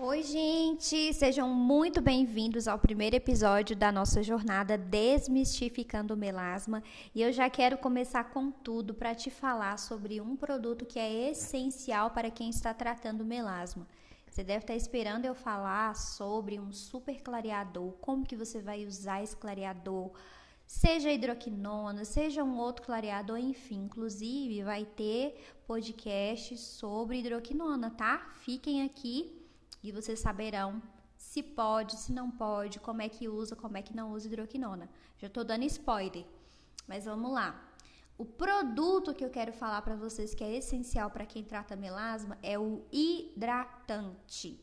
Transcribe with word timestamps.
Oi, 0.00 0.22
gente! 0.22 1.12
Sejam 1.12 1.52
muito 1.52 2.00
bem-vindos 2.00 2.68
ao 2.68 2.78
primeiro 2.78 3.16
episódio 3.16 3.74
da 3.74 3.90
nossa 3.90 4.22
jornada 4.22 4.78
Desmistificando 4.78 6.14
o 6.14 6.16
Melasma. 6.16 6.84
E 7.12 7.20
eu 7.20 7.32
já 7.32 7.50
quero 7.50 7.76
começar 7.76 8.30
com 8.30 8.48
tudo 8.48 8.94
para 8.94 9.12
te 9.12 9.28
falar 9.28 9.76
sobre 9.76 10.20
um 10.20 10.36
produto 10.36 10.86
que 10.86 11.00
é 11.00 11.32
essencial 11.32 12.12
para 12.12 12.30
quem 12.30 12.48
está 12.48 12.72
tratando 12.72 13.24
melasma. 13.24 13.88
Você 14.30 14.44
deve 14.44 14.62
estar 14.62 14.76
esperando 14.76 15.24
eu 15.24 15.34
falar 15.34 15.96
sobre 15.96 16.60
um 16.60 16.70
super 16.70 17.20
clareador, 17.20 17.90
como 17.94 18.24
que 18.24 18.36
você 18.36 18.60
vai 18.60 18.86
usar 18.86 19.24
esse 19.24 19.36
clareador, 19.36 20.12
seja 20.64 21.10
hidroquinona, 21.10 22.04
seja 22.04 22.44
um 22.44 22.56
outro 22.56 22.86
clareador, 22.86 23.36
enfim. 23.36 23.86
Inclusive, 23.86 24.62
vai 24.62 24.84
ter 24.84 25.44
podcast 25.66 26.56
sobre 26.56 27.18
hidroquinona, 27.18 27.90
tá? 27.90 28.28
Fiquem 28.44 28.84
aqui 28.84 29.37
e 29.82 29.92
vocês 29.92 30.18
saberão 30.20 30.82
se 31.16 31.42
pode, 31.42 31.96
se 31.96 32.12
não 32.12 32.30
pode, 32.30 32.78
como 32.78 33.02
é 33.02 33.08
que 33.08 33.28
usa, 33.28 33.56
como 33.56 33.76
é 33.76 33.82
que 33.82 33.94
não 33.94 34.12
usa 34.12 34.28
hidroquinona. 34.28 34.88
Já 35.18 35.26
estou 35.26 35.44
dando 35.44 35.64
spoiler, 35.64 36.24
mas 36.86 37.04
vamos 37.04 37.32
lá. 37.32 37.60
O 38.16 38.24
produto 38.24 39.14
que 39.14 39.24
eu 39.24 39.30
quero 39.30 39.52
falar 39.52 39.82
para 39.82 39.94
vocês 39.94 40.34
que 40.34 40.42
é 40.42 40.56
essencial 40.56 41.10
para 41.10 41.26
quem 41.26 41.44
trata 41.44 41.76
melasma 41.76 42.38
é 42.42 42.58
o 42.58 42.84
hidratante. 42.92 44.60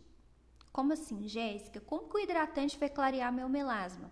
Como 0.71 0.91
assim, 0.91 1.27
Jéssica? 1.27 1.79
Como 1.79 2.09
que 2.09 2.17
o 2.17 2.19
hidratante 2.19 2.77
vai 2.77 2.89
clarear 2.89 3.31
meu 3.31 3.47
melasma? 3.47 4.11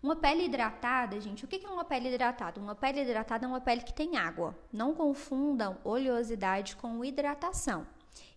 Uma 0.00 0.14
pele 0.14 0.44
hidratada, 0.44 1.20
gente, 1.20 1.44
o 1.44 1.48
que 1.48 1.64
é 1.64 1.68
uma 1.68 1.84
pele 1.84 2.08
hidratada? 2.08 2.60
Uma 2.60 2.76
pele 2.76 3.00
hidratada 3.00 3.44
é 3.44 3.48
uma 3.48 3.60
pele 3.60 3.82
que 3.82 3.92
tem 3.92 4.16
água. 4.16 4.56
Não 4.72 4.94
confundam 4.94 5.78
oleosidade 5.82 6.76
com 6.76 7.04
hidratação. 7.04 7.84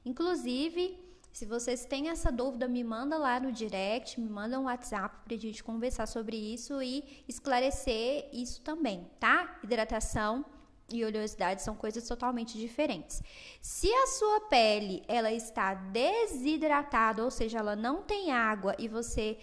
Inclusive, 0.04 0.98
se 1.32 1.46
vocês 1.46 1.86
têm 1.86 2.10
essa 2.10 2.32
dúvida, 2.32 2.68
me 2.68 2.84
manda 2.84 3.18
lá 3.18 3.40
no 3.40 3.52
direct, 3.52 4.20
me 4.20 4.30
manda 4.30 4.60
um 4.60 4.64
WhatsApp 4.64 5.16
para 5.24 5.36
a 5.36 5.40
gente 5.40 5.64
conversar 5.64 6.08
sobre 6.08 6.36
isso 6.36 6.82
e 6.82 7.24
esclarecer 7.28 8.30
isso 8.34 8.62
também, 8.62 9.10
tá? 9.20 9.60
Hidratação 9.64 10.44
e 10.92 11.06
oleosidade 11.06 11.62
são 11.62 11.76
coisas 11.76 12.08
totalmente 12.08 12.58
diferentes. 12.58 13.22
Se 13.62 13.92
a 13.92 14.08
sua 14.08 14.42
pele 14.42 15.04
ela 15.08 15.32
está 15.32 15.74
desidratada, 15.74 17.24
ou 17.24 17.32
seja, 17.32 17.60
ela 17.60 17.76
não 17.76 18.02
tem 18.02 18.32
água 18.32 18.76
e 18.80 18.88
você 18.88 19.38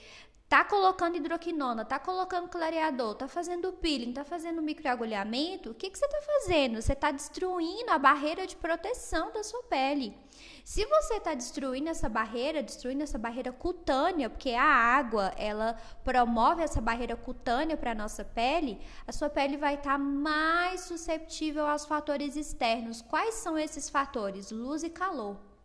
tá 0.48 0.64
colocando 0.64 1.16
hidroquinona, 1.16 1.84
tá 1.84 1.98
colocando 1.98 2.48
clareador, 2.48 3.14
tá 3.16 3.26
fazendo 3.26 3.72
peeling, 3.72 4.12
tá 4.12 4.24
fazendo 4.24 4.62
microagulhamento, 4.62 5.70
o 5.70 5.74
que, 5.74 5.90
que 5.90 5.98
você 5.98 6.06
tá 6.06 6.20
fazendo? 6.20 6.80
Você 6.80 6.94
tá 6.94 7.10
destruindo 7.10 7.90
a 7.90 7.98
barreira 7.98 8.46
de 8.46 8.54
proteção 8.54 9.32
da 9.32 9.42
sua 9.42 9.62
pele. 9.64 10.16
Se 10.64 10.84
você 10.84 11.14
está 11.14 11.34
destruindo 11.34 11.88
essa 11.88 12.08
barreira, 12.08 12.62
destruindo 12.62 13.02
essa 13.02 13.18
barreira 13.18 13.50
cutânea, 13.50 14.30
porque 14.30 14.50
a 14.50 14.64
água 14.64 15.32
ela 15.36 15.76
promove 16.04 16.62
essa 16.62 16.80
barreira 16.80 17.16
cutânea 17.16 17.76
para 17.76 17.90
a 17.92 17.94
nossa 17.94 18.24
pele, 18.24 18.80
a 19.06 19.12
sua 19.12 19.28
pele 19.28 19.56
vai 19.56 19.74
estar 19.74 19.92
tá 19.92 19.98
mais 19.98 20.82
susceptível 20.82 21.66
aos 21.66 21.84
fatores 21.84 22.36
externos. 22.36 23.02
Quais 23.02 23.34
são 23.34 23.58
esses 23.58 23.90
fatores? 23.90 24.52
Luz 24.52 24.84
e 24.84 24.90
calor. 24.90 25.55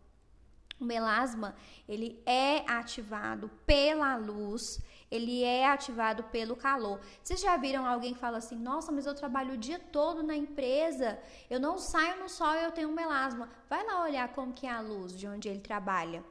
O 0.82 0.84
melasma, 0.84 1.54
ele 1.88 2.20
é 2.26 2.68
ativado 2.68 3.48
pela 3.64 4.16
luz, 4.16 4.82
ele 5.08 5.44
é 5.44 5.64
ativado 5.68 6.24
pelo 6.24 6.56
calor. 6.56 6.98
Vocês 7.22 7.40
já 7.40 7.56
viram 7.56 7.86
alguém 7.86 8.14
que 8.14 8.18
fala 8.18 8.38
assim: 8.38 8.56
"Nossa, 8.56 8.90
mas 8.90 9.06
eu 9.06 9.14
trabalho 9.14 9.54
o 9.54 9.56
dia 9.56 9.78
todo 9.78 10.24
na 10.24 10.34
empresa, 10.34 11.20
eu 11.48 11.60
não 11.60 11.78
saio 11.78 12.18
no 12.20 12.28
sol 12.28 12.52
e 12.56 12.64
eu 12.64 12.72
tenho 12.72 12.90
melasma". 12.90 13.48
Vai 13.70 13.86
lá 13.86 14.02
olhar 14.02 14.26
como 14.32 14.52
que 14.52 14.66
é 14.66 14.72
a 14.72 14.80
luz 14.80 15.16
de 15.16 15.28
onde 15.28 15.48
ele 15.48 15.60
trabalha. 15.60 16.24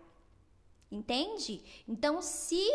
Entende? 0.91 1.63
Então, 1.87 2.21
se 2.21 2.67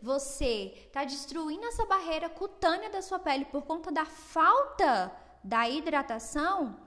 você 0.00 0.72
está 0.86 1.02
destruindo 1.02 1.66
essa 1.66 1.84
barreira 1.84 2.28
cutânea 2.28 2.88
da 2.88 3.02
sua 3.02 3.18
pele 3.18 3.46
por 3.46 3.62
conta 3.62 3.90
da 3.90 4.04
falta 4.04 5.10
da 5.42 5.68
hidratação, 5.68 6.83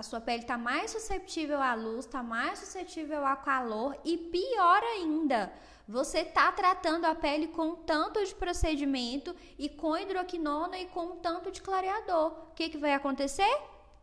a 0.00 0.02
sua 0.02 0.18
pele 0.18 0.40
está 0.40 0.56
mais 0.56 0.92
suscetível 0.92 1.60
à 1.60 1.74
luz, 1.74 2.06
está 2.06 2.22
mais 2.22 2.58
suscetível 2.58 3.26
ao 3.26 3.36
calor 3.36 3.94
e 4.02 4.16
pior 4.16 4.82
ainda, 4.82 5.52
você 5.86 6.20
está 6.20 6.50
tratando 6.50 7.04
a 7.04 7.14
pele 7.14 7.48
com 7.48 7.74
tanto 7.74 8.24
de 8.24 8.34
procedimento 8.34 9.36
e 9.58 9.68
com 9.68 9.94
hidroquinona 9.98 10.78
e 10.78 10.86
com 10.86 11.16
tanto 11.16 11.50
de 11.50 11.60
clareador. 11.60 12.28
O 12.48 12.54
que, 12.54 12.70
que 12.70 12.78
vai 12.78 12.94
acontecer? 12.94 13.54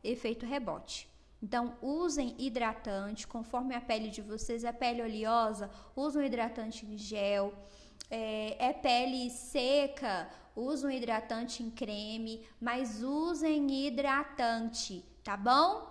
Efeito 0.03 0.45
rebote. 0.45 1.09
Então, 1.41 1.75
usem 1.81 2.35
hidratante, 2.37 3.25
conforme 3.25 3.73
a 3.73 3.81
pele 3.81 4.09
de 4.09 4.21
vocês 4.21 4.63
é 4.63 4.71
pele 4.71 5.01
oleosa, 5.01 5.71
usem 5.95 6.21
um 6.21 6.25
hidratante 6.25 6.85
em 6.85 6.95
gel. 6.95 7.53
É, 8.11 8.69
é 8.69 8.73
pele 8.73 9.31
seca, 9.31 10.29
usem 10.55 10.89
um 10.89 10.91
hidratante 10.91 11.63
em 11.63 11.71
creme, 11.71 12.45
mas 12.61 13.01
usem 13.01 13.87
hidratante 13.87 15.03
tá 15.27 15.35
bom? 15.35 15.85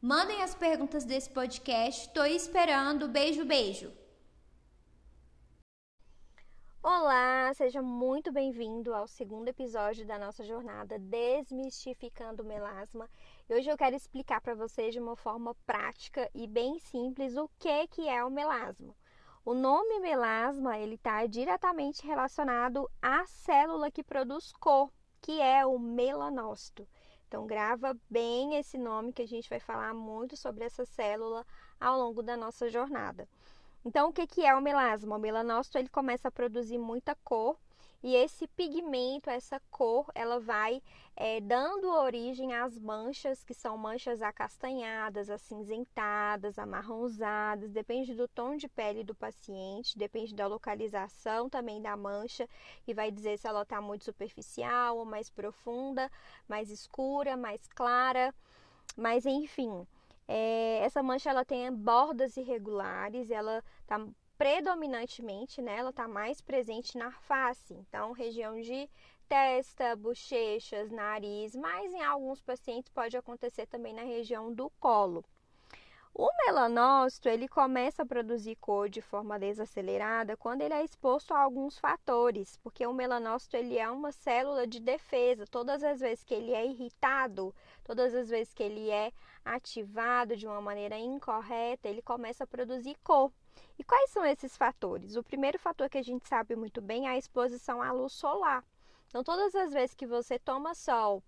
Mandem 0.00 0.42
as 0.42 0.54
perguntas 0.54 1.04
desse 1.04 1.28
podcast. 1.28 2.08
Tô 2.14 2.24
esperando. 2.24 3.06
Beijo, 3.06 3.44
beijo. 3.44 3.92
Olá, 6.82 7.52
seja 7.52 7.82
muito 7.82 8.32
bem-vindo 8.32 8.94
ao 8.94 9.06
segundo 9.06 9.48
episódio 9.48 10.06
da 10.06 10.18
nossa 10.18 10.42
jornada 10.42 10.98
Desmistificando 10.98 12.42
o 12.42 12.46
Melasma. 12.46 13.06
E 13.50 13.54
hoje 13.54 13.68
eu 13.68 13.76
quero 13.76 13.96
explicar 13.96 14.40
para 14.40 14.54
vocês 14.54 14.94
de 14.94 14.98
uma 14.98 15.14
forma 15.14 15.54
prática 15.66 16.30
e 16.34 16.46
bem 16.46 16.78
simples 16.78 17.36
o 17.36 17.50
que 17.58 17.86
que 17.88 18.08
é 18.08 18.24
o 18.24 18.30
melasma. 18.30 18.96
O 19.44 19.52
nome 19.52 20.00
melasma, 20.00 20.78
ele 20.78 20.94
está 20.94 21.26
diretamente 21.26 22.06
relacionado 22.06 22.90
à 23.02 23.26
célula 23.26 23.90
que 23.90 24.02
produz 24.02 24.52
cor, 24.52 24.90
que 25.20 25.38
é 25.38 25.66
o 25.66 25.78
melanócito. 25.78 26.88
Então, 27.28 27.46
grava 27.46 27.96
bem 28.08 28.56
esse 28.56 28.78
nome 28.78 29.12
que 29.12 29.22
a 29.22 29.26
gente 29.26 29.48
vai 29.48 29.60
falar 29.60 29.92
muito 29.94 30.36
sobre 30.36 30.64
essa 30.64 30.84
célula 30.84 31.46
ao 31.80 31.98
longo 31.98 32.22
da 32.22 32.36
nossa 32.36 32.68
jornada. 32.68 33.28
Então, 33.84 34.08
o 34.08 34.12
que, 34.12 34.46
é 34.46 34.54
o 34.54 34.62
melasma? 34.62 35.16
O 35.16 35.20
melanócito 35.20 35.78
ele 35.78 35.88
começa 35.88 36.28
a 36.28 36.32
produzir 36.32 36.78
muita 36.78 37.14
cor 37.16 37.58
e 38.04 38.14
esse 38.14 38.46
pigmento, 38.46 39.30
essa 39.30 39.58
cor, 39.70 40.12
ela 40.14 40.38
vai 40.38 40.82
é, 41.16 41.40
dando 41.40 41.88
origem 41.88 42.52
às 42.52 42.78
manchas, 42.78 43.42
que 43.42 43.54
são 43.54 43.78
manchas 43.78 44.20
acastanhadas, 44.20 45.30
acinzentadas, 45.30 46.58
amarronzadas, 46.58 47.72
depende 47.72 48.14
do 48.14 48.28
tom 48.28 48.56
de 48.56 48.68
pele 48.68 49.02
do 49.02 49.14
paciente, 49.14 49.96
depende 49.96 50.34
da 50.34 50.46
localização 50.46 51.48
também 51.48 51.80
da 51.80 51.96
mancha, 51.96 52.46
e 52.86 52.92
vai 52.92 53.10
dizer 53.10 53.38
se 53.38 53.48
ela 53.48 53.62
está 53.62 53.80
muito 53.80 54.04
superficial 54.04 54.98
ou 54.98 55.06
mais 55.06 55.30
profunda, 55.30 56.10
mais 56.46 56.68
escura, 56.68 57.38
mais 57.38 57.66
clara, 57.68 58.34
mas 58.94 59.24
enfim. 59.24 59.86
É, 60.28 60.80
essa 60.82 61.02
mancha 61.02 61.30
ela 61.30 61.44
tem 61.44 61.72
bordas 61.72 62.36
irregulares, 62.36 63.30
ela 63.30 63.64
está 63.80 63.98
predominantemente, 64.36 65.62
né, 65.62 65.78
ela 65.78 65.90
está 65.90 66.08
mais 66.08 66.40
presente 66.40 66.98
na 66.98 67.10
face, 67.10 67.74
então 67.74 68.12
região 68.12 68.60
de 68.60 68.88
testa, 69.28 69.96
bochechas, 69.96 70.90
nariz, 70.90 71.54
mas 71.54 71.92
em 71.92 72.02
alguns 72.02 72.42
pacientes 72.42 72.90
pode 72.90 73.16
acontecer 73.16 73.66
também 73.66 73.94
na 73.94 74.02
região 74.02 74.52
do 74.52 74.70
colo. 74.80 75.24
O 76.16 76.28
melanócito 76.46 77.28
ele 77.28 77.48
começa 77.48 78.02
a 78.02 78.06
produzir 78.06 78.54
cor 78.56 78.88
de 78.88 79.00
forma 79.00 79.36
desacelerada 79.36 80.36
quando 80.36 80.62
ele 80.62 80.72
é 80.72 80.84
exposto 80.84 81.34
a 81.34 81.40
alguns 81.40 81.76
fatores, 81.76 82.56
porque 82.62 82.86
o 82.86 82.92
melanócito 82.92 83.56
ele 83.56 83.76
é 83.76 83.90
uma 83.90 84.12
célula 84.12 84.64
de 84.64 84.78
defesa. 84.78 85.44
Todas 85.44 85.82
as 85.82 85.98
vezes 85.98 86.22
que 86.22 86.32
ele 86.32 86.52
é 86.52 86.64
irritado, 86.64 87.52
todas 87.82 88.14
as 88.14 88.28
vezes 88.28 88.54
que 88.54 88.62
ele 88.62 88.90
é 88.90 89.10
ativado 89.44 90.36
de 90.36 90.46
uma 90.46 90.60
maneira 90.60 90.96
incorreta, 90.96 91.88
ele 91.88 92.00
começa 92.00 92.44
a 92.44 92.46
produzir 92.46 92.96
cor. 93.02 93.32
E 93.78 93.84
quais 93.84 94.10
são 94.10 94.24
esses 94.24 94.56
fatores? 94.56 95.16
O 95.16 95.22
primeiro 95.22 95.58
fator 95.58 95.88
que 95.88 95.98
a 95.98 96.02
gente 96.02 96.26
sabe 96.28 96.54
muito 96.54 96.80
bem 96.80 97.06
é 97.06 97.10
a 97.10 97.18
exposição 97.18 97.82
à 97.82 97.90
luz 97.92 98.12
solar. 98.12 98.64
Então, 99.08 99.22
todas 99.22 99.54
as 99.54 99.72
vezes 99.72 99.94
que 99.94 100.06
você 100.06 100.38
toma 100.38 100.74
sol 100.74 101.22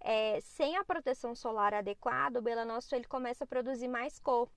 é, 0.00 0.40
sem 0.40 0.76
a 0.76 0.84
proteção 0.84 1.34
solar 1.34 1.72
adequada, 1.72 2.40
o 2.40 2.42
melanócito 2.42 2.94
ele 2.94 3.04
começa 3.04 3.44
a 3.44 3.46
produzir 3.46 3.88
mais 3.88 4.18
cor. 4.18 4.48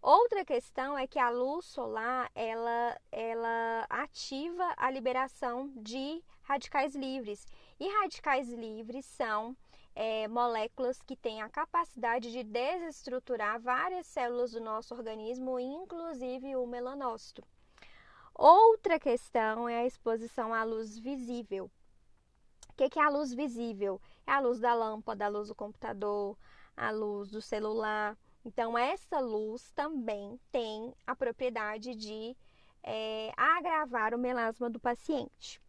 Outra 0.00 0.44
questão 0.44 0.98
é 0.98 1.06
que 1.06 1.18
a 1.18 1.30
luz 1.30 1.64
solar 1.64 2.30
ela, 2.34 3.00
ela 3.10 3.86
ativa 3.88 4.74
a 4.76 4.90
liberação 4.90 5.72
de 5.76 6.22
radicais 6.42 6.94
livres. 6.94 7.46
E 7.80 7.88
radicais 8.00 8.50
livres 8.50 9.06
são 9.06 9.56
é, 9.94 10.26
moléculas 10.26 11.00
que 11.00 11.16
têm 11.16 11.40
a 11.40 11.48
capacidade 11.48 12.32
de 12.32 12.42
desestruturar 12.42 13.60
várias 13.60 14.06
células 14.06 14.52
do 14.52 14.60
nosso 14.60 14.94
organismo, 14.94 15.58
inclusive 15.58 16.56
o 16.56 16.66
melanócito. 16.66 17.44
Outra 18.34 18.98
questão 18.98 19.68
é 19.68 19.80
a 19.80 19.86
exposição 19.86 20.52
à 20.52 20.64
luz 20.64 20.98
visível. 20.98 21.70
O 22.70 22.72
que, 22.76 22.98
é 22.98 23.02
a 23.02 23.08
luz 23.08 23.32
visível? 23.32 24.00
É 24.26 24.32
a 24.32 24.40
luz 24.40 24.58
da 24.58 24.74
lâmpada, 24.74 25.26
a 25.26 25.28
luz 25.28 25.46
do 25.46 25.54
computador, 25.54 26.36
a 26.76 26.90
luz 26.90 27.30
do 27.30 27.40
celular. 27.40 28.18
Então, 28.44 28.76
essa 28.76 29.20
luz 29.20 29.70
também 29.70 30.40
tem 30.50 30.92
a 31.06 31.14
propriedade 31.14 31.94
de 31.94 32.36
é, 32.82 33.32
agravar 33.36 34.12
o 34.12 34.18
melasma 34.18 34.68
do 34.68 34.80
paciente. 34.80 35.62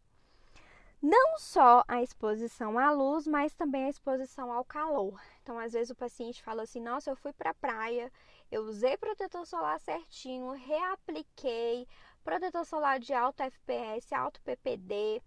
Não 1.07 1.37
só 1.37 1.83
a 1.87 2.01
exposição 2.01 2.79
à 2.79 2.89
luz, 2.89 3.27
mas 3.27 3.53
também 3.53 3.85
a 3.85 3.89
exposição 3.89 4.51
ao 4.51 4.65
calor. 4.65 5.21
Então, 5.43 5.59
às 5.59 5.73
vezes 5.73 5.91
o 5.91 5.95
paciente 5.95 6.41
fala 6.41 6.63
assim: 6.63 6.81
Nossa, 6.81 7.11
eu 7.11 7.15
fui 7.15 7.31
para 7.31 7.51
a 7.51 7.53
praia, 7.53 8.11
eu 8.51 8.63
usei 8.63 8.97
protetor 8.97 9.45
solar 9.45 9.79
certinho, 9.79 10.49
reapliquei 10.53 11.87
protetor 12.23 12.65
solar 12.65 12.99
de 12.99 13.13
alto 13.13 13.43
FPS, 13.43 14.15
alto 14.15 14.41
PPD, 14.41 15.21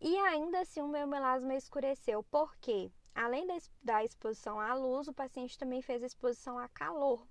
e 0.00 0.16
ainda 0.16 0.60
assim 0.60 0.80
o 0.80 0.88
meu 0.88 1.06
melasma 1.06 1.54
escureceu. 1.54 2.22
Por 2.22 2.56
quê? 2.56 2.90
Além 3.14 3.46
da 3.82 4.02
exposição 4.02 4.58
à 4.58 4.72
luz, 4.72 5.08
o 5.08 5.12
paciente 5.12 5.58
também 5.58 5.82
fez 5.82 6.02
exposição 6.02 6.58
a 6.58 6.68
calor. 6.70 7.22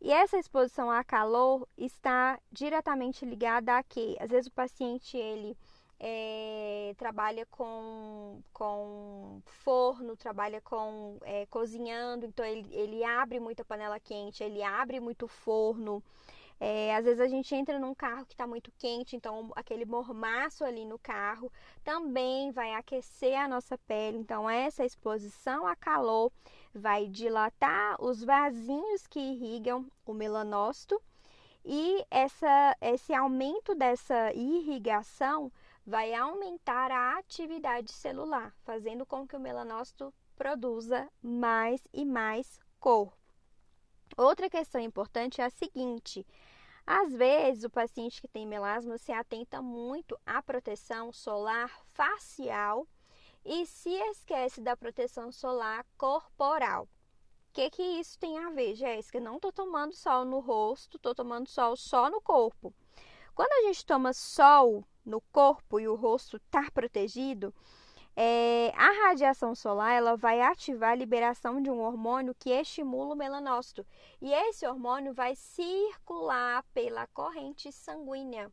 E 0.00 0.10
essa 0.10 0.38
exposição 0.38 0.90
a 0.90 1.04
calor 1.04 1.68
está 1.76 2.40
diretamente 2.50 3.26
ligada 3.26 3.76
a 3.76 3.82
que, 3.82 4.16
às 4.18 4.30
vezes 4.30 4.46
o 4.46 4.52
paciente 4.52 5.18
ele 5.18 5.54
é, 5.98 6.94
trabalha 6.96 7.46
com, 7.46 8.40
com 8.52 9.40
forno, 9.44 10.16
trabalha 10.16 10.60
com 10.60 11.18
é, 11.22 11.46
cozinhando, 11.46 12.26
então 12.26 12.44
ele, 12.44 12.66
ele 12.72 13.04
abre 13.04 13.40
muita 13.40 13.64
panela 13.64 13.98
quente, 14.00 14.42
ele 14.42 14.62
abre 14.62 15.00
muito 15.00 15.26
forno. 15.26 16.02
É, 16.60 16.94
às 16.94 17.04
vezes 17.04 17.20
a 17.20 17.26
gente 17.26 17.54
entra 17.54 17.78
num 17.78 17.94
carro 17.94 18.24
que 18.24 18.32
está 18.32 18.46
muito 18.46 18.72
quente, 18.78 19.16
então 19.16 19.50
aquele 19.56 19.84
mormaço 19.84 20.64
ali 20.64 20.84
no 20.84 20.98
carro 20.98 21.50
também 21.82 22.52
vai 22.52 22.72
aquecer 22.74 23.38
a 23.38 23.48
nossa 23.48 23.76
pele. 23.76 24.18
Então, 24.18 24.48
essa 24.48 24.84
exposição 24.84 25.66
a 25.66 25.74
calor 25.74 26.30
vai 26.72 27.06
dilatar 27.08 28.02
os 28.02 28.22
vasinhos 28.22 29.06
que 29.06 29.18
irrigam 29.18 29.86
o 30.06 30.14
melanócito 30.14 31.00
e 31.64 32.04
essa, 32.10 32.76
esse 32.80 33.12
aumento 33.14 33.74
dessa 33.74 34.32
irrigação 34.34 35.50
vai 35.86 36.14
aumentar 36.14 36.90
a 36.90 37.18
atividade 37.18 37.92
celular, 37.92 38.54
fazendo 38.64 39.04
com 39.04 39.26
que 39.26 39.36
o 39.36 39.40
melanócito 39.40 40.12
produza 40.34 41.10
mais 41.22 41.80
e 41.92 42.04
mais 42.04 42.58
cor. 42.80 43.12
Outra 44.16 44.48
questão 44.48 44.80
importante 44.80 45.40
é 45.40 45.44
a 45.44 45.50
seguinte: 45.50 46.26
às 46.86 47.12
vezes 47.12 47.64
o 47.64 47.70
paciente 47.70 48.20
que 48.20 48.28
tem 48.28 48.46
melasma 48.46 48.98
se 48.98 49.12
atenta 49.12 49.60
muito 49.60 50.18
à 50.24 50.42
proteção 50.42 51.12
solar 51.12 51.70
facial 51.86 52.86
e 53.44 53.66
se 53.66 53.90
esquece 53.90 54.60
da 54.60 54.76
proteção 54.76 55.30
solar 55.30 55.84
corporal. 55.98 56.84
O 56.84 56.88
que, 57.54 57.70
que 57.70 57.82
isso 57.82 58.18
tem 58.18 58.38
a 58.38 58.50
ver, 58.50 58.74
Jéssica? 58.74 59.20
Não 59.20 59.36
estou 59.36 59.52
tomando 59.52 59.94
sol 59.94 60.24
no 60.24 60.40
rosto, 60.40 60.96
estou 60.96 61.14
tomando 61.14 61.48
sol 61.48 61.76
só 61.76 62.10
no 62.10 62.20
corpo. 62.20 62.74
Quando 63.34 63.52
a 63.52 63.68
gente 63.68 63.86
toma 63.86 64.12
sol 64.12 64.84
no 65.04 65.20
corpo 65.32 65.78
e 65.78 65.88
o 65.88 65.94
rosto 65.94 66.36
está 66.36 66.70
protegido, 66.70 67.54
é, 68.16 68.72
a 68.76 69.08
radiação 69.08 69.54
solar 69.54 69.92
ela 69.92 70.16
vai 70.16 70.40
ativar 70.40 70.92
a 70.92 70.94
liberação 70.94 71.60
de 71.60 71.68
um 71.68 71.80
hormônio 71.80 72.34
que 72.38 72.50
estimula 72.50 73.14
o 73.14 73.18
melanócito. 73.18 73.84
E 74.20 74.32
esse 74.32 74.66
hormônio 74.66 75.12
vai 75.12 75.34
circular 75.34 76.62
pela 76.72 77.08
corrente 77.08 77.72
sanguínea. 77.72 78.52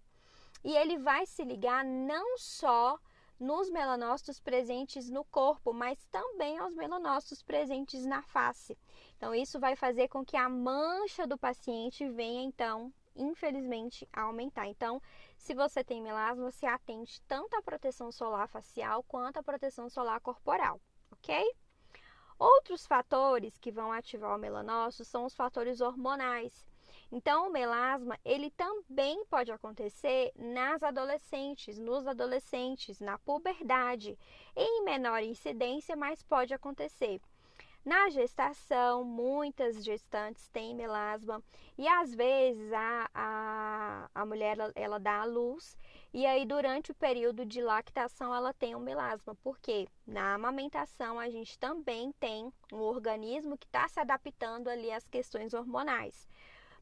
E 0.64 0.76
ele 0.76 0.98
vai 0.98 1.26
se 1.26 1.44
ligar 1.44 1.84
não 1.86 2.38
só 2.38 3.00
nos 3.40 3.72
melanócitos 3.72 4.40
presentes 4.40 5.10
no 5.10 5.24
corpo, 5.26 5.74
mas 5.74 6.04
também 6.12 6.60
aos 6.60 6.76
melanócitos 6.76 7.42
presentes 7.42 8.06
na 8.06 8.22
face. 8.22 8.78
Então, 9.18 9.34
isso 9.34 9.60
vai 9.60 9.76
fazer 9.76 10.08
com 10.08 10.24
que 10.24 10.38
a 10.38 10.48
mancha 10.48 11.26
do 11.26 11.38
paciente 11.38 12.08
venha, 12.08 12.44
então, 12.44 12.94
infelizmente, 13.16 14.08
aumentar. 14.14 14.68
Então, 14.68 15.02
se 15.38 15.54
você 15.54 15.84
tem 15.84 16.02
melasma, 16.02 16.52
se 16.52 16.66
atente 16.66 17.22
tanto 17.28 17.56
à 17.56 17.62
proteção 17.62 18.12
solar 18.12 18.48
facial 18.48 19.04
quanto 19.04 19.38
à 19.38 19.44
proteção 19.44 19.90
solar 19.90 20.20
corporal, 20.20 20.80
ok? 21.12 21.44
Outros 22.38 22.88
fatores 22.88 23.58
que 23.58 23.72
vão 23.72 23.92
ativar 23.92 24.36
o 24.36 24.40
melanócito 24.40 25.06
são 25.06 25.26
os 25.26 25.36
fatores 25.36 25.80
hormonais. 25.80 26.66
Então, 27.12 27.48
o 27.48 27.52
melasma, 27.52 28.18
ele 28.24 28.50
também 28.52 29.26
pode 29.26 29.52
acontecer 29.52 30.32
nas 30.36 30.82
adolescentes, 30.82 31.78
nos 31.78 32.08
adolescentes, 32.08 33.02
na 33.02 33.20
puberdade, 33.20 34.18
em 34.56 34.84
menor 34.84 35.22
incidência, 35.22 35.96
mas 35.96 36.24
pode 36.24 36.54
acontecer. 36.54 37.22
Na 37.84 38.12
gestação, 38.12 39.04
muitas 39.04 39.84
gestantes 39.84 40.48
têm 40.50 40.76
melasma 40.76 41.42
e 41.76 41.88
às 41.88 42.14
vezes 42.14 42.72
a, 42.72 43.10
a, 43.12 44.10
a 44.14 44.24
mulher 44.24 44.56
ela, 44.60 44.72
ela 44.76 45.00
dá 45.00 45.22
à 45.22 45.26
luz 45.26 45.76
e 46.14 46.24
aí 46.28 46.46
durante 46.46 46.92
o 46.92 46.96
período 46.96 47.44
de 47.44 47.60
lactação 47.60 48.36
ela 48.36 48.54
tem 48.54 48.76
um 48.76 48.80
melasma, 48.80 49.36
porque 49.44 49.88
na 50.06 50.36
amamentação 50.36 51.20
a 51.20 51.28
gente 51.32 51.58
também 51.58 52.12
tem 52.20 52.54
um 52.72 52.82
organismo 52.82 53.58
que 53.58 53.66
está 53.66 53.88
se 53.88 54.00
adaptando 54.00 54.68
ali 54.68 54.92
às 54.92 55.08
questões 55.08 55.56
hormonais. 55.56 56.28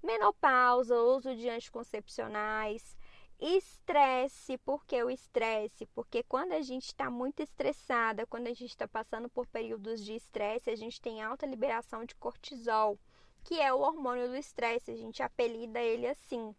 Menopausa, 0.03 0.99
uso 0.99 1.33
de 1.33 1.47
anticoncepcionais, 1.47 2.97
Estresse, 3.41 4.57
por 4.57 4.85
que 4.85 5.01
o 5.01 5.09
estresse? 5.09 5.85
Porque 5.95 6.21
quando 6.23 6.51
a 6.51 6.61
gente 6.61 6.87
está 6.87 7.09
muito 7.09 7.41
estressada, 7.41 8.25
quando 8.25 8.47
a 8.47 8.53
gente 8.53 8.71
está 8.71 8.85
passando 8.85 9.29
por 9.29 9.47
períodos 9.47 10.03
de 10.03 10.13
estresse, 10.13 10.69
a 10.69 10.75
gente 10.75 10.99
tem 10.99 11.21
alta 11.21 11.45
liberação 11.45 12.03
de 12.03 12.13
cortisol, 12.15 12.99
que 13.41 13.61
é 13.61 13.73
o 13.73 13.79
hormônio 13.79 14.27
do 14.27 14.35
estresse, 14.35 14.91
a 14.91 14.95
gente 14.97 15.23
apelida 15.23 15.79
ele 15.79 16.05
assim. 16.05 16.53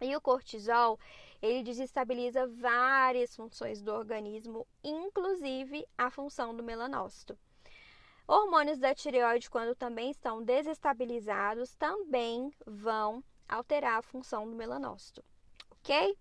E 0.00 0.16
o 0.16 0.20
cortisol, 0.20 0.98
ele 1.40 1.62
desestabiliza 1.62 2.48
várias 2.48 3.36
funções 3.36 3.80
do 3.80 3.92
organismo, 3.92 4.66
inclusive 4.82 5.86
a 5.96 6.10
função 6.10 6.52
do 6.52 6.64
melanócito. 6.64 7.38
Hormônios 8.26 8.80
da 8.80 8.92
tireoide, 8.92 9.48
quando 9.48 9.76
também 9.76 10.10
estão 10.10 10.42
desestabilizados, 10.42 11.76
também 11.76 12.52
vão 12.66 13.22
alterar 13.48 14.00
a 14.00 14.02
função 14.02 14.50
do 14.50 14.56
melanócito 14.56 15.22
ok? 15.82 16.16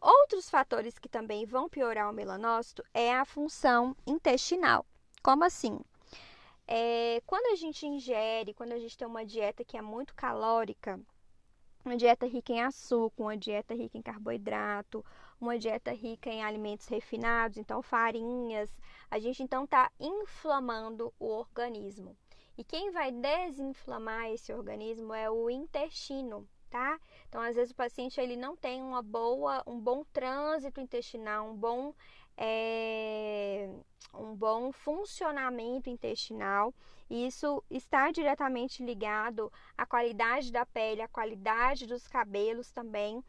Outros 0.00 0.48
fatores 0.48 0.98
que 0.98 1.08
também 1.08 1.44
vão 1.44 1.68
piorar 1.68 2.08
o 2.08 2.12
melanócito 2.12 2.84
é 2.94 3.12
a 3.12 3.24
função 3.24 3.96
intestinal. 4.06 4.86
Como 5.22 5.42
assim? 5.42 5.80
É, 6.66 7.20
quando 7.26 7.52
a 7.52 7.56
gente 7.56 7.86
ingere, 7.86 8.54
quando 8.54 8.72
a 8.72 8.78
gente 8.78 8.96
tem 8.96 9.06
uma 9.06 9.24
dieta 9.24 9.64
que 9.64 9.76
é 9.76 9.82
muito 9.82 10.14
calórica, 10.14 11.00
uma 11.84 11.96
dieta 11.96 12.26
rica 12.26 12.52
em 12.52 12.62
açúcar, 12.62 13.22
uma 13.22 13.36
dieta 13.36 13.74
rica 13.74 13.98
em 13.98 14.02
carboidrato, 14.02 15.04
uma 15.40 15.58
dieta 15.58 15.92
rica 15.92 16.30
em 16.30 16.42
alimentos 16.42 16.86
refinados, 16.86 17.58
então 17.58 17.82
farinhas, 17.82 18.70
a 19.10 19.18
gente 19.18 19.42
então 19.42 19.64
está 19.64 19.90
inflamando 19.98 21.12
o 21.18 21.26
organismo. 21.26 22.16
E 22.56 22.62
quem 22.62 22.92
vai 22.92 23.10
desinflamar 23.10 24.30
esse 24.30 24.52
organismo 24.52 25.12
é 25.12 25.28
o 25.28 25.50
intestino 25.50 26.48
tá? 26.74 26.98
Então, 27.28 27.40
às 27.40 27.54
vezes 27.54 27.70
o 27.70 27.76
paciente 27.76 28.20
ele 28.20 28.34
não 28.34 28.56
tem 28.56 28.82
uma 28.82 29.00
boa, 29.00 29.62
um 29.64 29.78
bom 29.78 30.02
trânsito 30.12 30.80
intestinal, 30.80 31.48
um 31.48 31.54
bom, 31.54 31.94
é, 32.36 33.70
um 34.12 34.34
bom 34.34 34.72
funcionamento 34.72 35.88
intestinal. 35.88 36.74
E 37.08 37.28
isso 37.28 37.62
está 37.70 38.10
diretamente 38.10 38.84
ligado 38.84 39.52
à 39.78 39.86
qualidade 39.86 40.50
da 40.50 40.66
pele, 40.66 41.00
à 41.00 41.06
qualidade 41.06 41.86
dos 41.86 42.08
cabelos 42.08 42.72
também. 42.72 43.22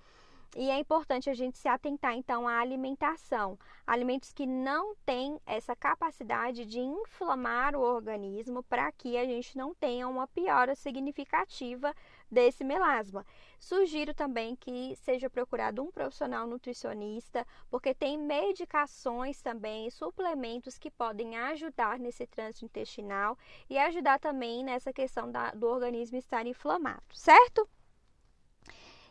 E 0.56 0.72
é 0.72 0.80
importante 0.80 1.30
a 1.30 1.34
gente 1.36 1.60
se 1.60 1.68
atentar 1.68 2.16
então 2.16 2.48
à 2.48 2.60
alimentação. 2.60 3.60
Alimentos 3.86 4.34
que 4.34 4.48
não 4.48 4.96
têm 5.06 5.40
essa 5.46 5.76
capacidade 5.76 6.66
de 6.66 6.80
inflamar 6.80 7.76
o 7.76 7.82
organismo 7.82 8.64
para 8.64 8.92
que 8.92 9.18
a 9.18 9.26
gente 9.26 9.56
não 9.56 9.76
tenha 9.76 10.08
uma 10.08 10.26
piora 10.26 10.74
significativa 10.74 11.94
desse 12.30 12.64
melasma. 12.64 13.26
Sugiro 13.60 14.14
também 14.14 14.56
que 14.56 14.96
seja 14.98 15.30
procurado 15.30 15.82
um 15.82 15.92
profissional 15.92 16.46
nutricionista, 16.48 17.46
porque 17.70 17.94
tem 17.94 18.18
medicações 18.18 19.42
também, 19.42 19.90
suplementos 19.90 20.78
que 20.78 20.92
podem 20.92 21.38
ajudar 21.38 21.98
nesse 22.00 22.28
trânsito 22.28 22.66
intestinal 22.66 23.38
e 23.70 23.78
ajudar 23.78 24.20
também 24.20 24.64
nessa 24.64 24.92
questão 24.92 25.32
da, 25.32 25.52
do 25.52 25.68
organismo 25.68 26.18
estar 26.18 26.46
inflamado, 26.46 27.04
certo? 27.14 27.68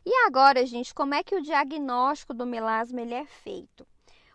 E 0.06 0.12
agora, 0.26 0.66
gente, 0.66 0.94
como 0.94 1.14
é 1.14 1.22
que 1.22 1.34
o 1.34 1.42
diagnóstico 1.42 2.34
do 2.34 2.46
melasma 2.46 3.00
ele 3.00 3.14
é 3.14 3.24
feito? 3.24 3.86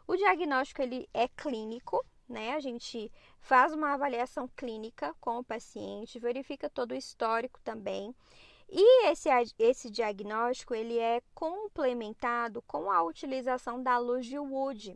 O 0.07 0.15
diagnóstico 0.15 0.81
ele 0.81 1.07
é 1.13 1.27
clínico, 1.27 2.03
né? 2.27 2.53
A 2.53 2.59
gente 2.59 3.11
faz 3.39 3.71
uma 3.73 3.93
avaliação 3.93 4.47
clínica 4.55 5.15
com 5.21 5.37
o 5.37 5.43
paciente, 5.43 6.17
verifica 6.17 6.67
todo 6.67 6.91
o 6.91 6.95
histórico 6.95 7.59
também. 7.63 8.15
E 8.71 9.07
esse, 9.07 9.29
esse 9.57 9.89
diagnóstico 9.89 10.75
ele 10.75 10.99
é 10.99 11.21
complementado 11.33 12.61
com 12.67 12.91
a 12.91 13.01
utilização 13.01 13.81
da 13.81 13.97
luz 13.97 14.27
de 14.27 14.37
Wood. 14.37 14.95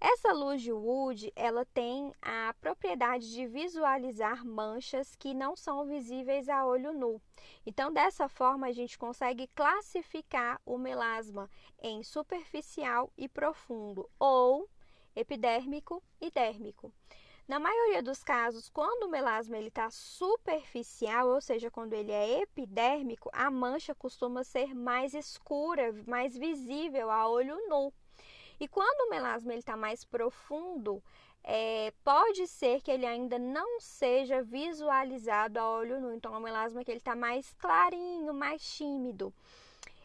Essa 0.00 0.32
luz 0.32 0.62
de 0.62 0.72
Wood, 0.72 1.32
ela 1.34 1.64
tem 1.64 2.12
a 2.20 2.54
propriedade 2.60 3.32
de 3.32 3.46
visualizar 3.46 4.44
manchas 4.44 5.14
que 5.14 5.34
não 5.34 5.56
são 5.56 5.86
visíveis 5.86 6.48
a 6.48 6.64
olho 6.66 6.92
nu. 6.92 7.20
Então, 7.66 7.92
dessa 7.92 8.28
forma, 8.28 8.66
a 8.66 8.72
gente 8.72 8.98
consegue 8.98 9.48
classificar 9.54 10.60
o 10.64 10.78
melasma 10.78 11.50
em 11.80 12.02
superficial 12.02 13.12
e 13.16 13.28
profundo, 13.28 14.08
ou 14.18 14.68
epidérmico 15.16 16.02
e 16.20 16.30
dérmico. 16.30 16.92
Na 17.48 17.58
maioria 17.58 18.02
dos 18.02 18.22
casos, 18.22 18.68
quando 18.68 19.04
o 19.04 19.08
melasma 19.08 19.56
está 19.56 19.90
superficial, 19.90 21.28
ou 21.28 21.40
seja, 21.40 21.70
quando 21.70 21.94
ele 21.94 22.12
é 22.12 22.42
epidérmico, 22.42 23.30
a 23.32 23.50
mancha 23.50 23.94
costuma 23.94 24.44
ser 24.44 24.74
mais 24.74 25.14
escura, 25.14 25.94
mais 26.06 26.36
visível 26.36 27.10
a 27.10 27.26
olho 27.26 27.56
nu. 27.66 27.90
E 28.60 28.68
quando 28.68 29.06
o 29.06 29.08
melasma 29.08 29.54
está 29.54 29.78
mais 29.78 30.04
profundo, 30.04 31.02
é, 31.42 31.90
pode 32.04 32.46
ser 32.46 32.82
que 32.82 32.90
ele 32.90 33.06
ainda 33.06 33.38
não 33.38 33.80
seja 33.80 34.42
visualizado 34.42 35.58
a 35.58 35.70
olho 35.70 35.98
nu. 36.02 36.12
Então, 36.12 36.34
é 36.34 36.36
um 36.36 36.42
melasma 36.42 36.84
que 36.84 36.90
ele 36.90 36.98
está 36.98 37.16
mais 37.16 37.54
clarinho, 37.54 38.34
mais 38.34 38.62
tímido. 38.76 39.32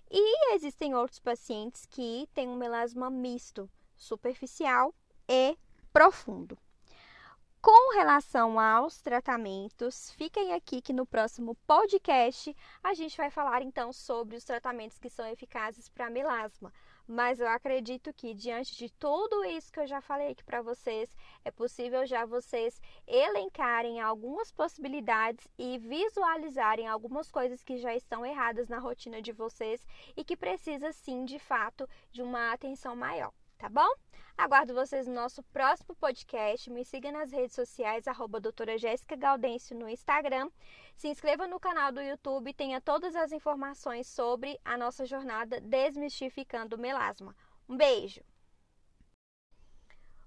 E 0.10 0.54
existem 0.54 0.96
outros 0.96 1.20
pacientes 1.20 1.86
que 1.86 2.26
têm 2.34 2.48
um 2.48 2.56
melasma 2.56 3.10
misto, 3.10 3.70
superficial 3.98 4.96
e 5.28 5.58
profundo. 5.92 6.58
Com 7.64 7.94
relação 7.94 8.60
aos 8.60 9.02
tratamentos, 9.02 10.12
fiquem 10.18 10.52
aqui 10.52 10.82
que 10.82 10.92
no 10.92 11.06
próximo 11.06 11.56
podcast 11.66 12.54
a 12.84 12.94
gente 12.94 13.16
vai 13.16 13.30
falar 13.30 13.62
então 13.62 13.94
sobre 13.94 14.36
os 14.36 14.44
tratamentos 14.44 15.00
que 15.00 15.10
são 15.10 15.26
eficazes 15.28 15.88
para 15.88 16.10
melasma. 16.10 16.74
Mas 17.08 17.40
eu 17.40 17.48
acredito 17.48 18.14
que 18.14 18.34
diante 18.34 18.76
de 18.76 18.90
tudo 18.92 19.46
isso 19.46 19.72
que 19.72 19.80
eu 19.80 19.88
já 19.88 20.02
falei 20.02 20.32
aqui 20.32 20.44
para 20.44 20.62
vocês, 20.62 21.10
é 21.46 21.52
possível 21.52 22.06
já 22.06 22.26
vocês 22.26 22.82
elencarem 23.08 24.02
algumas 24.02 24.52
possibilidades 24.52 25.48
e 25.58 25.78
visualizarem 25.78 26.90
algumas 26.90 27.32
coisas 27.32 27.64
que 27.64 27.78
já 27.78 27.96
estão 27.96 28.26
erradas 28.26 28.68
na 28.68 28.78
rotina 28.78 29.22
de 29.22 29.32
vocês 29.32 29.88
e 30.18 30.24
que 30.26 30.36
precisa 30.36 30.92
sim, 30.92 31.24
de 31.24 31.40
fato, 31.40 31.88
de 32.12 32.22
uma 32.22 32.52
atenção 32.52 32.94
maior, 32.94 33.32
tá 33.64 33.70
bom? 33.70 33.90
Aguardo 34.38 34.74
vocês 34.74 35.08
no 35.08 35.14
nosso 35.14 35.42
próximo 35.44 35.96
podcast. 35.96 36.70
Me 36.70 36.84
siga 36.84 37.14
nas 37.14 37.32
redes 37.32 37.56
sociais, 37.56 38.10
arroba 38.10 38.38
doutora 38.38 38.78
Jéssica 38.78 39.16
Gaudêncio 39.16 39.74
no 39.74 39.88
Instagram. 39.88 40.50
Se 40.98 41.08
inscreva 41.08 41.48
no 41.48 41.62
canal 41.62 41.90
do 41.90 42.02
YouTube 42.02 42.50
e 42.50 42.54
tenha 42.54 42.82
todas 42.82 43.16
as 43.16 43.32
informações 43.32 44.06
sobre 44.08 44.60
a 44.66 44.78
nossa 44.78 45.06
jornada 45.06 45.62
Desmistificando 45.62 46.76
o 46.76 46.80
Melasma. 46.80 47.34
Um 47.70 47.78
beijo! 47.78 48.22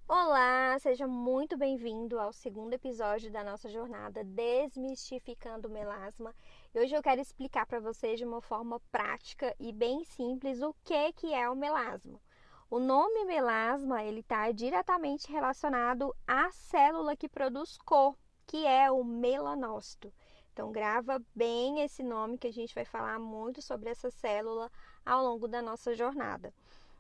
Olá, 0.09 0.79
seja 0.79 1.07
muito 1.07 1.59
bem-vindo 1.59 2.19
ao 2.19 2.33
segundo 2.33 2.73
episódio 2.73 3.31
da 3.31 3.45
nossa 3.45 3.69
jornada 3.69 4.25
Desmistificando 4.25 5.69
o 5.69 5.71
Melasma. 5.71 6.35
E 6.75 6.81
hoje 6.81 6.95
eu 6.95 7.03
quero 7.03 7.21
explicar 7.21 7.67
para 7.67 7.81
vocês 7.81 8.19
de 8.19 8.25
uma 8.25 8.41
forma 8.41 8.81
prática 8.91 9.55
e 9.61 9.75
bem 9.75 10.05
simples 10.05 10.63
o 10.63 10.75
que, 10.83 11.13
que 11.13 11.35
é 11.35 11.51
o 11.51 11.55
melasma. 11.55 12.19
O 12.69 12.81
nome 12.81 13.25
melasma 13.25 14.03
ele 14.03 14.21
está 14.21 14.51
diretamente 14.51 15.31
relacionado 15.31 16.13
à 16.27 16.51
célula 16.51 17.17
que 17.17 17.29
produz 17.29 17.79
cor, 17.79 18.17
que 18.45 18.67
é 18.67 18.91
o 18.91 19.05
melanócito. 19.05 20.13
Então 20.53 20.73
grava 20.73 21.23
bem 21.33 21.83
esse 21.83 22.03
nome 22.03 22.37
que 22.37 22.49
a 22.49 22.53
gente 22.53 22.75
vai 22.75 22.85
falar 22.85 23.21
muito 23.21 23.63
sobre 23.63 23.91
essa 23.91 24.11
célula 24.11 24.71
ao 25.05 25.23
longo 25.23 25.47
da 25.47 25.63
nossa 25.63 25.95
jornada. 25.95 26.53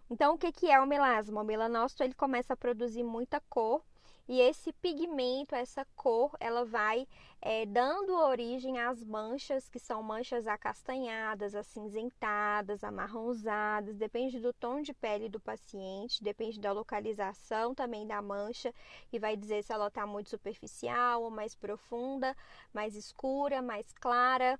Então 0.08 0.34
o 0.34 0.38
que, 0.38 0.52
que 0.52 0.70
é 0.70 0.80
o 0.80 0.86
melasma? 0.86 1.42
O 1.42 1.44
melanócito 1.44 2.04
ele 2.04 2.14
começa 2.14 2.52
a 2.52 2.56
produzir 2.56 3.02
muita 3.02 3.40
cor 3.50 3.82
e 4.28 4.40
esse 4.40 4.72
pigmento, 4.72 5.54
essa 5.54 5.86
cor, 5.94 6.36
ela 6.40 6.64
vai 6.64 7.06
é, 7.40 7.64
dando 7.64 8.12
origem 8.12 8.78
às 8.78 9.04
manchas, 9.04 9.68
que 9.68 9.78
são 9.78 10.02
manchas 10.02 10.48
acastanhadas, 10.48 11.54
acinzentadas, 11.54 12.82
amarronzadas, 12.82 13.96
depende 13.96 14.40
do 14.40 14.52
tom 14.52 14.82
de 14.82 14.92
pele 14.92 15.28
do 15.28 15.38
paciente, 15.38 16.24
depende 16.24 16.58
da 16.58 16.72
localização 16.72 17.72
também 17.72 18.04
da 18.04 18.20
mancha, 18.20 18.74
e 19.12 19.18
vai 19.18 19.36
dizer 19.36 19.62
se 19.62 19.72
ela 19.72 19.86
está 19.86 20.04
muito 20.04 20.30
superficial 20.30 21.22
ou 21.22 21.30
mais 21.30 21.54
profunda, 21.54 22.36
mais 22.74 22.96
escura, 22.96 23.62
mais 23.62 23.92
clara, 23.92 24.58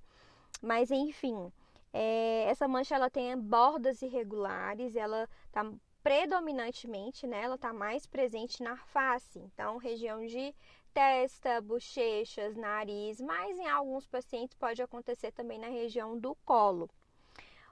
mas 0.63 0.91
enfim. 0.93 1.53
É, 1.93 2.45
essa 2.49 2.69
mancha 2.69 2.95
ela 2.95 3.09
tem 3.11 3.37
bordas 3.39 4.03
irregulares, 4.03 4.95
ela 4.97 5.29
está 5.47 5.65
predominantemente, 6.07 7.27
né, 7.27 7.43
ela 7.43 7.57
está 7.57 7.73
mais 7.73 8.07
presente 8.07 8.63
na 8.63 8.77
face, 8.77 9.41
então 9.41 9.77
região 9.77 10.25
de 10.25 10.55
testa, 10.95 11.61
bochechas, 11.61 12.55
nariz, 12.55 13.21
mas 13.21 13.59
em 13.59 13.69
alguns 13.69 14.07
pacientes 14.07 14.55
pode 14.55 14.81
acontecer 14.81 15.33
também 15.33 15.59
na 15.59 15.67
região 15.67 16.17
do 16.17 16.37
colo. 16.45 16.89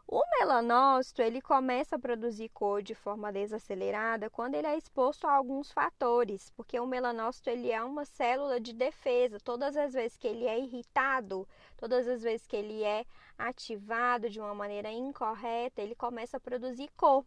O 0.05 0.21
melanócito 0.37 1.23
ele 1.23 1.41
começa 1.41 1.95
a 1.95 1.99
produzir 1.99 2.49
cor 2.49 2.83
de 2.83 2.93
forma 2.93 3.31
desacelerada 3.31 4.29
quando 4.29 4.57
ele 4.57 4.67
é 4.67 4.77
exposto 4.77 5.29
a 5.29 5.33
alguns 5.33 5.71
fatores, 5.71 6.51
porque 6.57 6.81
o 6.81 6.89
melanócito 6.89 7.51
ele 7.51 7.71
é 7.71 7.85
uma 7.85 8.05
célula 8.05 8.59
de 8.59 8.73
defesa. 8.73 9.39
Todas 9.39 9.77
as 9.77 9.93
vezes 9.93 10.17
que 10.17 10.27
ele 10.27 10.45
é 10.45 10.59
irritado, 10.59 11.47
todas 11.77 12.09
as 12.09 12.25
vezes 12.25 12.49
que 12.49 12.57
ele 12.57 12.83
é 12.83 13.07
ativado 13.39 14.29
de 14.29 14.41
uma 14.41 14.57
maneira 14.57 14.91
incorreta, 14.91 15.81
ele 15.81 15.95
começa 15.95 16.37
a 16.37 16.41
produzir 16.41 16.91
cor. 16.97 17.25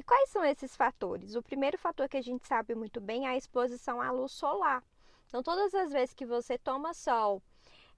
E 0.00 0.02
quais 0.02 0.30
são 0.30 0.42
esses 0.42 0.74
fatores? 0.74 1.34
O 1.34 1.42
primeiro 1.42 1.76
fator 1.76 2.08
que 2.08 2.16
a 2.16 2.22
gente 2.22 2.48
sabe 2.48 2.74
muito 2.74 3.02
bem 3.02 3.26
é 3.26 3.32
a 3.32 3.36
exposição 3.36 4.00
à 4.00 4.10
luz 4.10 4.32
solar. 4.32 4.82
Então, 5.28 5.42
todas 5.42 5.74
as 5.74 5.92
vezes 5.92 6.14
que 6.14 6.24
você 6.24 6.56
toma 6.56 6.94
sol 6.94 7.42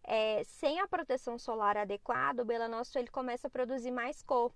é, 0.03 0.43
sem 0.43 0.81
a 0.81 0.89
proteção 0.89 1.39
solar 1.39 1.77
adequada, 1.77 2.43
o 2.43 2.47
melanócito 2.47 2.99
ele 2.99 3.07
começa 3.07 3.47
a 3.47 3.51
produzir 3.51 3.93
mais 3.93 4.21
cor. 4.21 4.53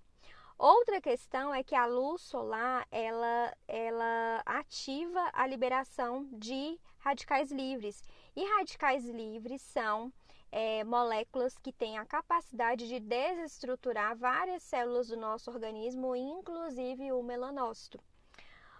Outra 0.57 0.99
questão 0.99 1.55
é 1.55 1.63
que 1.63 1.73
a 1.73 1.85
luz 1.85 2.21
solar 2.21 2.85
ela, 2.91 3.55
ela 3.65 4.41
ativa 4.45 5.29
a 5.31 5.47
liberação 5.47 6.27
de 6.33 6.77
radicais 6.99 7.49
livres. 7.49 8.03
E 8.35 8.43
radicais 8.57 9.05
livres 9.05 9.61
são 9.61 10.11
é, 10.51 10.83
moléculas 10.83 11.57
que 11.57 11.71
têm 11.71 11.97
a 11.97 12.05
capacidade 12.05 12.87
de 12.87 12.99
desestruturar 12.99 14.15
várias 14.17 14.63
células 14.63 15.07
do 15.07 15.17
nosso 15.17 15.51
organismo, 15.51 16.15
inclusive 16.15 17.11
o 17.11 17.21
melanócito. 17.21 17.99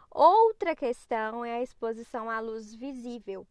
Outra 0.09 0.75
questão 0.75 1.43
é 1.43 1.57
a 1.57 1.61
exposição 1.61 2.29
à 2.29 2.39
luz 2.39 2.73
visível. 2.73 3.45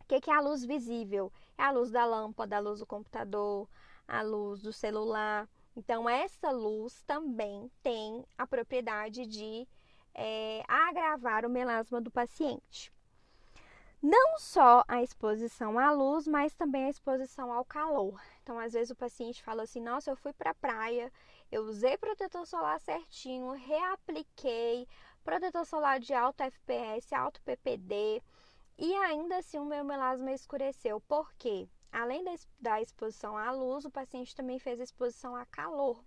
O 0.00 0.04
que 0.04 0.30
é 0.30 0.34
a 0.34 0.40
luz 0.40 0.64
visível? 0.64 1.32
É 1.56 1.62
a 1.62 1.70
luz 1.70 1.90
da 1.90 2.04
lâmpada, 2.04 2.56
a 2.56 2.60
luz 2.60 2.80
do 2.80 2.86
computador, 2.86 3.68
a 4.06 4.20
luz 4.22 4.60
do 4.60 4.72
celular. 4.72 5.48
Então, 5.74 6.08
essa 6.08 6.50
luz 6.50 7.02
também 7.06 7.70
tem 7.82 8.24
a 8.36 8.46
propriedade 8.46 9.24
de 9.24 9.66
é, 10.14 10.62
agravar 10.68 11.46
o 11.46 11.50
melasma 11.50 12.00
do 12.00 12.10
paciente 12.10 12.92
não 14.02 14.38
só 14.38 14.82
a 14.88 15.00
exposição 15.02 15.78
à 15.78 15.92
luz, 15.92 16.26
mas 16.26 16.52
também 16.54 16.86
a 16.86 16.90
exposição 16.90 17.52
ao 17.52 17.64
calor. 17.64 18.20
Então, 18.42 18.58
às 18.58 18.72
vezes 18.72 18.90
o 18.90 18.96
paciente 18.96 19.42
fala 19.42 19.62
assim: 19.62 19.80
"Nossa, 19.80 20.10
eu 20.10 20.16
fui 20.16 20.32
para 20.32 20.50
a 20.50 20.54
praia, 20.54 21.12
eu 21.50 21.62
usei 21.62 21.96
protetor 21.96 22.44
solar 22.46 22.80
certinho, 22.80 23.52
reapliquei 23.52 24.88
protetor 25.22 25.64
solar 25.64 26.00
de 26.00 26.12
alto 26.12 26.42
FPS, 26.42 27.14
alto 27.14 27.40
PPD, 27.42 28.22
e 28.76 28.94
ainda 28.94 29.36
assim 29.36 29.58
o 29.58 29.64
meu 29.64 29.84
melasma 29.84 30.32
escureceu. 30.32 31.00
Por 31.02 31.32
quê? 31.34 31.68
Além 31.92 32.24
da 32.58 32.80
exposição 32.80 33.36
à 33.36 33.52
luz, 33.52 33.84
o 33.84 33.90
paciente 33.90 34.34
também 34.34 34.58
fez 34.58 34.80
exposição 34.80 35.36
a 35.36 35.46
calor. 35.46 36.02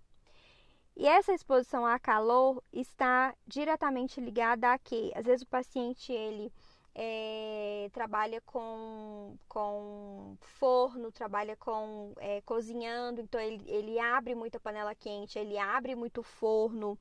E 0.96 1.06
essa 1.06 1.32
exposição 1.32 1.86
a 1.86 1.98
calor 1.98 2.62
está 2.72 3.34
diretamente 3.46 4.20
ligada 4.20 4.72
a 4.72 4.78
que, 4.78 5.12
às 5.14 5.24
vezes 5.24 5.42
o 5.42 5.48
paciente 5.48 6.12
ele 6.12 6.52
é, 6.98 7.90
trabalha 7.92 8.40
com, 8.40 9.36
com 9.46 10.34
forno, 10.40 11.12
trabalha 11.12 11.54
com 11.54 12.14
é, 12.16 12.40
cozinhando, 12.40 13.20
então 13.20 13.38
ele, 13.38 13.62
ele 13.66 13.98
abre 13.98 14.34
muita 14.34 14.58
panela 14.58 14.94
quente, 14.94 15.38
ele 15.38 15.58
abre 15.58 15.94
muito 15.94 16.22
forno. 16.22 16.98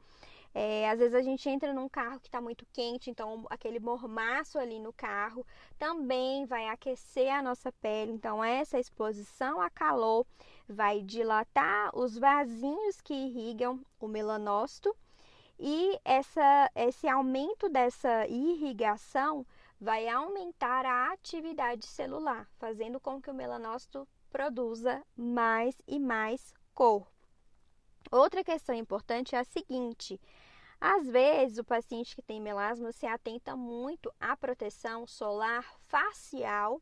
É, 0.54 0.90
às 0.90 1.00
vezes 1.00 1.16
a 1.16 1.22
gente 1.22 1.50
entra 1.50 1.74
num 1.74 1.88
carro 1.88 2.20
que 2.20 2.28
está 2.28 2.42
muito 2.42 2.66
quente, 2.74 3.10
então 3.10 3.46
aquele 3.50 3.80
mormaço 3.80 4.60
ali 4.60 4.80
no 4.80 4.92
carro 4.92 5.46
também 5.80 6.46
vai 6.46 6.68
aquecer 6.68 7.34
a 7.34 7.42
nossa 7.42 7.72
pele. 7.72 8.12
Então, 8.12 8.44
essa 8.44 8.78
exposição 8.78 9.62
a 9.62 9.70
calor 9.70 10.26
vai 10.68 11.02
dilatar 11.02 11.98
os 11.98 12.18
vasinhos 12.18 13.00
que 13.00 13.14
irrigam 13.14 13.80
o 14.00 14.08
melanócito 14.10 14.94
e 15.58 15.98
essa, 16.04 16.70
esse 16.76 17.08
aumento 17.08 17.70
dessa 17.70 18.28
irrigação 18.28 19.46
vai 19.80 20.08
aumentar 20.08 20.86
a 20.86 21.12
atividade 21.12 21.86
celular, 21.86 22.50
fazendo 22.58 23.00
com 23.00 23.22
que 23.22 23.30
o 23.30 23.34
melanócito 23.34 24.08
produza 24.30 25.04
mais 25.16 25.76
e 25.88 26.00
mais 26.00 26.54
cor. 26.74 27.08
Outra 28.12 28.44
questão 28.44 28.76
importante 28.76 29.36
é 29.36 29.40
a 29.40 29.44
seguinte: 29.44 30.20
Às 30.80 31.08
vezes, 31.08 31.58
o 31.58 31.64
paciente 31.64 32.16
que 32.16 32.22
tem 32.22 32.42
melasma 32.42 32.92
se 32.92 33.06
atenta 33.06 33.56
muito 33.56 34.14
à 34.20 34.36
proteção 34.38 35.08
solar 35.08 35.66
facial 35.88 36.82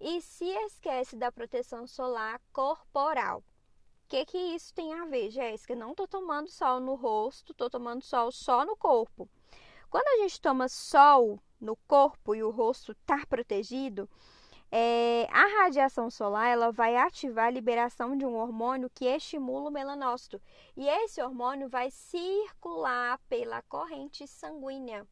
e 0.00 0.20
se 0.20 0.44
esquece 0.44 1.16
da 1.16 1.32
proteção 1.32 1.86
solar 1.86 2.40
corporal. 2.52 3.38
O 4.04 4.08
que, 4.08 4.24
que 4.24 4.38
isso 4.38 4.72
tem 4.72 4.94
a 4.94 5.04
ver, 5.04 5.30
Jéssica? 5.30 5.74
Não 5.74 5.90
estou 5.90 6.06
tomando 6.06 6.48
sol 6.48 6.78
no 6.78 6.94
rosto, 6.94 7.52
estou 7.52 7.68
tomando 7.68 8.02
sol 8.02 8.30
só 8.30 8.64
no 8.64 8.76
corpo. 8.76 9.28
Quando 9.96 10.08
a 10.08 10.22
gente 10.24 10.38
toma 10.42 10.68
sol 10.68 11.40
no 11.58 11.74
corpo 11.88 12.34
e 12.34 12.42
o 12.42 12.50
rosto 12.50 12.92
está 12.92 13.24
protegido, 13.24 14.06
é, 14.70 15.26
a 15.30 15.62
radiação 15.62 16.10
solar 16.10 16.48
ela 16.48 16.70
vai 16.70 16.98
ativar 16.98 17.46
a 17.46 17.50
liberação 17.50 18.14
de 18.14 18.26
um 18.26 18.36
hormônio 18.36 18.90
que 18.94 19.06
estimula 19.06 19.70
o 19.70 19.72
melanócito. 19.72 20.38
E 20.76 20.86
esse 20.86 21.22
hormônio 21.22 21.66
vai 21.70 21.90
circular 21.90 23.18
pela 23.26 23.62
corrente 23.62 24.26
sanguínea. 24.26 25.08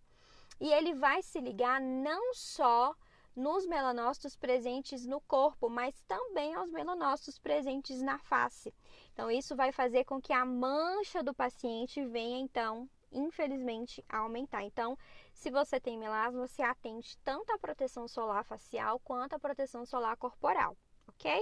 E 0.61 0.71
ele 0.71 0.93
vai 0.93 1.23
se 1.23 1.41
ligar 1.41 1.81
não 1.81 2.35
só 2.35 2.95
nos 3.35 3.67
melanócitos 3.67 4.37
presentes 4.37 5.07
no 5.07 5.19
corpo, 5.23 5.71
mas 5.71 5.99
também 6.07 6.55
aos 6.55 6.71
melanócitos 6.71 7.39
presentes 7.39 8.03
na 8.03 8.19
face. 8.19 8.71
Então, 9.15 9.31
isso 9.31 9.57
vai 9.57 9.73
fazer 9.73 10.05
com 10.05 10.21
que 10.21 10.35
a 10.35 10.45
mancha 10.45 11.23
do 11.23 11.33
paciente 11.33 12.05
venha, 12.05 12.39
então, 12.39 12.87
infelizmente, 13.15 14.05
aumentar. 14.09 14.63
Então, 14.65 14.99
se 15.33 15.51
você 15.51 15.81
tem 15.81 15.97
melasma, 15.97 16.47
se 16.47 16.63
atente 16.63 17.17
tanto 17.25 17.51
à 17.53 17.59
proteção 17.59 18.07
solar 18.09 18.45
facial 18.45 18.99
quanto 18.99 19.35
à 19.35 19.39
proteção 19.39 19.87
solar 19.87 20.17
corporal, 20.17 20.77
ok? 21.09 21.41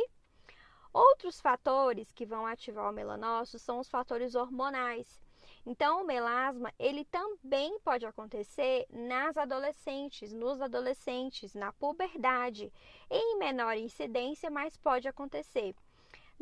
Outros 0.93 1.41
fatores 1.41 2.13
que 2.13 2.27
vão 2.27 2.47
ativar 2.47 2.91
o 2.91 2.93
melanócito 2.93 3.59
são 3.59 3.79
os 3.81 3.89
fatores 3.89 4.35
hormonais. 4.35 5.21
Então, 5.65 6.03
o 6.03 6.05
melasma, 6.05 6.73
ele 6.79 7.05
também 7.05 7.79
pode 7.81 8.05
acontecer 8.05 8.85
nas 8.91 9.37
adolescentes, 9.37 10.33
nos 10.33 10.61
adolescentes, 10.61 11.55
na 11.55 11.73
puberdade, 11.73 12.73
em 13.09 13.39
menor 13.39 13.77
incidência, 13.77 14.51
mas 14.51 14.77
pode 14.77 15.07
acontecer. 15.07 15.75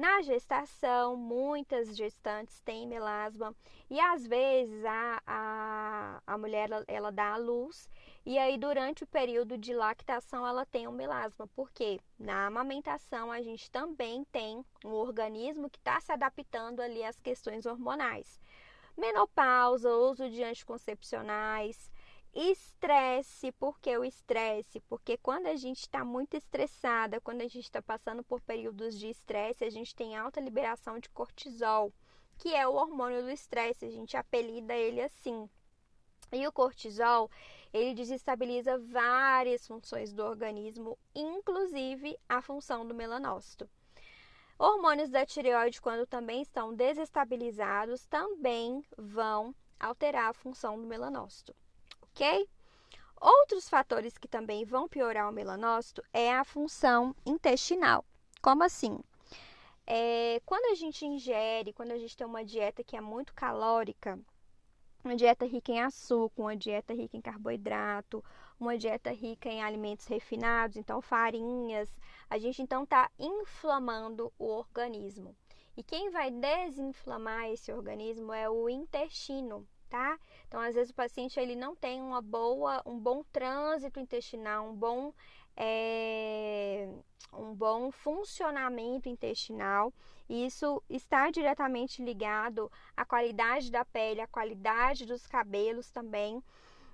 Na 0.00 0.22
gestação, 0.22 1.14
muitas 1.14 1.94
gestantes 1.94 2.58
têm 2.62 2.86
melasma 2.86 3.54
e 3.90 4.00
às 4.00 4.26
vezes 4.26 4.82
a, 4.82 5.22
a, 5.26 6.22
a 6.26 6.38
mulher 6.38 6.70
ela, 6.70 6.84
ela 6.88 7.12
dá 7.12 7.34
à 7.34 7.36
luz 7.36 7.86
e 8.24 8.38
aí 8.38 8.56
durante 8.56 9.04
o 9.04 9.06
período 9.06 9.58
de 9.58 9.74
lactação 9.74 10.46
ela 10.46 10.64
tem 10.64 10.88
um 10.88 10.92
melasma, 10.92 11.46
porque 11.48 12.00
na 12.18 12.46
amamentação 12.46 13.30
a 13.30 13.42
gente 13.42 13.70
também 13.70 14.24
tem 14.32 14.64
um 14.82 14.92
organismo 14.94 15.68
que 15.68 15.76
está 15.76 16.00
se 16.00 16.10
adaptando 16.10 16.80
ali 16.80 17.04
às 17.04 17.20
questões 17.20 17.66
hormonais. 17.66 18.40
Menopausa, 18.96 19.94
uso 19.94 20.30
de 20.30 20.42
anticoncepcionais, 20.42 21.92
Estresse, 22.32 23.50
por 23.50 23.80
que 23.80 23.98
o 23.98 24.04
estresse? 24.04 24.78
Porque 24.82 25.16
quando 25.16 25.46
a 25.46 25.56
gente 25.56 25.80
está 25.80 26.04
muito 26.04 26.36
estressada, 26.36 27.20
quando 27.20 27.40
a 27.40 27.48
gente 27.48 27.64
está 27.64 27.82
passando 27.82 28.22
por 28.22 28.40
períodos 28.40 28.96
de 28.96 29.08
estresse, 29.08 29.64
a 29.64 29.70
gente 29.70 29.96
tem 29.96 30.16
alta 30.16 30.40
liberação 30.40 31.00
de 31.00 31.08
cortisol, 31.08 31.92
que 32.38 32.54
é 32.54 32.68
o 32.68 32.74
hormônio 32.74 33.22
do 33.22 33.30
estresse, 33.30 33.84
a 33.84 33.90
gente 33.90 34.16
apelida 34.16 34.76
ele 34.76 35.00
assim. 35.00 35.50
E 36.30 36.46
o 36.46 36.52
cortisol, 36.52 37.28
ele 37.72 37.94
desestabiliza 37.94 38.78
várias 38.78 39.66
funções 39.66 40.12
do 40.12 40.22
organismo, 40.22 40.96
inclusive 41.12 42.16
a 42.28 42.40
função 42.40 42.86
do 42.86 42.94
melanócito. 42.94 43.68
Hormônios 44.56 45.10
da 45.10 45.26
tireoide, 45.26 45.80
quando 45.80 46.06
também 46.06 46.42
estão 46.42 46.72
desestabilizados, 46.72 48.06
também 48.06 48.84
vão 48.96 49.52
alterar 49.80 50.30
a 50.30 50.34
função 50.34 50.80
do 50.80 50.86
melanócito 50.86 51.52
ok? 52.14 52.48
Outros 53.20 53.68
fatores 53.68 54.16
que 54.16 54.26
também 54.26 54.64
vão 54.64 54.88
piorar 54.88 55.28
o 55.28 55.32
melanócito 55.32 56.02
é 56.12 56.32
a 56.32 56.44
função 56.44 57.14
intestinal. 57.26 58.04
Como 58.40 58.64
assim? 58.64 58.98
É, 59.86 60.40
quando 60.46 60.72
a 60.72 60.74
gente 60.74 61.04
ingere, 61.04 61.72
quando 61.72 61.90
a 61.90 61.98
gente 61.98 62.16
tem 62.16 62.26
uma 62.26 62.44
dieta 62.44 62.82
que 62.82 62.96
é 62.96 63.00
muito 63.00 63.34
calórica, 63.34 64.18
uma 65.04 65.16
dieta 65.16 65.44
rica 65.44 65.72
em 65.72 65.80
açúcar, 65.80 66.42
uma 66.42 66.56
dieta 66.56 66.94
rica 66.94 67.16
em 67.16 67.20
carboidrato, 67.20 68.24
uma 68.58 68.78
dieta 68.78 69.10
rica 69.10 69.48
em 69.48 69.62
alimentos 69.62 70.06
refinados, 70.06 70.76
então 70.76 71.00
farinhas, 71.00 71.90
a 72.28 72.38
gente 72.38 72.62
então 72.62 72.84
está 72.84 73.10
inflamando 73.18 74.32
o 74.38 74.46
organismo. 74.46 75.34
E 75.76 75.82
quem 75.82 76.10
vai 76.10 76.30
desinflamar 76.30 77.50
esse 77.50 77.72
organismo 77.72 78.32
é 78.32 78.48
o 78.48 78.68
intestino, 78.68 79.66
tá? 79.90 80.18
Então, 80.46 80.60
às 80.60 80.74
vezes 80.74 80.90
o 80.90 80.94
paciente 80.94 81.38
ele 81.38 81.56
não 81.56 81.74
tem 81.74 82.00
uma 82.00 82.22
boa, 82.22 82.80
um 82.86 82.98
bom 82.98 83.22
trânsito 83.32 83.98
intestinal, 84.00 84.70
um 84.70 84.74
bom 84.74 85.12
é, 85.56 86.88
um 87.32 87.52
bom 87.54 87.90
funcionamento 87.90 89.08
intestinal. 89.08 89.92
E 90.28 90.46
isso 90.46 90.82
está 90.88 91.30
diretamente 91.30 92.02
ligado 92.02 92.70
à 92.96 93.04
qualidade 93.04 93.70
da 93.70 93.84
pele, 93.84 94.20
à 94.20 94.26
qualidade 94.28 95.04
dos 95.04 95.26
cabelos 95.26 95.90
também. 95.90 96.42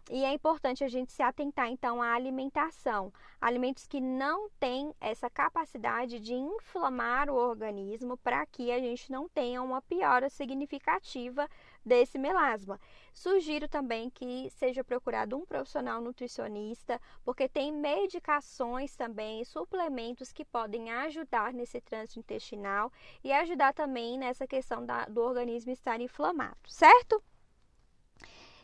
E 0.08 0.24
é 0.24 0.32
importante 0.32 0.84
a 0.84 0.88
gente 0.88 1.12
se 1.12 1.22
atentar 1.22 1.68
então 1.68 2.00
à 2.00 2.14
alimentação. 2.14 3.12
Alimentos 3.40 3.88
que 3.88 4.00
não 4.00 4.48
têm 4.60 4.94
essa 5.00 5.28
capacidade 5.28 6.20
de 6.20 6.32
inflamar 6.32 7.28
o 7.28 7.34
organismo 7.34 8.16
para 8.16 8.46
que 8.46 8.70
a 8.70 8.78
gente 8.78 9.10
não 9.10 9.28
tenha 9.28 9.60
uma 9.60 9.82
piora 9.82 10.30
significativa 10.30 11.48
desse 11.86 12.18
melasma. 12.18 12.80
Sugiro 13.14 13.68
também 13.68 14.10
que 14.10 14.50
seja 14.50 14.82
procurado 14.82 15.36
um 15.36 15.46
profissional 15.46 16.00
nutricionista, 16.00 17.00
porque 17.24 17.48
tem 17.48 17.72
medicações 17.72 18.96
também, 18.96 19.44
suplementos 19.44 20.32
que 20.32 20.44
podem 20.44 20.90
ajudar 20.90 21.52
nesse 21.54 21.80
trânsito 21.80 22.18
intestinal 22.18 22.92
e 23.22 23.32
ajudar 23.32 23.72
também 23.72 24.18
nessa 24.18 24.46
questão 24.46 24.84
da, 24.84 25.04
do 25.06 25.22
organismo 25.22 25.70
estar 25.70 26.00
inflamado, 26.00 26.58
certo? 26.66 27.22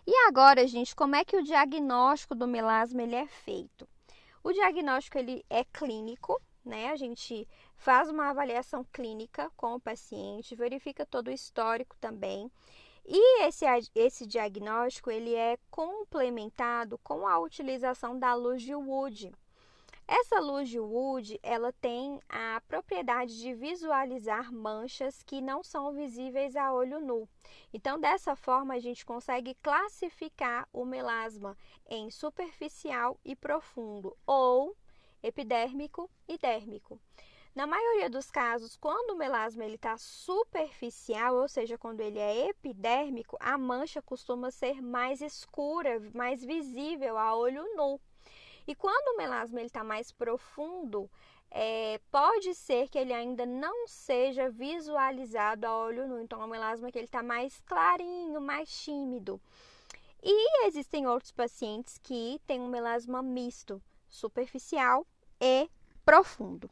E 0.04 0.12
agora, 0.26 0.66
gente, 0.66 0.96
como 0.96 1.14
é 1.14 1.24
que 1.24 1.36
o 1.36 1.44
diagnóstico 1.44 2.34
do 2.34 2.48
melasma 2.48 3.02
ele 3.02 3.14
é 3.14 3.26
feito? 3.26 3.88
O 4.42 4.52
diagnóstico 4.52 5.16
ele 5.16 5.44
é 5.48 5.62
clínico, 5.62 6.42
né? 6.64 6.90
A 6.90 6.96
gente 6.96 7.48
faz 7.76 8.08
uma 8.08 8.30
avaliação 8.30 8.84
clínica 8.92 9.50
com 9.56 9.74
o 9.74 9.80
paciente, 9.80 10.56
verifica 10.56 11.06
todo 11.06 11.28
o 11.28 11.32
histórico 11.32 11.96
também 12.00 12.50
e 13.04 13.42
esse, 13.44 13.64
esse 13.94 14.26
diagnóstico 14.26 15.10
ele 15.10 15.34
é 15.34 15.58
complementado 15.70 16.98
com 16.98 17.26
a 17.26 17.38
utilização 17.38 18.18
da 18.18 18.34
luz 18.34 18.62
de 18.62 18.74
Wood. 18.74 19.32
Essa 20.06 20.40
luz 20.40 20.68
de 20.68 20.78
Wood 20.78 21.38
ela 21.42 21.72
tem 21.72 22.20
a 22.28 22.60
propriedade 22.68 23.40
de 23.40 23.54
visualizar 23.54 24.52
manchas 24.52 25.22
que 25.22 25.40
não 25.40 25.62
são 25.62 25.92
visíveis 25.92 26.54
a 26.54 26.72
olho 26.72 27.00
nu. 27.00 27.28
Então, 27.72 27.98
dessa 27.98 28.36
forma, 28.36 28.74
a 28.74 28.78
gente 28.78 29.06
consegue 29.06 29.54
classificar 29.62 30.68
o 30.72 30.84
melasma 30.84 31.56
em 31.88 32.10
superficial 32.10 33.18
e 33.24 33.34
profundo, 33.34 34.16
ou 34.26 34.76
epidérmico 35.22 36.10
e 36.28 36.36
dérmico. 36.36 37.00
Na 37.54 37.66
maioria 37.66 38.08
dos 38.08 38.30
casos, 38.30 38.76
quando 38.76 39.10
o 39.10 39.16
melasma 39.16 39.66
está 39.66 39.98
superficial, 39.98 41.36
ou 41.36 41.46
seja, 41.46 41.76
quando 41.76 42.00
ele 42.00 42.18
é 42.18 42.48
epidérmico, 42.48 43.36
a 43.38 43.58
mancha 43.58 44.00
costuma 44.00 44.50
ser 44.50 44.80
mais 44.80 45.20
escura, 45.20 46.00
mais 46.14 46.42
visível 46.42 47.18
a 47.18 47.36
olho 47.36 47.62
nu. 47.76 48.00
E 48.66 48.74
quando 48.74 49.14
o 49.14 49.18
melasma 49.18 49.60
está 49.60 49.84
mais 49.84 50.10
profundo, 50.10 51.10
é, 51.50 52.00
pode 52.10 52.54
ser 52.54 52.88
que 52.88 52.96
ele 52.96 53.12
ainda 53.12 53.44
não 53.44 53.86
seja 53.86 54.48
visualizado 54.48 55.66
a 55.66 55.76
olho 55.76 56.08
nu. 56.08 56.20
Então, 56.20 56.40
é 56.40 56.46
um 56.46 56.48
melasma 56.48 56.90
que 56.90 56.96
ele 56.96 57.04
está 57.04 57.22
mais 57.22 57.60
clarinho, 57.66 58.40
mais 58.40 58.70
tímido. 58.82 59.38
E 60.22 60.66
existem 60.66 61.06
outros 61.06 61.32
pacientes 61.32 61.98
que 61.98 62.40
têm 62.46 62.62
um 62.62 62.68
melasma 62.68 63.22
misto, 63.22 63.82
superficial 64.08 65.06
e 65.38 65.68
profundo. 66.02 66.70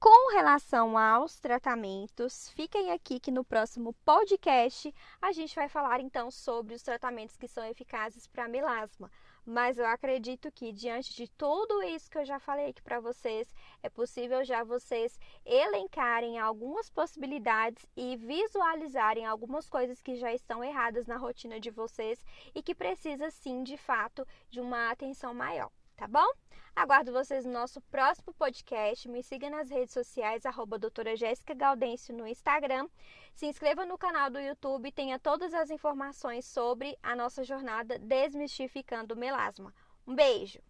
Com 0.00 0.32
relação 0.32 0.96
aos 0.96 1.40
tratamentos, 1.40 2.50
fiquem 2.50 2.92
aqui 2.92 3.18
que 3.18 3.32
no 3.32 3.42
próximo 3.42 3.92
podcast 4.04 4.94
a 5.20 5.32
gente 5.32 5.56
vai 5.56 5.68
falar 5.68 5.98
então 5.98 6.30
sobre 6.30 6.72
os 6.72 6.84
tratamentos 6.84 7.36
que 7.36 7.48
são 7.48 7.64
eficazes 7.64 8.24
para 8.24 8.46
melasma. 8.46 9.10
Mas 9.44 9.76
eu 9.76 9.84
acredito 9.84 10.52
que 10.52 10.70
diante 10.70 11.16
de 11.16 11.26
tudo 11.26 11.82
isso 11.82 12.08
que 12.08 12.16
eu 12.16 12.24
já 12.24 12.38
falei 12.38 12.68
aqui 12.68 12.80
para 12.80 13.00
vocês, 13.00 13.52
é 13.82 13.90
possível 13.90 14.44
já 14.44 14.62
vocês 14.62 15.18
elencarem 15.44 16.38
algumas 16.38 16.88
possibilidades 16.88 17.84
e 17.96 18.16
visualizarem 18.16 19.26
algumas 19.26 19.68
coisas 19.68 20.00
que 20.00 20.14
já 20.14 20.32
estão 20.32 20.62
erradas 20.62 21.08
na 21.08 21.16
rotina 21.16 21.58
de 21.58 21.70
vocês 21.70 22.24
e 22.54 22.62
que 22.62 22.72
precisa 22.72 23.32
sim, 23.32 23.64
de 23.64 23.76
fato, 23.76 24.24
de 24.48 24.60
uma 24.60 24.92
atenção 24.92 25.34
maior 25.34 25.72
tá 25.98 26.06
bom? 26.06 26.30
Aguardo 26.76 27.12
vocês 27.12 27.44
no 27.44 27.50
nosso 27.50 27.80
próximo 27.90 28.32
podcast. 28.34 29.08
Me 29.08 29.20
siga 29.20 29.50
nas 29.50 29.68
redes 29.68 29.92
sociais, 29.92 30.46
arroba 30.46 30.78
doutora 30.78 31.16
Jéssica 31.16 31.54
Gaudêncio 31.54 32.14
no 32.14 32.24
Instagram. 32.24 32.88
Se 33.34 33.46
inscreva 33.46 33.84
no 33.84 33.98
canal 33.98 34.30
do 34.30 34.38
YouTube 34.38 34.86
e 34.86 34.92
tenha 34.92 35.18
todas 35.18 35.52
as 35.52 35.70
informações 35.70 36.46
sobre 36.46 36.96
a 37.02 37.16
nossa 37.16 37.42
jornada 37.42 37.98
Desmistificando 37.98 39.14
o 39.14 39.18
Melasma. 39.18 39.74
Um 40.06 40.14
beijo! 40.14 40.60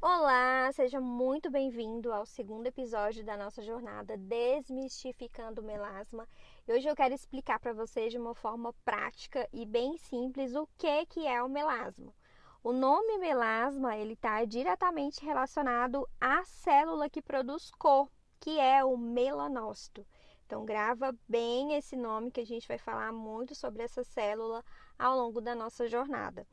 Olá, 0.00 0.70
seja 0.72 1.00
muito 1.00 1.50
bem-vindo 1.50 2.12
ao 2.12 2.24
segundo 2.24 2.68
episódio 2.68 3.24
da 3.24 3.36
nossa 3.36 3.60
jornada 3.60 4.16
Desmistificando 4.16 5.60
o 5.60 5.64
Melasma. 5.64 6.28
E 6.68 6.72
hoje 6.72 6.88
eu 6.88 6.94
quero 6.94 7.12
explicar 7.12 7.58
para 7.58 7.72
vocês 7.72 8.12
de 8.12 8.18
uma 8.18 8.36
forma 8.36 8.72
prática 8.84 9.48
e 9.52 9.66
bem 9.66 9.96
simples 9.96 10.54
o 10.54 10.68
que, 10.78 11.06
que 11.06 11.26
é 11.26 11.42
o 11.42 11.48
melasma. 11.48 12.14
O 12.66 12.72
nome 12.72 13.16
melasma 13.18 13.96
ele 13.96 14.14
está 14.14 14.44
diretamente 14.44 15.24
relacionado 15.24 16.04
à 16.20 16.44
célula 16.44 17.08
que 17.08 17.22
produz 17.22 17.70
cor, 17.78 18.10
que 18.40 18.58
é 18.58 18.82
o 18.82 18.96
melanócito. 18.96 20.04
Então 20.44 20.64
grava 20.64 21.16
bem 21.28 21.74
esse 21.74 21.94
nome 21.94 22.32
que 22.32 22.40
a 22.40 22.44
gente 22.44 22.66
vai 22.66 22.76
falar 22.76 23.12
muito 23.12 23.54
sobre 23.54 23.84
essa 23.84 24.02
célula 24.02 24.64
ao 24.98 25.16
longo 25.16 25.40
da 25.40 25.54
nossa 25.54 25.86
jornada. 25.86 26.44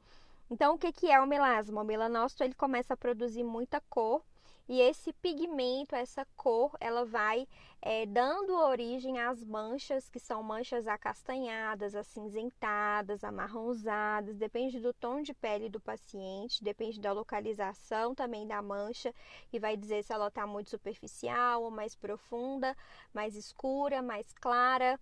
Então 0.51 0.75
o 0.75 0.77
que, 0.77 0.91
que 0.91 1.09
é 1.09 1.19
o 1.19 1.25
melasma? 1.25 1.81
O 1.81 1.83
melanócito 1.83 2.43
ele 2.43 2.53
começa 2.53 2.93
a 2.93 2.97
produzir 2.97 3.43
muita 3.43 3.81
cor 3.89 4.23
e 4.67 4.79
esse 4.79 5.11
pigmento, 5.13 5.95
essa 5.95 6.25
cor, 6.37 6.75
ela 6.79 7.03
vai 7.03 7.47
é, 7.81 8.05
dando 8.05 8.53
origem 8.53 9.19
às 9.19 9.43
manchas, 9.43 10.09
que 10.09 10.19
são 10.19 10.41
manchas 10.41 10.87
acastanhadas, 10.87 11.93
acinzentadas, 11.95 13.25
amarronzadas, 13.25 14.37
depende 14.37 14.79
do 14.79 14.93
tom 14.93 15.21
de 15.21 15.33
pele 15.33 15.69
do 15.69 15.81
paciente, 15.81 16.63
depende 16.63 17.01
da 17.01 17.11
localização 17.11 18.15
também 18.15 18.47
da 18.47 18.61
mancha, 18.61 19.13
e 19.51 19.59
vai 19.59 19.75
dizer 19.75 20.01
se 20.01 20.13
ela 20.13 20.29
está 20.29 20.47
muito 20.47 20.69
superficial 20.69 21.63
ou 21.63 21.69
mais 21.69 21.93
profunda, 21.93 22.75
mais 23.13 23.35
escura, 23.35 24.01
mais 24.01 24.31
clara, 24.33 24.97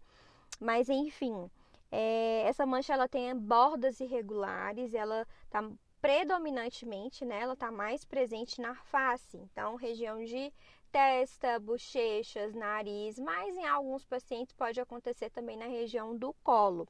mas 0.59 0.89
enfim. 0.89 1.49
É, 1.91 2.43
essa 2.47 2.65
mancha 2.65 2.93
ela 2.93 3.07
tem 3.07 3.35
bordas 3.37 3.99
irregulares, 3.99 4.93
ela 4.95 5.27
está 5.45 5.61
predominantemente, 6.01 7.23
né, 7.23 7.41
ela 7.41 7.53
está 7.53 7.71
mais 7.71 8.03
presente 8.03 8.59
na 8.59 8.73
face, 8.75 9.37
então 9.37 9.75
região 9.75 10.23
de 10.25 10.51
testa, 10.91 11.59
bochechas, 11.59 12.53
nariz, 12.53 13.19
mas 13.19 13.55
em 13.55 13.65
alguns 13.65 14.03
pacientes 14.03 14.53
pode 14.53 14.81
acontecer 14.81 15.29
também 15.29 15.55
na 15.55 15.67
região 15.67 16.17
do 16.17 16.33
colo. 16.43 16.87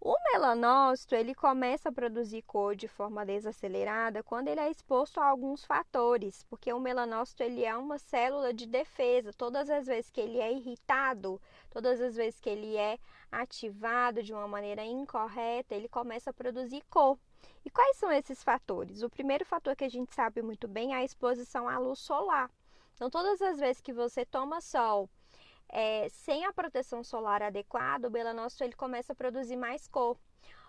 O 0.00 0.14
melanócito 0.32 1.14
ele 1.14 1.34
começa 1.34 1.88
a 1.88 1.92
produzir 1.92 2.42
cor 2.42 2.76
de 2.76 2.86
forma 2.86 3.24
desacelerada 3.24 4.22
quando 4.22 4.48
ele 4.48 4.60
é 4.60 4.70
exposto 4.70 5.18
a 5.18 5.24
alguns 5.24 5.64
fatores, 5.64 6.42
porque 6.50 6.70
o 6.72 6.80
melanócito 6.80 7.42
ele 7.42 7.64
é 7.64 7.74
uma 7.74 7.98
célula 7.98 8.52
de 8.52 8.66
defesa. 8.66 9.32
Todas 9.32 9.70
as 9.70 9.86
vezes 9.86 10.10
que 10.10 10.20
ele 10.20 10.38
é 10.40 10.52
irritado, 10.52 11.40
todas 11.70 12.02
as 12.02 12.16
vezes 12.16 12.38
que 12.38 12.50
ele 12.50 12.76
é 12.76 12.98
ativado 13.32 14.22
de 14.22 14.34
uma 14.34 14.46
maneira 14.46 14.84
incorreta, 14.84 15.74
ele 15.74 15.88
começa 15.88 16.28
a 16.28 16.34
produzir 16.34 16.82
cor. 16.90 17.18
E 17.64 17.70
quais 17.70 17.96
são 17.96 18.12
esses 18.12 18.42
fatores? 18.42 19.02
O 19.02 19.10
primeiro 19.10 19.44
fator 19.44 19.74
que 19.74 19.84
a 19.84 19.88
gente 19.88 20.14
sabe 20.14 20.42
muito 20.42 20.68
bem 20.68 20.92
é 20.94 20.98
a 20.98 21.04
exposição 21.04 21.68
à 21.68 21.78
luz 21.78 21.98
solar. 21.98 22.50
Então, 22.94 23.10
todas 23.10 23.40
as 23.42 23.58
vezes 23.58 23.80
que 23.80 23.92
você 23.92 24.24
toma 24.24 24.60
sol 24.60 25.08
é, 25.68 26.08
sem 26.08 26.44
a 26.44 26.52
proteção 26.52 27.02
solar 27.02 27.42
adequada, 27.42 28.08
o 28.08 28.10
melanócito 28.10 28.64
ele 28.64 28.74
começa 28.74 29.12
a 29.12 29.16
produzir 29.16 29.56
mais 29.56 29.88
cor. 29.88 30.16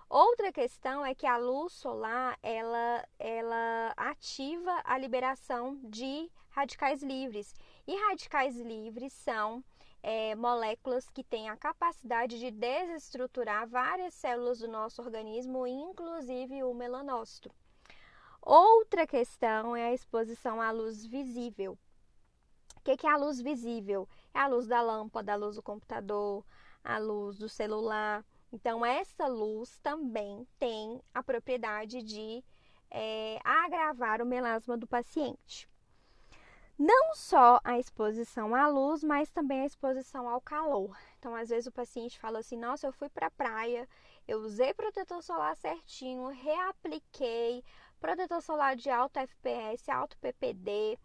Outra 0.10 0.52
questão 0.52 1.06
é 1.06 1.16
que 1.16 1.26
a 1.26 1.38
luz 1.38 1.74
solar 1.74 2.38
ela, 2.42 3.04
ela 3.18 3.94
ativa 3.98 4.82
a 4.84 4.98
liberação 4.98 5.80
de 5.84 6.32
radicais 6.50 7.02
livres. 7.02 7.54
E 7.88 7.96
radicais 8.08 8.56
livres 8.58 9.14
são 9.14 9.64
é, 10.08 10.36
moléculas 10.36 11.10
que 11.10 11.24
têm 11.24 11.50
a 11.50 11.58
capacidade 11.58 12.38
de 12.38 12.52
desestruturar 12.52 13.68
várias 13.68 14.14
células 14.14 14.60
do 14.60 14.68
nosso 14.68 15.02
organismo, 15.02 15.66
inclusive 15.66 16.64
o 16.64 16.76
melanócito. 16.76 17.50
Outra 18.40 19.08
questão 19.08 19.76
é 19.76 19.86
a 19.86 19.94
exposição 19.94 20.62
à 20.62 20.70
luz 20.70 21.04
visível. 21.08 21.76
O 22.76 22.82
que 22.82 23.08
é 23.08 23.10
a 23.10 23.18
luz 23.18 23.42
visível? 23.42 24.08
É 24.32 24.38
a 24.38 24.48
luz 24.48 24.68
da 24.68 24.80
lâmpada, 24.80 25.34
a 25.34 25.36
luz 25.36 25.56
do 25.56 25.64
computador, 25.64 26.46
a 26.84 27.00
luz 27.00 27.40
do 27.40 27.50
celular. 27.50 28.24
Então, 28.54 28.86
essa 28.86 29.26
luz 29.26 29.80
também 29.80 30.48
tem 30.60 31.02
a 31.16 31.24
propriedade 31.24 32.04
de 32.04 32.44
é, 32.92 33.40
agravar 33.44 34.22
o 34.22 34.26
melasma 34.26 34.78
do 34.78 34.86
paciente. 34.86 35.68
Não 36.78 37.16
só 37.16 37.60
a 37.64 37.80
exposição 37.80 38.54
à 38.54 38.68
luz, 38.68 39.02
mas 39.02 39.30
também 39.30 39.62
a 39.62 39.66
exposição 39.66 40.28
ao 40.28 40.42
calor. 40.42 40.98
Então, 41.18 41.34
às 41.34 41.48
vezes 41.48 41.68
o 41.68 41.72
paciente 41.72 42.20
fala 42.20 42.40
assim: 42.40 42.58
"Nossa, 42.58 42.86
eu 42.86 42.92
fui 42.92 43.08
para 43.08 43.28
a 43.28 43.32
praia, 43.32 43.88
eu 44.28 44.40
usei 44.40 44.74
protetor 44.74 45.24
solar 45.24 45.56
certinho, 45.56 46.28
reapliquei 46.28 47.64
protetor 47.98 48.42
solar 48.42 48.76
de 48.76 48.90
alto 48.90 49.18
FPS, 49.18 49.90
alto 49.90 50.18
PPD, 50.18 51.00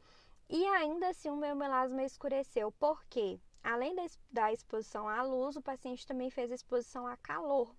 e 0.49 0.67
ainda 0.67 1.09
assim 1.09 1.31
o 1.31 1.37
meu 1.37 1.55
melasma 1.55 2.03
escureceu. 2.03 2.73
Por 2.73 3.05
quê? 3.05 3.41
Além 3.63 3.95
da 4.31 4.53
exposição 4.53 5.09
à 5.09 5.23
luz, 5.23 5.55
o 5.55 5.63
paciente 5.63 6.05
também 6.07 6.31
fez 6.31 6.51
exposição 6.51 7.07
a 7.07 7.17
calor. 7.17 7.73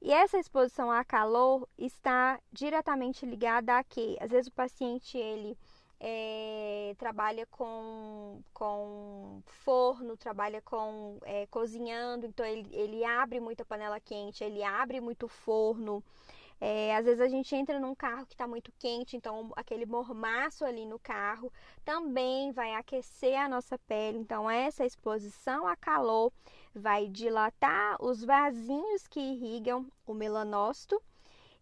E 0.00 0.12
essa 0.12 0.38
exposição 0.38 0.90
a 0.90 1.04
calor 1.04 1.68
está 1.78 2.40
diretamente 2.52 3.24
ligada 3.24 3.78
a 3.78 3.84
quê? 3.84 4.16
Às 4.20 4.30
vezes 4.30 4.48
o 4.48 4.52
paciente 4.52 5.16
ele 5.16 5.56
é, 6.00 6.94
trabalha 6.98 7.46
com, 7.46 8.40
com 8.52 9.42
forno, 9.46 10.16
trabalha 10.16 10.62
com 10.62 11.18
é, 11.24 11.46
cozinhando, 11.46 12.26
então 12.26 12.46
ele, 12.46 12.68
ele 12.72 13.04
abre 13.04 13.40
muita 13.40 13.64
panela 13.64 13.98
quente, 14.00 14.44
ele 14.44 14.62
abre 14.62 15.00
muito 15.00 15.26
forno. 15.28 16.02
É, 16.60 16.96
às 16.96 17.04
vezes 17.04 17.20
a 17.20 17.28
gente 17.28 17.54
entra 17.54 17.78
num 17.78 17.94
carro 17.94 18.26
que 18.26 18.34
está 18.34 18.46
muito 18.46 18.72
quente, 18.80 19.16
então 19.16 19.52
aquele 19.56 19.86
mormaço 19.86 20.64
ali 20.64 20.84
no 20.84 20.98
carro 20.98 21.52
também 21.84 22.50
vai 22.50 22.74
aquecer 22.74 23.38
a 23.40 23.48
nossa 23.48 23.78
pele. 23.78 24.18
Então, 24.18 24.50
essa 24.50 24.84
exposição 24.84 25.68
a 25.68 25.76
calor 25.76 26.32
vai 26.74 27.06
dilatar 27.06 27.96
os 28.02 28.24
vasinhos 28.24 29.06
que 29.06 29.20
irrigam 29.20 29.86
o 30.04 30.12
melanócito 30.12 31.00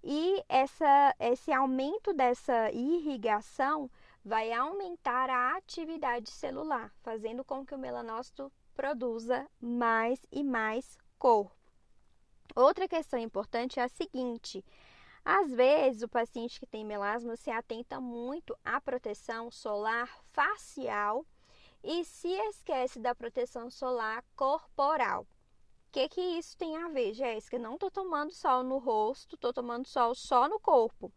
e 0.02 0.42
essa, 0.48 1.14
esse 1.18 1.52
aumento 1.52 2.14
dessa 2.14 2.70
irrigação 2.70 3.90
vai 4.26 4.52
aumentar 4.52 5.30
a 5.30 5.56
atividade 5.56 6.32
celular, 6.32 6.92
fazendo 7.00 7.44
com 7.44 7.64
que 7.64 7.72
o 7.72 7.78
melanócito 7.78 8.52
produza 8.74 9.48
mais 9.60 10.20
e 10.32 10.42
mais 10.42 10.98
cor. 11.16 11.48
Outra 12.56 12.88
questão 12.88 13.20
importante 13.20 13.78
é 13.78 13.84
a 13.84 13.88
seguinte: 13.88 14.64
às 15.24 15.52
vezes 15.52 16.02
o 16.02 16.08
paciente 16.08 16.58
que 16.58 16.66
tem 16.66 16.84
melasma 16.84 17.36
se 17.36 17.50
atenta 17.50 18.00
muito 18.00 18.58
à 18.64 18.80
proteção 18.80 19.48
solar 19.48 20.10
facial 20.32 21.24
e 21.84 22.04
se 22.04 22.28
esquece 22.48 22.98
da 22.98 23.14
proteção 23.14 23.70
solar 23.70 24.24
corporal. 24.34 25.22
O 25.22 25.92
que, 25.92 26.08
que 26.08 26.20
isso 26.20 26.58
tem 26.58 26.76
a 26.76 26.88
ver, 26.88 27.14
Jéssica? 27.14 27.60
Não 27.60 27.74
estou 27.74 27.92
tomando 27.92 28.32
sol 28.32 28.64
no 28.64 28.78
rosto, 28.78 29.36
estou 29.36 29.52
tomando 29.52 29.86
sol 29.86 30.16
só 30.16 30.48
no 30.48 30.58
corpo. 30.58 31.12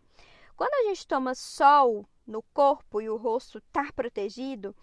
Quando 0.59 0.73
a 0.73 0.89
gente 0.89 1.07
toma 1.07 1.33
sol 1.33 2.05
no 2.27 2.43
corpo 2.53 2.99
e 2.99 3.09
o 3.09 3.15
rosto 3.15 3.59
está 3.59 3.93
protegido, 3.93 4.75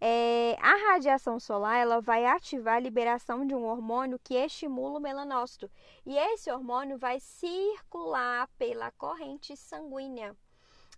é, 0.00 0.56
a 0.60 0.90
radiação 0.90 1.38
solar 1.38 1.76
ela 1.76 2.00
vai 2.00 2.26
ativar 2.26 2.74
a 2.74 2.80
liberação 2.80 3.46
de 3.46 3.54
um 3.54 3.64
hormônio 3.64 4.18
que 4.18 4.34
estimula 4.34 4.98
o 4.98 5.00
melanócito. 5.00 5.70
E 6.04 6.18
esse 6.18 6.50
hormônio 6.50 6.98
vai 6.98 7.20
circular 7.20 8.48
pela 8.58 8.90
corrente 8.90 9.56
sanguínea. 9.56 10.36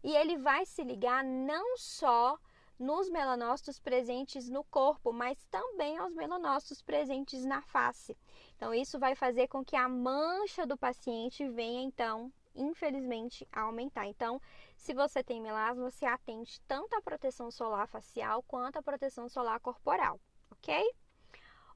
E 0.02 0.16
ele 0.16 0.38
vai 0.38 0.64
se 0.64 0.82
ligar 0.82 1.22
não 1.22 1.76
só 1.76 2.38
nos 2.78 3.10
melanócitos 3.10 3.78
presentes 3.78 4.48
no 4.48 4.64
corpo, 4.64 5.12
mas 5.12 5.37
também 5.50 5.98
aos 5.98 6.14
melanócitos 6.14 6.80
presentes 6.80 7.44
na 7.44 7.60
face. 7.60 8.16
Então, 8.56 8.72
isso 8.72 8.98
vai 8.98 9.14
fazer 9.14 9.48
com 9.48 9.62
que 9.62 9.76
a 9.76 9.87
mancha 9.87 10.66
do 10.66 10.78
paciente 10.78 11.46
venha, 11.46 11.82
então, 11.82 12.32
infelizmente, 12.55 13.47
aumentar. 13.53 14.07
Então, 14.07 14.40
se 14.77 14.95
você 14.95 15.23
tem 15.23 15.40
melasma, 15.40 15.90
se 15.90 16.07
atente 16.07 16.61
tanto 16.62 16.95
à 16.95 17.03
proteção 17.03 17.51
solar 17.51 17.88
facial 17.88 18.43
quanto 18.43 18.79
à 18.79 18.83
proteção 18.83 19.29
solar 19.29 19.61
corporal, 19.61 20.21
ok? 20.51 20.95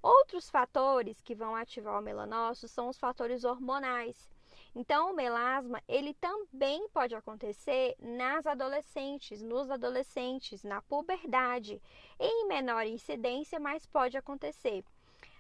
Outros 0.02 0.48
fatores 0.48 1.20
que 1.20 1.34
vão 1.34 1.56
ativar 1.56 1.98
o 1.98 2.02
melanócito 2.02 2.68
são 2.68 2.88
os 2.88 2.98
fatores 2.98 3.44
hormonais. 3.44 4.30
Então, 4.74 5.10
o 5.10 5.14
melasma, 5.14 5.82
ele 5.88 6.14
também 6.14 6.88
pode 6.90 7.14
acontecer 7.14 7.96
nas 7.98 8.46
adolescentes, 8.46 9.42
nos 9.42 9.70
adolescentes, 9.70 10.62
na 10.62 10.80
puberdade, 10.82 11.82
em 12.20 12.46
menor 12.46 12.86
incidência, 12.86 13.58
mas 13.58 13.86
pode 13.86 14.16
acontecer. 14.16 14.84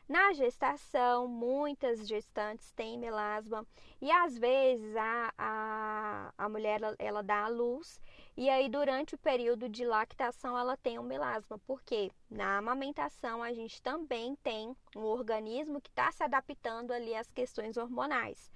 Na 0.08 0.32
gestação, 0.32 1.28
muitas 1.28 2.08
gestantes 2.08 2.72
têm 2.72 2.98
melasma 2.98 3.66
e 4.00 4.10
às 4.10 4.38
vezes 4.38 4.96
a, 4.96 5.34
a, 5.36 6.32
a 6.38 6.48
mulher 6.48 6.80
ela, 6.80 6.96
ela 6.98 7.22
dá 7.22 7.44
à 7.44 7.48
luz 7.48 8.00
e 8.34 8.48
aí 8.48 8.70
durante 8.70 9.14
o 9.14 9.18
período 9.18 9.68
de 9.68 9.84
lactação 9.84 10.56
ela 10.56 10.78
tem 10.78 10.98
um 10.98 11.02
melasma, 11.02 11.58
porque 11.66 12.10
na 12.30 12.56
amamentação 12.56 13.42
a 13.42 13.52
gente 13.52 13.82
também 13.82 14.34
tem 14.36 14.74
um 14.96 15.02
organismo 15.02 15.78
que 15.78 15.90
está 15.90 16.10
se 16.10 16.22
adaptando 16.22 16.92
ali 16.92 17.14
às 17.14 17.30
questões 17.30 17.76
hormonais. 17.76 18.50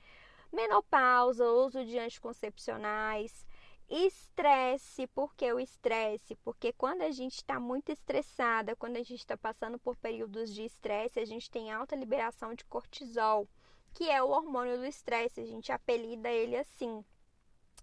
Menopausa, 0.51 1.45
uso 1.45 1.85
de 1.85 1.99
anticoncepcionais, 1.99 3.47
Estresse, 3.89 5.07
por 5.09 5.35
que 5.35 5.53
o 5.53 5.61
estresse? 5.61 6.35
Porque 6.37 6.73
quando 6.73 7.03
a 7.03 7.11
gente 7.11 7.37
está 7.37 7.61
muito 7.61 7.93
estressada, 7.93 8.75
quando 8.75 8.97
a 8.97 9.03
gente 9.03 9.17
está 9.21 9.37
passando 9.37 9.79
por 9.79 9.97
períodos 9.97 10.55
de 10.55 10.65
estresse, 10.65 11.21
a 11.21 11.25
gente 11.27 11.51
tem 11.51 11.71
alta 11.71 11.95
liberação 11.95 12.55
de 12.55 12.65
cortisol, 12.65 13.47
que 13.93 14.09
é 14.09 14.23
o 14.23 14.31
hormônio 14.31 14.79
do 14.79 14.87
estresse, 14.87 15.41
a 15.41 15.45
gente 15.45 15.71
apelida 15.71 16.31
ele 16.31 16.57
assim. 16.57 17.05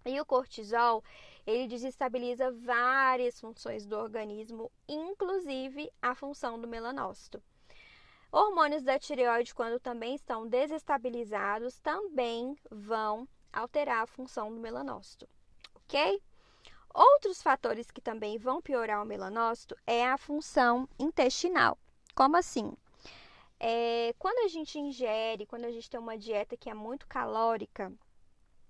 E 0.04 0.20
o 0.20 0.26
cortisol, 0.26 1.04
ele 1.46 1.68
desestabiliza 1.68 2.50
várias 2.50 3.38
funções 3.40 3.86
do 3.86 3.96
organismo, 3.96 4.72
inclusive 4.88 5.92
a 6.02 6.14
função 6.14 6.60
do 6.60 6.66
melanócito. 6.66 7.40
Hormônios 8.32 8.82
da 8.82 8.98
tireoide, 8.98 9.54
quando 9.54 9.78
também 9.78 10.14
estão 10.14 10.46
desestabilizados, 10.46 11.78
também 11.78 12.56
vão 12.70 13.28
alterar 13.52 14.02
a 14.02 14.06
função 14.06 14.52
do 14.52 14.60
melanócito 14.60 15.28
ok? 15.90 16.22
Outros 16.94 17.42
fatores 17.42 17.90
que 17.90 18.00
também 18.00 18.38
vão 18.38 18.62
piorar 18.62 19.02
o 19.02 19.06
melanócito 19.06 19.76
é 19.84 20.06
a 20.06 20.16
função 20.16 20.88
intestinal. 20.96 21.76
Como 22.14 22.36
assim? 22.36 22.72
É, 23.58 24.14
quando 24.16 24.44
a 24.44 24.48
gente 24.48 24.78
ingere, 24.78 25.46
quando 25.46 25.64
a 25.64 25.70
gente 25.72 25.90
tem 25.90 25.98
uma 25.98 26.16
dieta 26.16 26.56
que 26.56 26.70
é 26.70 26.74
muito 26.74 27.08
calórica, 27.08 27.92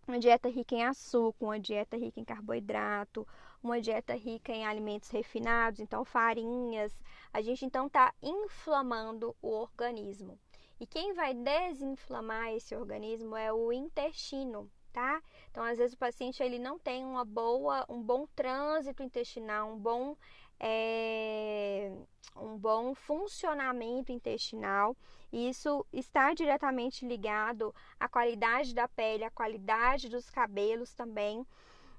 uma 0.08 0.18
dieta 0.18 0.48
rica 0.48 0.74
em 0.74 0.84
açúcar, 0.84 1.44
uma 1.44 1.60
dieta 1.60 1.96
rica 1.96 2.18
em 2.18 2.24
carboidrato, 2.24 3.26
uma 3.62 3.80
dieta 3.80 4.14
rica 4.14 4.50
em 4.50 4.66
alimentos 4.66 5.10
refinados, 5.10 5.78
então 5.78 6.04
farinhas, 6.04 6.92
a 7.32 7.42
gente 7.42 7.66
então 7.66 7.86
está 7.86 8.14
inflamando 8.22 9.36
o 9.42 9.48
organismo. 9.48 10.38
E 10.80 10.86
quem 10.86 11.12
vai 11.12 11.34
desinflamar 11.34 12.48
esse 12.54 12.74
organismo 12.74 13.36
é 13.36 13.52
o 13.52 13.70
intestino, 13.70 14.70
tá? 14.92 15.22
Então, 15.50 15.64
às 15.64 15.78
vezes 15.78 15.94
o 15.94 15.98
paciente 15.98 16.42
ele 16.42 16.58
não 16.58 16.78
tem 16.78 17.04
uma 17.04 17.24
boa, 17.24 17.84
um 17.88 18.02
bom 18.02 18.26
trânsito 18.34 19.02
intestinal, 19.02 19.72
um 19.72 19.78
bom 19.78 20.16
é, 20.60 21.90
um 22.36 22.56
bom 22.56 22.94
funcionamento 22.94 24.12
intestinal. 24.12 24.96
E 25.32 25.48
isso 25.48 25.86
está 25.92 26.34
diretamente 26.34 27.06
ligado 27.06 27.74
à 27.98 28.08
qualidade 28.08 28.74
da 28.74 28.86
pele, 28.88 29.24
à 29.24 29.30
qualidade 29.30 30.08
dos 30.08 30.28
cabelos 30.28 30.92
também. 30.92 31.46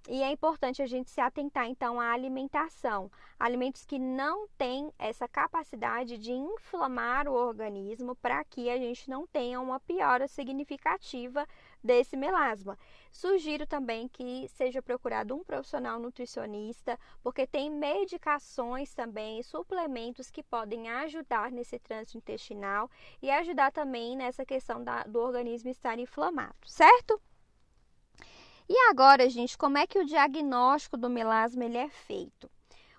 E 0.10 0.24
é 0.24 0.32
importante 0.32 0.82
a 0.82 0.88
gente 0.88 1.12
se 1.12 1.22
atentar 1.22 1.68
então 1.68 2.00
à 2.00 2.12
alimentação. 2.12 3.12
Alimentos 3.40 3.86
que 3.86 4.00
não 4.00 4.48
têm 4.58 4.92
essa 4.98 5.28
capacidade 5.28 6.18
de 6.18 6.32
inflamar 6.32 7.28
o 7.28 7.34
organismo 7.34 8.16
para 8.16 8.44
que 8.44 8.70
a 8.70 8.78
gente 8.78 9.10
não 9.10 9.28
tenha 9.28 9.62
uma 9.62 9.80
piora 9.80 10.28
significativa 10.28 11.48
desse 11.84 12.16
melasma. 12.16 12.78
Sugiro 13.12 13.66
também 13.66 14.08
que 14.08 14.48
seja 14.50 14.82
procurado 14.82 15.36
um 15.36 15.44
profissional 15.44 16.00
nutricionista, 16.00 17.00
porque 17.22 17.46
tem 17.46 17.70
medicações 17.70 18.94
também, 18.94 19.44
suplementos 19.44 20.30
que 20.30 20.44
podem 20.44 20.90
ajudar 20.90 21.52
nesse 21.52 21.80
trânsito 21.80 22.18
intestinal 22.18 22.90
e 23.22 23.30
ajudar 23.30 23.72
também 23.72 24.16
nessa 24.16 24.46
questão 24.46 24.84
da, 24.84 25.04
do 25.04 25.20
organismo 25.20 25.70
estar 25.70 26.00
inflamado, 26.00 26.56
certo? 26.66 27.22
E 28.70 28.90
agora, 28.90 29.30
gente, 29.30 29.58
como 29.58 29.78
é 29.78 29.86
que 29.86 30.00
o 30.00 30.06
diagnóstico 30.06 30.96
do 30.96 31.10
melasma 31.10 31.66
ele 31.66 31.78
é 31.78 31.90
feito? 31.90 32.50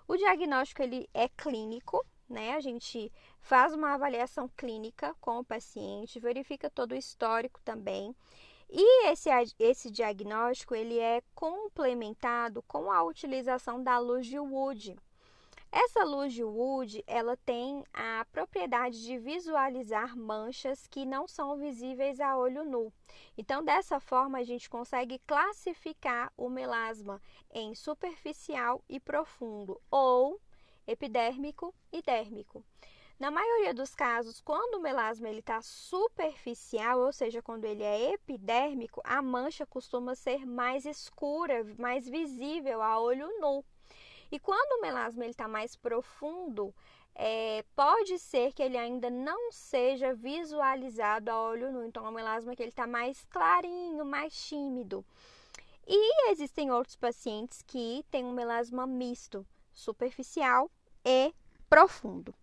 O 0.07 0.15
diagnóstico 0.15 0.83
ele 0.83 1.09
é 1.13 1.27
clínico, 1.29 2.05
né? 2.29 2.53
A 2.53 2.59
gente 2.59 3.11
faz 3.41 3.73
uma 3.73 3.93
avaliação 3.93 4.47
clínica 4.55 5.15
com 5.19 5.39
o 5.39 5.43
paciente, 5.43 6.19
verifica 6.19 6.69
todo 6.69 6.91
o 6.91 6.95
histórico 6.95 7.59
também. 7.63 8.15
E 8.75 9.07
esse, 9.11 9.29
esse 9.59 9.91
diagnóstico 9.91 10.73
ele 10.73 10.97
é 10.97 11.21
complementado 11.35 12.63
com 12.63 12.91
a 12.91 13.03
utilização 13.03 13.83
da 13.83 13.99
luz 13.99 14.25
de 14.25 14.39
Wood. 14.39 14.97
Essa 15.71 16.03
luz 16.03 16.33
de 16.33 16.43
Wood, 16.43 17.03
ela 17.05 17.37
tem 17.37 17.83
a 17.93 18.25
propriedade 18.31 19.03
de 19.03 19.19
visualizar 19.19 20.17
manchas 20.17 20.87
que 20.87 21.05
não 21.05 21.27
são 21.27 21.55
visíveis 21.55 22.19
a 22.19 22.35
olho 22.35 22.65
nu. 22.65 22.91
Então, 23.37 23.63
dessa 23.63 23.99
forma, 23.99 24.39
a 24.39 24.43
gente 24.43 24.67
consegue 24.67 25.19
classificar 25.19 26.33
o 26.35 26.49
melasma 26.49 27.21
em 27.51 27.75
superficial 27.75 28.83
e 28.89 28.99
profundo, 28.99 29.79
ou 29.91 30.41
epidérmico 30.87 31.75
e 31.91 32.01
dérmico. 32.01 32.65
Na 33.19 33.29
maioria 33.29 33.73
dos 33.73 33.93
casos, 33.93 34.41
quando 34.41 34.75
o 34.75 34.81
melasma 34.81 35.29
está 35.29 35.61
superficial, 35.61 36.99
ou 36.99 37.13
seja, 37.13 37.41
quando 37.41 37.65
ele 37.65 37.83
é 37.83 38.13
epidérmico, 38.13 39.01
a 39.03 39.21
mancha 39.21 39.65
costuma 39.65 40.15
ser 40.15 40.45
mais 40.45 40.85
escura, 40.85 41.63
mais 41.77 42.09
visível 42.09 42.81
a 42.81 42.99
olho 42.99 43.27
nu. 43.39 43.63
E 44.31 44.39
quando 44.39 44.79
o 44.79 44.81
melasma 44.81 45.25
está 45.27 45.47
mais 45.47 45.75
profundo, 45.75 46.73
é, 47.13 47.63
pode 47.75 48.17
ser 48.17 48.51
que 48.51 48.63
ele 48.63 48.77
ainda 48.77 49.09
não 49.09 49.51
seja 49.51 50.13
visualizado 50.15 51.29
a 51.29 51.39
olho 51.39 51.71
nu. 51.71 51.85
Então, 51.85 52.05
é 52.05 52.09
um 52.09 52.13
melasma 52.13 52.55
que 52.55 52.63
ele 52.63 52.69
está 52.69 52.87
mais 52.87 53.23
clarinho, 53.25 54.03
mais 54.03 54.35
tímido. 54.35 55.05
E 55.85 56.31
existem 56.31 56.71
outros 56.71 56.95
pacientes 56.95 57.61
que 57.61 58.03
têm 58.09 58.25
um 58.25 58.33
melasma 58.33 58.87
misto, 58.87 59.45
superficial 59.71 60.71
e 61.05 61.33
profundo. 61.69 62.33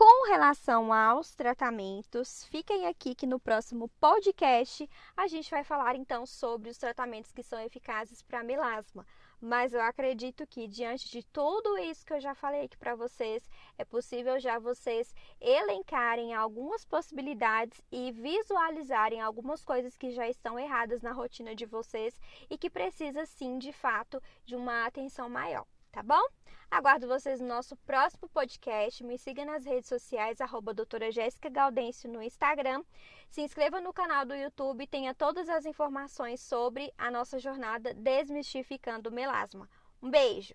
Com 0.00 0.28
relação 0.28 0.94
aos 0.94 1.34
tratamentos, 1.34 2.46
fiquem 2.46 2.86
aqui 2.86 3.14
que 3.14 3.26
no 3.26 3.38
próximo 3.38 3.86
podcast 4.00 4.88
a 5.14 5.26
gente 5.26 5.50
vai 5.50 5.62
falar 5.62 5.94
então 5.94 6.24
sobre 6.24 6.70
os 6.70 6.78
tratamentos 6.78 7.30
que 7.32 7.42
são 7.42 7.60
eficazes 7.60 8.22
para 8.22 8.42
melasma. 8.42 9.06
Mas 9.38 9.74
eu 9.74 9.82
acredito 9.82 10.46
que 10.46 10.66
diante 10.66 11.10
de 11.10 11.22
tudo 11.22 11.76
isso 11.76 12.06
que 12.06 12.14
eu 12.14 12.20
já 12.20 12.34
falei 12.34 12.64
aqui 12.64 12.78
para 12.78 12.94
vocês, 12.94 13.46
é 13.76 13.84
possível 13.84 14.40
já 14.40 14.58
vocês 14.58 15.14
elencarem 15.38 16.32
algumas 16.32 16.82
possibilidades 16.82 17.78
e 17.92 18.10
visualizarem 18.10 19.20
algumas 19.20 19.62
coisas 19.62 19.98
que 19.98 20.12
já 20.12 20.26
estão 20.26 20.58
erradas 20.58 21.02
na 21.02 21.12
rotina 21.12 21.54
de 21.54 21.66
vocês 21.66 22.18
e 22.48 22.56
que 22.56 22.70
precisa 22.70 23.26
sim, 23.26 23.58
de 23.58 23.70
fato, 23.70 24.18
de 24.46 24.56
uma 24.56 24.86
atenção 24.86 25.28
maior, 25.28 25.66
tá 25.90 26.02
bom? 26.02 26.22
Aguardo 26.70 27.08
vocês 27.08 27.40
no 27.40 27.48
nosso 27.48 27.76
próximo 27.78 28.28
podcast. 28.28 29.02
Me 29.02 29.18
siga 29.18 29.44
nas 29.44 29.64
redes 29.64 29.88
sociais, 29.88 30.40
arroba 30.40 30.72
doutora 30.72 31.10
Jéssica 31.10 31.50
Gaudêncio 31.50 32.08
no 32.08 32.22
Instagram. 32.22 32.84
Se 33.28 33.40
inscreva 33.40 33.80
no 33.80 33.92
canal 33.92 34.24
do 34.24 34.34
YouTube 34.34 34.84
e 34.84 34.86
tenha 34.86 35.12
todas 35.12 35.48
as 35.48 35.66
informações 35.66 36.40
sobre 36.40 36.92
a 36.96 37.10
nossa 37.10 37.38
jornada 37.38 37.92
Desmistificando 37.94 39.10
o 39.10 39.12
Melasma. 39.12 39.68
Um 40.00 40.10
beijo! 40.10 40.54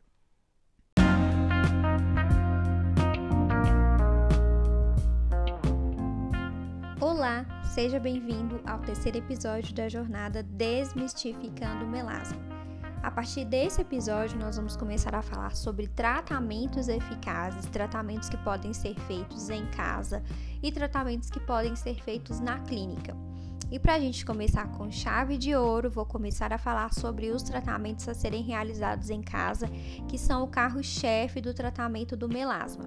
Olá, 7.01 7.45
seja 7.73 7.99
bem-vindo 7.99 8.61
ao 8.65 8.79
terceiro 8.79 9.17
episódio 9.17 9.75
da 9.75 9.89
jornada 9.89 10.41
Desmistificando 10.41 11.83
o 11.83 11.87
Melasma. 11.87 12.54
A 13.05 13.11
partir 13.11 13.45
desse 13.45 13.81
episódio, 13.81 14.35
nós 14.39 14.55
vamos 14.55 14.75
começar 14.75 15.13
a 15.13 15.21
falar 15.21 15.55
sobre 15.55 15.87
tratamentos 15.87 16.87
eficazes, 16.87 17.67
tratamentos 17.67 18.27
que 18.27 18.37
podem 18.37 18.73
ser 18.73 18.95
feitos 19.01 19.51
em 19.51 19.63
casa 19.67 20.23
e 20.63 20.71
tratamentos 20.71 21.29
que 21.29 21.39
podem 21.39 21.75
ser 21.75 22.01
feitos 22.01 22.39
na 22.39 22.57
clínica. 22.61 23.15
E 23.69 23.77
para 23.77 23.93
a 23.93 23.99
gente 23.99 24.25
começar 24.25 24.67
com 24.71 24.89
chave 24.89 25.37
de 25.37 25.55
ouro, 25.55 25.87
vou 25.87 26.03
começar 26.03 26.51
a 26.51 26.57
falar 26.57 26.91
sobre 26.95 27.29
os 27.29 27.43
tratamentos 27.43 28.09
a 28.09 28.15
serem 28.15 28.41
realizados 28.41 29.11
em 29.11 29.21
casa, 29.21 29.67
que 30.07 30.17
são 30.17 30.43
o 30.43 30.47
carro-chefe 30.47 31.39
do 31.39 31.53
tratamento 31.53 32.17
do 32.17 32.27
melasma. 32.27 32.85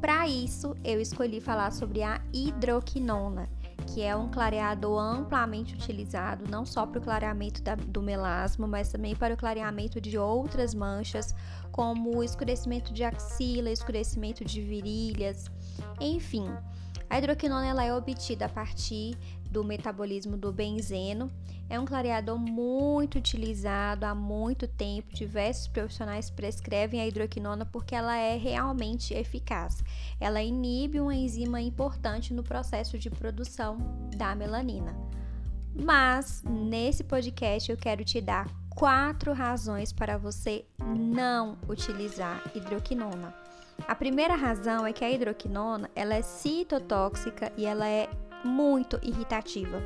Para 0.00 0.26
isso, 0.26 0.74
eu 0.82 0.98
escolhi 0.98 1.42
falar 1.42 1.72
sobre 1.72 2.02
a 2.02 2.22
hidroquinona 2.32 3.50
que 3.92 4.02
é 4.02 4.14
um 4.14 4.28
clareador 4.28 5.00
amplamente 5.00 5.74
utilizado 5.74 6.48
não 6.48 6.64
só 6.64 6.86
para 6.86 6.98
o 6.98 7.02
clareamento 7.02 7.60
da, 7.60 7.74
do 7.74 8.00
melasma, 8.00 8.66
mas 8.66 8.90
também 8.90 9.16
para 9.16 9.34
o 9.34 9.36
clareamento 9.36 10.00
de 10.00 10.16
outras 10.16 10.74
manchas, 10.74 11.34
como 11.72 12.22
escurecimento 12.22 12.92
de 12.92 13.02
axila, 13.02 13.70
escurecimento 13.70 14.44
de 14.44 14.60
virilhas, 14.60 15.50
enfim. 16.00 16.46
A 17.08 17.18
hidroquinona 17.18 17.66
ela 17.66 17.84
é 17.84 17.92
obtida 17.92 18.46
a 18.46 18.48
partir 18.48 19.18
do 19.50 19.64
metabolismo 19.64 20.36
do 20.36 20.52
benzeno. 20.52 21.30
É 21.68 21.78
um 21.78 21.84
clareador 21.84 22.38
muito 22.38 23.18
utilizado 23.18 24.04
há 24.04 24.14
muito 24.14 24.66
tempo. 24.66 25.14
Diversos 25.14 25.68
profissionais 25.68 26.30
prescrevem 26.30 27.00
a 27.00 27.06
hidroquinona 27.06 27.64
porque 27.64 27.94
ela 27.94 28.16
é 28.16 28.36
realmente 28.36 29.14
eficaz. 29.14 29.82
Ela 30.18 30.42
inibe 30.42 31.00
uma 31.00 31.14
enzima 31.14 31.60
importante 31.60 32.34
no 32.34 32.42
processo 32.42 32.98
de 32.98 33.10
produção 33.10 33.78
da 34.16 34.34
melanina. 34.34 34.96
Mas 35.74 36.42
nesse 36.42 37.04
podcast 37.04 37.70
eu 37.70 37.76
quero 37.76 38.04
te 38.04 38.20
dar 38.20 38.48
quatro 38.70 39.32
razões 39.32 39.92
para 39.92 40.16
você 40.16 40.64
não 40.78 41.56
utilizar 41.68 42.42
hidroquinona. 42.54 43.34
A 43.86 43.94
primeira 43.94 44.34
razão 44.34 44.86
é 44.86 44.92
que 44.92 45.04
a 45.04 45.10
hidroquinona 45.10 45.90
ela 45.94 46.14
é 46.14 46.22
citotóxica 46.22 47.52
e 47.56 47.64
ela 47.64 47.86
é 47.86 48.08
muito 48.44 48.98
irritativa. 49.02 49.82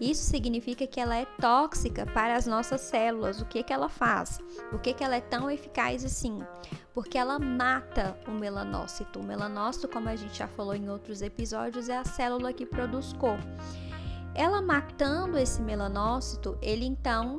Isso 0.00 0.24
significa 0.24 0.86
que 0.86 0.98
ela 0.98 1.14
é 1.14 1.26
tóxica 1.40 2.06
para 2.06 2.34
as 2.34 2.46
nossas 2.46 2.80
células. 2.80 3.40
O 3.40 3.44
que, 3.44 3.62
que 3.62 3.72
ela 3.72 3.88
faz? 3.88 4.38
Por 4.70 4.80
que, 4.80 4.94
que 4.94 5.04
ela 5.04 5.16
é 5.16 5.20
tão 5.20 5.50
eficaz 5.50 6.04
assim? 6.04 6.42
Porque 6.94 7.18
ela 7.18 7.38
mata 7.38 8.16
o 8.26 8.30
melanócito. 8.30 9.20
O 9.20 9.22
melanócito, 9.22 9.88
como 9.88 10.08
a 10.08 10.16
gente 10.16 10.38
já 10.38 10.48
falou 10.48 10.74
em 10.74 10.88
outros 10.88 11.20
episódios, 11.20 11.90
é 11.90 11.98
a 11.98 12.04
célula 12.04 12.52
que 12.52 12.64
produz 12.64 13.12
cor. 13.12 13.38
Ela 14.34 14.62
matando 14.62 15.36
esse 15.36 15.60
melanócito, 15.60 16.56
ele 16.62 16.86
então 16.86 17.36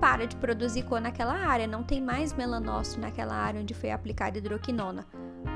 para 0.00 0.26
de 0.26 0.36
produzir 0.36 0.82
cor 0.82 1.00
naquela 1.00 1.34
área, 1.34 1.66
não 1.66 1.82
tem 1.82 2.00
mais 2.00 2.32
melanócito 2.32 3.00
naquela 3.00 3.34
área 3.34 3.60
onde 3.60 3.74
foi 3.74 3.90
aplicada 3.90 4.38
hidroquinona. 4.38 5.06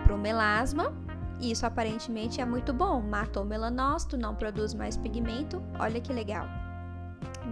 Para 0.04 0.14
o 0.14 0.18
melasma, 0.18 0.92
isso 1.40 1.64
aparentemente 1.64 2.40
é 2.40 2.44
muito 2.44 2.72
bom, 2.72 3.00
matou 3.00 3.42
o 3.42 3.46
melanócito, 3.46 4.16
não 4.16 4.34
produz 4.34 4.74
mais 4.74 4.96
pigmento, 4.96 5.62
olha 5.78 6.00
que 6.00 6.12
legal. 6.12 6.46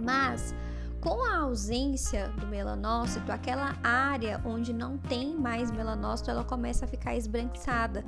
Mas 0.03 0.53
com 1.01 1.23
a 1.23 1.37
ausência 1.37 2.27
do 2.39 2.45
melanócito, 2.45 3.31
aquela 3.31 3.73
área 3.81 4.41
onde 4.43 4.73
não 4.73 4.97
tem 4.97 5.33
mais 5.33 5.71
melanócito, 5.71 6.29
ela 6.29 6.43
começa 6.43 6.83
a 6.83 6.87
ficar 6.87 7.15
esbranquiçada. 7.15 8.03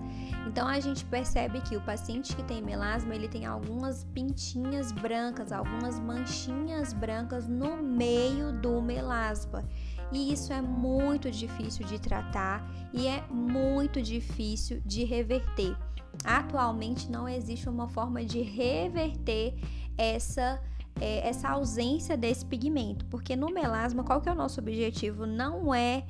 Então 0.45 0.67
a 0.67 0.77
gente 0.81 1.05
percebe 1.05 1.61
que 1.61 1.77
o 1.77 1.81
paciente 1.81 2.35
que 2.35 2.43
tem 2.43 2.61
melasma, 2.61 3.15
ele 3.15 3.29
tem 3.29 3.45
algumas 3.45 4.03
pintinhas 4.13 4.91
brancas, 4.91 5.53
algumas 5.53 5.97
manchinhas 5.99 6.91
brancas 6.91 7.47
no 7.47 7.77
meio 7.77 8.51
do 8.51 8.81
melasma. 8.81 9.63
E 10.11 10.33
isso 10.33 10.51
é 10.51 10.61
muito 10.61 11.31
difícil 11.31 11.85
de 11.85 11.99
tratar 11.99 12.69
e 12.93 13.07
é 13.07 13.23
muito 13.29 14.01
difícil 14.01 14.81
de 14.85 15.03
reverter. 15.03 15.75
Atualmente 16.23 17.09
não 17.09 17.27
existe 17.27 17.69
uma 17.69 17.87
forma 17.87 18.23
de 18.23 18.41
reverter 18.41 19.55
essa 19.97 20.61
é, 20.99 21.27
essa 21.27 21.49
ausência 21.49 22.17
desse 22.17 22.45
pigmento, 22.45 23.05
porque 23.05 23.35
no 23.35 23.47
melasma, 23.47 24.03
qual 24.03 24.21
que 24.21 24.27
é 24.27 24.31
o 24.31 24.35
nosso 24.35 24.59
objetivo? 24.59 25.25
Não 25.25 25.73
é 25.73 26.05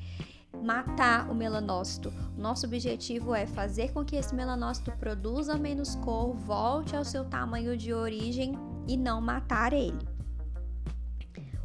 matar 0.63 1.29
o 1.29 1.35
melanócito. 1.35 2.11
Nosso 2.37 2.65
objetivo 2.65 3.33
é 3.33 3.45
fazer 3.45 3.91
com 3.93 4.03
que 4.03 4.15
esse 4.15 4.35
melanócito 4.35 4.91
produza 4.91 5.57
menos 5.57 5.95
cor, 5.95 6.33
volte 6.33 6.95
ao 6.95 7.05
seu 7.05 7.23
tamanho 7.23 7.77
de 7.77 7.93
origem 7.93 8.53
e 8.87 8.97
não 8.97 9.21
matar 9.21 9.71
ele. 9.71 10.10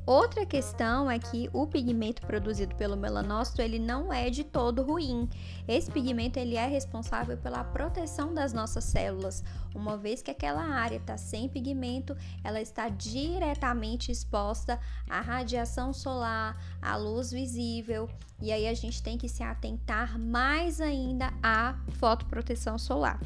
Outra 0.07 0.47
questão 0.47 1.11
é 1.11 1.19
que 1.19 1.51
o 1.53 1.66
pigmento 1.66 2.23
produzido 2.23 2.77
pelo 2.77 2.97
melanócito 2.97 3.61
ele 3.61 3.77
não 3.77 4.12
é 4.12 4.31
de 4.31 4.45
todo 4.45 4.85
ruim. 4.85 5.29
Esse 5.66 5.90
pigmento 5.90 6.38
ele 6.38 6.55
é 6.55 6.64
responsável 6.64 7.37
pela 7.37 7.64
proteção 7.64 8.33
das 8.33 8.53
nossas 8.53 8.85
células. 8.85 9.42
Uma 9.75 9.97
vez 9.97 10.23
que 10.23 10.31
aquela 10.31 10.62
área 10.62 10.99
está 10.99 11.16
sem 11.16 11.49
pigmento, 11.49 12.16
ela 12.45 12.61
está 12.61 12.88
diretamente 12.88 14.12
exposta 14.12 14.79
à 15.11 15.21
radiação 15.21 15.92
solar, 15.92 16.57
à 16.81 16.95
luz 16.95 17.33
visível, 17.33 18.09
e 18.40 18.53
aí 18.53 18.69
a 18.69 18.75
gente 18.75 19.03
tem 19.03 19.19
que 19.19 19.29
se 19.29 19.42
atentar 19.42 20.16
mais 20.21 20.81
ainda 20.81 21.35
à 21.42 21.75
fotoproteção 21.99 22.79
solar. 22.79 23.19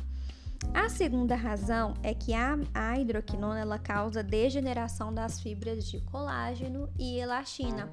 A 0.74 0.88
segunda 0.88 1.34
razão 1.34 1.94
é 2.02 2.14
que 2.14 2.32
a, 2.34 2.58
a 2.74 2.98
hidroquinona 2.98 3.60
ela 3.60 3.78
causa 3.78 4.22
degeneração 4.22 5.12
das 5.12 5.40
fibras 5.40 5.84
de 5.84 6.00
colágeno 6.00 6.88
e 6.98 7.18
elastina. 7.18 7.90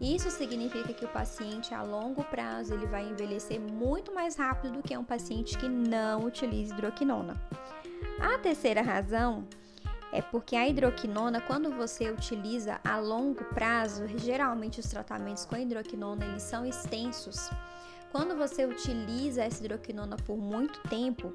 Isso 0.00 0.30
significa 0.30 0.92
que 0.92 1.04
o 1.04 1.08
paciente 1.08 1.72
a 1.72 1.82
longo 1.82 2.22
prazo 2.24 2.74
ele 2.74 2.86
vai 2.86 3.08
envelhecer 3.08 3.60
muito 3.60 4.12
mais 4.12 4.36
rápido 4.36 4.74
do 4.74 4.82
que 4.82 4.96
um 4.96 5.04
paciente 5.04 5.56
que 5.56 5.68
não 5.68 6.24
utiliza 6.24 6.74
hidroquinona. 6.74 7.40
A 8.20 8.38
terceira 8.38 8.82
razão 8.82 9.46
é 10.12 10.20
porque 10.20 10.54
a 10.54 10.68
hidroquinona, 10.68 11.40
quando 11.40 11.70
você 11.70 12.10
utiliza 12.10 12.80
a 12.84 12.98
longo 12.98 13.44
prazo, 13.44 14.06
geralmente 14.18 14.80
os 14.80 14.86
tratamentos 14.86 15.44
com 15.44 15.56
hidroquinona 15.56 16.24
eles 16.24 16.42
são 16.42 16.66
extensos. 16.66 17.50
Quando 18.12 18.36
você 18.36 18.64
utiliza 18.64 19.42
essa 19.42 19.64
hidroquinona 19.64 20.16
por 20.16 20.36
muito 20.36 20.80
tempo, 20.88 21.32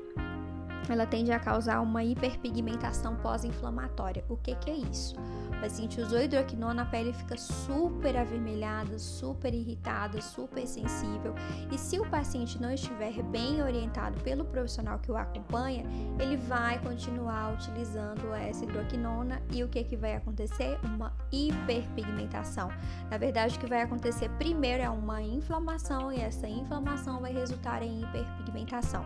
ela 0.90 1.06
tende 1.06 1.32
a 1.32 1.40
causar 1.40 1.82
uma 1.82 2.04
hiperpigmentação 2.04 3.16
pós-inflamatória. 3.18 4.24
O 4.30 4.38
que, 4.38 4.56
que 4.56 4.70
é 4.70 4.76
isso? 4.76 5.16
O 5.58 5.62
paciente 5.62 6.02
usou 6.02 6.20
hidroquinona, 6.20 6.82
a 6.82 6.86
pele 6.86 7.14
fica 7.14 7.38
super 7.38 8.18
avermelhada, 8.18 8.98
super 8.98 9.54
irritada, 9.54 10.22
super 10.22 10.66
sensível. 10.66 11.36
E 11.72 11.78
se 11.78 12.00
o 12.00 12.10
paciente 12.10 12.60
não 12.60 12.72
estiver 12.72 13.22
bem 13.24 13.62
orientado 13.62 14.20
pelo 14.22 14.44
profissional 14.44 15.00
que 15.00 15.12
o 15.12 15.18
acompanha, 15.18 15.86
ele 16.20 16.38
vai 16.38 16.80
continuar 16.80 17.54
utilizando 17.54 18.34
essa 18.34 18.66
hidroquinona 18.66 19.42
e 19.52 19.64
o 19.64 19.68
que, 19.68 19.84
que 19.84 19.96
vai 19.96 20.16
acontecer? 20.16 20.80
Uma 20.84 21.14
hiperpigmentação. 21.32 22.70
Na 23.10 23.18
verdade, 23.18 23.56
o 23.56 23.60
que 23.60 23.68
vai 23.68 23.82
acontecer 23.82 24.30
primeiro 24.32 24.84
é 24.84 24.90
uma 24.90 25.22
inflamação 25.22 26.12
e 26.12 26.20
essa 26.20 26.48
inflamação 26.48 27.22
vai 27.22 27.34
resultar 27.34 27.84
em 27.84 28.02
hiperpigmentação. 28.02 29.06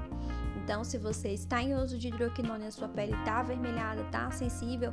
Então, 0.65 0.83
se 0.83 0.97
você 0.97 1.29
está 1.29 1.61
em 1.61 1.75
uso 1.75 1.95
de 1.95 2.07
hidroquinona 2.07 2.65
e 2.65 2.67
a 2.67 2.71
sua 2.71 2.87
pele 2.87 3.13
está 3.13 3.37
avermelhada, 3.37 4.01
está 4.01 4.31
sensível, 4.31 4.91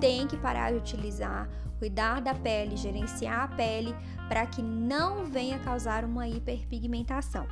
tem 0.00 0.26
que 0.26 0.34
parar 0.38 0.72
de 0.72 0.78
utilizar, 0.78 1.46
cuidar 1.78 2.22
da 2.22 2.34
pele, 2.34 2.74
gerenciar 2.74 3.40
a 3.40 3.48
pele 3.48 3.94
para 4.28 4.46
que 4.46 4.62
não 4.62 5.26
venha 5.26 5.58
causar 5.58 6.06
uma 6.06 6.26
hiperpigmentação. 6.26 7.46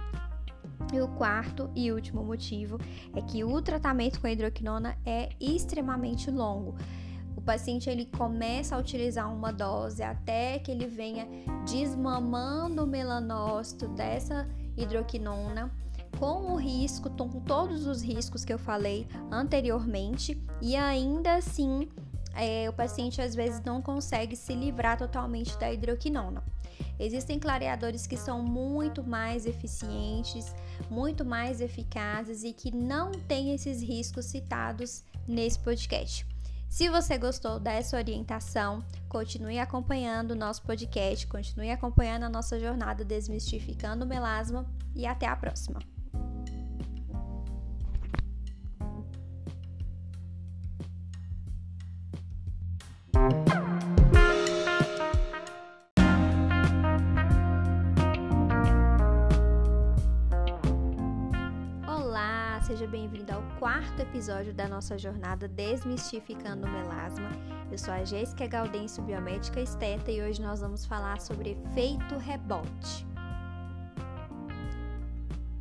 E 0.95 0.99
o 0.99 1.09
quarto 1.09 1.71
e 1.77 1.93
último 1.93 2.25
motivo 2.25 2.79
é 3.15 3.21
que 3.21 3.45
o 3.45 3.61
tratamento 3.61 4.19
com 4.19 4.27
a 4.27 4.33
hidroquinona 4.33 4.97
é 5.05 5.29
extremamente 5.39 6.31
longo. 6.31 6.75
O 7.37 7.43
paciente 7.43 7.91
ele 7.91 8.07
começa 8.07 8.77
a 8.77 8.79
utilizar 8.79 9.31
uma 9.31 9.53
dose 9.53 10.03
até 10.03 10.59
que 10.59 10.71
ele 10.71 10.87
venha 10.87 11.29
desmamando 11.71 12.85
o 12.85 12.87
melanócito 12.87 13.89
dessa 13.89 14.49
hidroquinona 14.75 15.71
com 16.19 16.53
o 16.53 16.57
risco, 16.57 17.11
com 17.11 17.41
todos 17.41 17.87
os 17.87 18.03
riscos 18.03 18.45
que 18.45 18.53
eu 18.53 18.59
falei 18.59 19.07
anteriormente, 19.31 20.41
e 20.61 20.77
ainda 20.77 21.37
assim 21.37 21.89
é, 22.35 22.69
o 22.69 22.73
paciente 22.73 23.21
às 23.21 23.35
vezes 23.35 23.61
não 23.65 23.83
consegue 23.83 24.37
se 24.37 24.55
livrar 24.55 24.97
totalmente 24.97 25.59
da 25.59 25.73
hidroquinona. 25.73 26.43
Existem 26.99 27.39
clareadores 27.39 28.07
que 28.07 28.17
são 28.17 28.43
muito 28.43 29.05
mais 29.05 29.47
eficientes, 29.47 30.55
muito 30.91 31.25
mais 31.25 31.61
eficazes 31.61 32.43
e 32.43 32.53
que 32.53 32.75
não 32.75 33.13
têm 33.13 33.55
esses 33.55 33.81
riscos 33.81 34.27
citados 34.27 35.05
nesse 35.27 35.59
podcast. 35.59 36.27
Se 36.69 36.89
você 36.89 37.17
gostou 37.17 37.59
dessa 37.59 37.97
orientação, 37.97 38.85
continue 39.09 39.59
acompanhando 39.59 40.33
o 40.33 40.37
nosso 40.37 40.63
podcast, 40.63 41.27
continue 41.27 41.71
acompanhando 41.71 42.25
a 42.25 42.29
nossa 42.29 42.61
jornada 42.61 43.05
desmistificando 43.05 44.05
o 44.05 44.09
melasma 44.09 44.67
e 44.95 45.07
até 45.07 45.27
a 45.27 45.35
próxima. 45.35 45.81
Quarto 63.99 64.03
episódio 64.03 64.55
da 64.55 64.69
nossa 64.69 64.97
jornada 64.97 65.49
Desmistificando 65.49 66.67
o 66.67 66.71
Melasma. 66.71 67.31
Eu 67.71 67.77
sou 67.77 67.93
a 67.93 68.05
Jéssica 68.05 68.47
Gaudêncio, 68.47 69.03
biomédica 69.03 69.61
esteta, 69.61 70.11
e 70.13 70.23
hoje 70.23 70.41
nós 70.41 70.61
vamos 70.61 70.87
falar 70.87 71.21
sobre 71.21 71.51
efeito 71.51 72.17
rebote. 72.17 73.05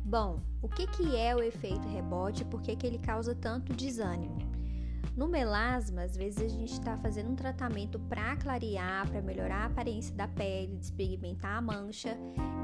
Bom, 0.04 0.40
o 0.62 0.68
que, 0.68 0.86
que 0.86 1.16
é 1.16 1.34
o 1.34 1.42
efeito 1.42 1.88
rebote 1.88 2.42
e 2.42 2.44
por 2.44 2.62
que, 2.62 2.76
que 2.76 2.86
ele 2.86 2.98
causa 2.98 3.34
tanto 3.34 3.72
desânimo? 3.72 4.38
No 5.16 5.26
melasma, 5.26 6.02
às 6.02 6.16
vezes 6.16 6.40
a 6.40 6.48
gente 6.48 6.72
está 6.72 6.96
fazendo 6.96 7.30
um 7.30 7.36
tratamento 7.36 7.98
para 7.98 8.36
clarear, 8.36 9.08
para 9.08 9.20
melhorar 9.20 9.62
a 9.62 9.66
aparência 9.66 10.14
da 10.14 10.28
pele, 10.28 10.76
despigmentar 10.76 11.56
a 11.56 11.60
mancha 11.60 12.16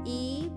e 0.05 0.49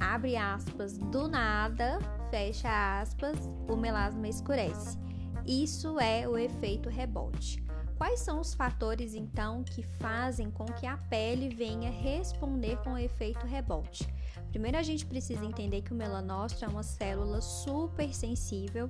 abre 0.00 0.36
aspas 0.36 0.96
do 0.98 1.28
nada, 1.28 1.98
fecha 2.30 3.00
aspas, 3.00 3.38
o 3.68 3.76
melasma 3.76 4.28
escurece. 4.28 4.98
isso 5.46 5.98
é 5.98 6.28
o 6.28 6.36
efeito 6.36 6.88
rebote. 6.88 7.62
Quais 7.96 8.20
são 8.20 8.40
os 8.40 8.54
fatores 8.54 9.14
então 9.14 9.64
que 9.64 9.82
fazem 9.82 10.50
com 10.50 10.64
que 10.66 10.86
a 10.86 10.96
pele 10.96 11.48
venha 11.48 11.90
responder 11.90 12.76
com 12.84 12.92
o 12.92 12.98
efeito 12.98 13.44
rebote? 13.44 14.06
Primeiro 14.50 14.78
a 14.78 14.82
gente 14.82 15.04
precisa 15.04 15.44
entender 15.44 15.82
que 15.82 15.92
o 15.92 15.96
melanócito 15.96 16.64
é 16.64 16.68
uma 16.68 16.84
célula 16.84 17.40
super 17.40 18.14
sensível 18.14 18.88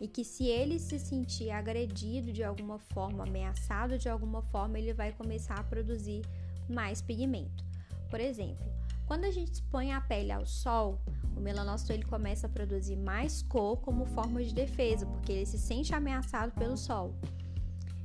e 0.00 0.06
que 0.06 0.24
se 0.24 0.46
ele 0.46 0.78
se 0.78 0.98
sentir 0.98 1.50
agredido 1.50 2.32
de 2.32 2.44
alguma 2.44 2.78
forma, 2.78 3.24
ameaçado 3.24 3.98
de 3.98 4.08
alguma 4.08 4.42
forma, 4.42 4.78
ele 4.78 4.94
vai 4.94 5.12
começar 5.12 5.58
a 5.58 5.64
produzir 5.64 6.22
mais 6.68 7.02
pigmento. 7.02 7.64
Por 8.08 8.20
exemplo, 8.20 8.64
quando 9.06 9.24
a 9.24 9.30
gente 9.30 9.52
expõe 9.52 9.92
a 9.92 10.00
pele 10.00 10.32
ao 10.32 10.46
sol, 10.46 11.00
o 11.36 11.40
melanócito 11.40 11.92
ele 11.92 12.04
começa 12.04 12.46
a 12.46 12.50
produzir 12.50 12.96
mais 12.96 13.42
cor 13.42 13.78
como 13.78 14.06
forma 14.06 14.42
de 14.42 14.54
defesa, 14.54 15.06
porque 15.06 15.32
ele 15.32 15.46
se 15.46 15.58
sente 15.58 15.94
ameaçado 15.94 16.52
pelo 16.52 16.76
sol. 16.76 17.14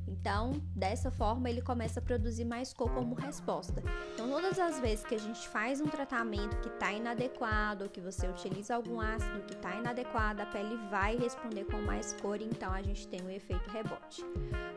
Então, 0.08 0.54
dessa 0.76 1.12
forma, 1.12 1.50
ele 1.50 1.62
começa 1.62 2.00
a 2.00 2.04
produzir 2.04 2.44
mais 2.44 2.74
cor 2.74 2.92
como 2.92 3.14
resposta. 3.14 3.82
Então, 4.14 4.28
todas 4.28 4.58
as 4.60 4.80
vezes 4.80 5.06
que 5.06 5.16
a 5.16 5.20
gente 5.20 5.48
faz 5.48 5.80
um 5.80 5.86
tratamento 5.86 6.58
que 6.58 6.68
está 6.68 6.92
inadequado, 6.92 7.84
ou 7.84 7.90
que 7.90 8.02
você 8.02 8.28
utiliza 8.28 8.76
algum 8.76 9.00
ácido 9.00 9.42
que 9.42 9.54
está 9.54 9.76
inadequado, 9.76 10.42
a 10.42 10.46
pele 10.48 10.76
vai 10.90 11.16
responder 11.16 11.66
com 11.66 11.78
mais 11.78 12.14
cor, 12.14 12.42
então 12.42 12.74
a 12.74 12.82
gente 12.82 13.08
tem 13.08 13.22
o 13.22 13.30
efeito 13.30 13.70
rebote. 13.70 14.24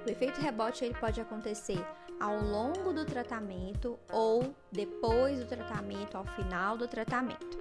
O 0.06 0.10
efeito 0.10 0.40
rebote 0.40 0.84
ele 0.84 0.94
pode 0.94 1.20
acontecer 1.20 1.82
ao 2.22 2.40
longo 2.40 2.92
do 2.92 3.04
tratamento 3.04 3.98
ou 4.12 4.54
depois 4.70 5.40
do 5.40 5.46
tratamento, 5.46 6.16
ao 6.16 6.24
final 6.24 6.78
do 6.78 6.86
tratamento. 6.86 7.58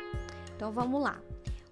Então, 0.56 0.72
vamos 0.72 1.02
lá 1.02 1.20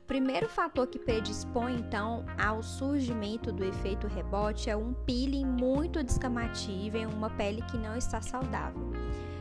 primeiro 0.10 0.50
fator 0.50 0.88
que 0.88 0.98
predispõe 0.98 1.76
então 1.76 2.26
ao 2.36 2.64
surgimento 2.64 3.52
do 3.52 3.64
efeito 3.64 4.08
rebote 4.08 4.68
é 4.68 4.76
um 4.76 4.92
peeling 4.92 5.46
muito 5.46 6.04
descamativo 6.04 6.98
em 6.98 7.06
uma 7.06 7.30
pele 7.30 7.62
que 7.70 7.78
não 7.78 7.96
está 7.96 8.20
saudável. 8.20 8.92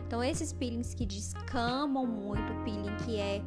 Então 0.07 0.23
esses 0.23 0.53
peelings 0.53 0.93
que 0.93 1.07
descamam 1.07 2.07
muito, 2.07 2.53
peeling 2.65 2.95
que 3.07 3.19
é 3.19 3.43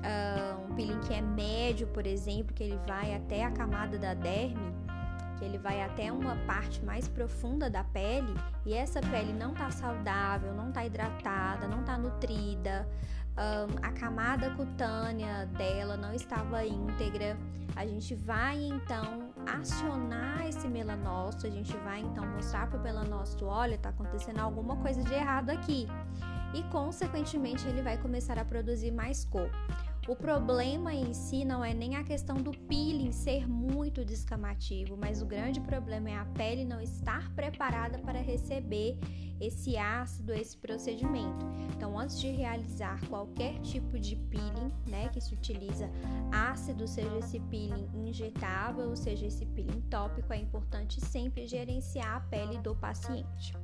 uh, 0.00 0.70
um 0.70 0.74
peeling 0.76 1.00
que 1.00 1.12
é 1.12 1.20
médio, 1.20 1.88
por 1.88 2.06
exemplo, 2.06 2.54
que 2.54 2.62
ele 2.62 2.78
vai 2.86 3.16
até 3.16 3.44
a 3.44 3.50
camada 3.50 3.98
da 3.98 4.14
derme, 4.14 4.72
que 5.40 5.44
ele 5.46 5.56
vai 5.56 5.82
até 5.82 6.12
uma 6.12 6.36
parte 6.46 6.84
mais 6.84 7.08
profunda 7.08 7.70
da 7.70 7.82
pele 7.82 8.34
e 8.66 8.74
essa 8.74 9.00
pele 9.00 9.32
não 9.32 9.52
está 9.52 9.70
saudável, 9.70 10.54
não 10.54 10.68
está 10.68 10.84
hidratada, 10.84 11.66
não 11.66 11.80
está 11.80 11.96
nutrida, 11.96 12.86
um, 13.40 13.86
a 13.86 13.90
camada 13.92 14.50
cutânea 14.50 15.46
dela 15.56 15.96
não 15.96 16.12
estava 16.12 16.64
íntegra. 16.64 17.38
A 17.74 17.86
gente 17.86 18.14
vai 18.14 18.62
então 18.64 19.30
acionar 19.46 20.46
esse 20.46 20.68
melanócito, 20.68 21.46
a 21.46 21.50
gente 21.50 21.74
vai 21.78 22.00
então 22.00 22.26
mostrar 22.26 22.68
para 22.68 22.78
o 22.78 22.82
melanócito: 22.82 23.46
olha, 23.46 23.76
está 23.76 23.88
acontecendo 23.88 24.40
alguma 24.40 24.76
coisa 24.76 25.02
de 25.02 25.14
errado 25.14 25.50
aqui. 25.50 25.88
E 26.52 26.62
consequentemente 26.64 27.66
ele 27.66 27.80
vai 27.80 27.96
começar 27.96 28.38
a 28.38 28.44
produzir 28.44 28.90
mais 28.90 29.24
cor. 29.24 29.48
O 30.10 30.16
problema 30.16 30.92
em 30.92 31.14
si 31.14 31.44
não 31.44 31.64
é 31.64 31.72
nem 31.72 31.94
a 31.94 32.02
questão 32.02 32.34
do 32.42 32.50
peeling 32.50 33.12
ser 33.12 33.48
muito 33.48 34.04
descamativo, 34.04 34.96
mas 34.96 35.22
o 35.22 35.24
grande 35.24 35.60
problema 35.60 36.10
é 36.10 36.16
a 36.16 36.24
pele 36.24 36.64
não 36.64 36.80
estar 36.80 37.32
preparada 37.32 37.96
para 38.00 38.20
receber 38.20 38.98
esse 39.40 39.76
ácido, 39.76 40.32
esse 40.32 40.58
procedimento. 40.58 41.46
Então, 41.76 41.96
antes 41.96 42.20
de 42.20 42.28
realizar 42.28 43.00
qualquer 43.06 43.60
tipo 43.60 44.00
de 44.00 44.16
peeling, 44.16 44.74
né, 44.84 45.08
que 45.10 45.20
se 45.20 45.32
utiliza 45.32 45.88
ácido, 46.32 46.88
seja 46.88 47.16
esse 47.18 47.38
peeling 47.38 47.88
injetável, 47.94 48.96
seja 48.96 49.28
esse 49.28 49.46
peeling 49.46 49.80
tópico, 49.82 50.32
é 50.32 50.38
importante 50.38 51.00
sempre 51.00 51.46
gerenciar 51.46 52.16
a 52.16 52.20
pele 52.22 52.58
do 52.58 52.74
paciente. 52.74 53.56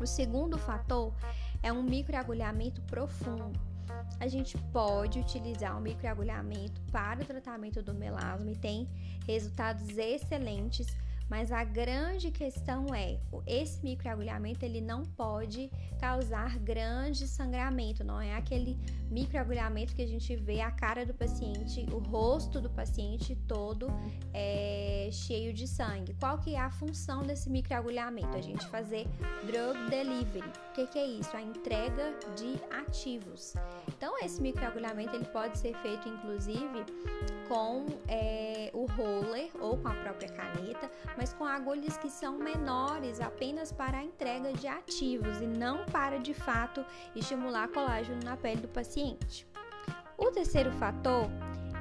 O 0.00 0.06
segundo 0.08 0.58
fator 0.58 1.14
é 1.62 1.72
um 1.72 1.84
microagulhamento 1.84 2.82
profundo 2.82 3.71
a 4.20 4.28
gente 4.28 4.56
pode 4.72 5.18
utilizar 5.18 5.76
o 5.76 5.80
microagulhamento 5.80 6.80
para 6.90 7.22
o 7.22 7.24
tratamento 7.24 7.82
do 7.82 7.94
melasma 7.94 8.50
e 8.50 8.56
tem 8.56 8.88
resultados 9.26 9.96
excelentes 9.96 10.86
mas 11.32 11.50
a 11.50 11.64
grande 11.64 12.30
questão 12.30 12.94
é, 12.94 13.18
esse 13.46 13.82
microagulhamento 13.82 14.66
ele 14.66 14.82
não 14.82 15.02
pode 15.02 15.70
causar 15.98 16.58
grande 16.58 17.26
sangramento, 17.26 18.04
não 18.04 18.20
é 18.20 18.34
aquele 18.34 18.78
microagulhamento 19.12 19.94
que 19.94 20.02
a 20.02 20.06
gente 20.06 20.34
vê 20.36 20.60
a 20.60 20.70
cara 20.70 21.04
do 21.04 21.12
paciente, 21.12 21.86
o 21.92 21.98
rosto 21.98 22.60
do 22.60 22.70
paciente 22.70 23.36
todo 23.46 23.88
é, 24.32 25.08
cheio 25.12 25.52
de 25.52 25.68
sangue. 25.68 26.14
Qual 26.18 26.38
que 26.38 26.54
é 26.54 26.60
a 26.60 26.70
função 26.70 27.22
desse 27.22 27.50
microagulhamento? 27.50 28.36
A 28.36 28.40
gente 28.40 28.66
fazer 28.68 29.06
drug 29.44 29.90
delivery. 29.90 30.48
O 30.70 30.72
que, 30.72 30.86
que 30.86 30.98
é 30.98 31.06
isso? 31.06 31.36
A 31.36 31.42
entrega 31.42 32.14
de 32.34 32.58
ativos. 32.74 33.54
Então 33.88 34.18
esse 34.22 34.40
microagulhamento 34.40 35.14
ele 35.14 35.26
pode 35.26 35.58
ser 35.58 35.74
feito 35.78 36.08
inclusive 36.08 36.84
com 37.48 37.84
é, 38.08 38.70
o 38.72 38.86
roller 38.86 39.50
ou 39.60 39.76
com 39.76 39.88
a 39.88 39.94
própria 39.94 40.28
caneta, 40.30 40.90
mas 41.16 41.34
com 41.34 41.44
agulhas 41.44 41.98
que 41.98 42.08
são 42.08 42.38
menores 42.38 43.20
apenas 43.20 43.70
para 43.70 43.98
a 43.98 44.02
entrega 44.02 44.52
de 44.54 44.66
ativos 44.66 45.40
e 45.42 45.46
não 45.46 45.84
para 45.86 46.18
de 46.18 46.32
fato 46.32 46.84
estimular 47.14 47.68
colágeno 47.68 48.20
na 48.24 48.36
pele 48.36 48.62
do 48.62 48.68
paciente. 48.68 49.01
O 50.16 50.30
terceiro 50.30 50.70
fator 50.72 51.28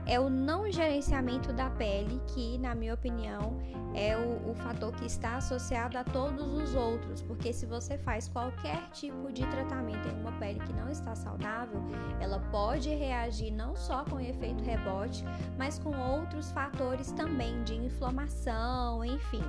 é 0.06 0.20
o 0.20 0.30
não 0.30 0.72
gerenciamento 0.72 1.54
da 1.54 1.70
pele, 1.70 2.20
que, 2.34 2.58
na 2.58 2.74
minha 2.74 2.94
opinião, 2.94 3.58
é 3.94 4.18
o, 4.18 4.50
o, 4.50 4.56
fator 4.56 4.92
que 4.94 5.06
está 5.06 5.36
associado 5.36 5.98
a 5.98 6.04
todos 6.04 6.48
os 6.48 6.74
outros, 6.74 7.22
porque 7.22 7.54
se 7.54 7.66
você 7.66 7.98
faz 7.98 8.28
qualquer 8.28 8.90
tipo 8.92 9.32
de 9.32 9.46
tratamento 9.48 10.08
em 10.08 10.20
uma 10.20 10.32
pele 10.34 10.60
que 10.60 10.74
não 10.74 10.90
está 10.90 11.14
saudável, 11.14 11.82
ela 12.20 12.40
pode 12.52 12.90
reagir 12.90 13.52
não 13.52 13.76
só 13.76 14.04
com 14.06 14.20
efeito 14.20 14.64
rebote, 14.64 15.24
mas 15.58 15.78
com 15.78 15.96
outros 15.96 16.52
fatores 16.52 17.12
também 17.12 17.64
de 17.64 17.76
inflamação, 17.76 19.04
enfim. 19.04 19.44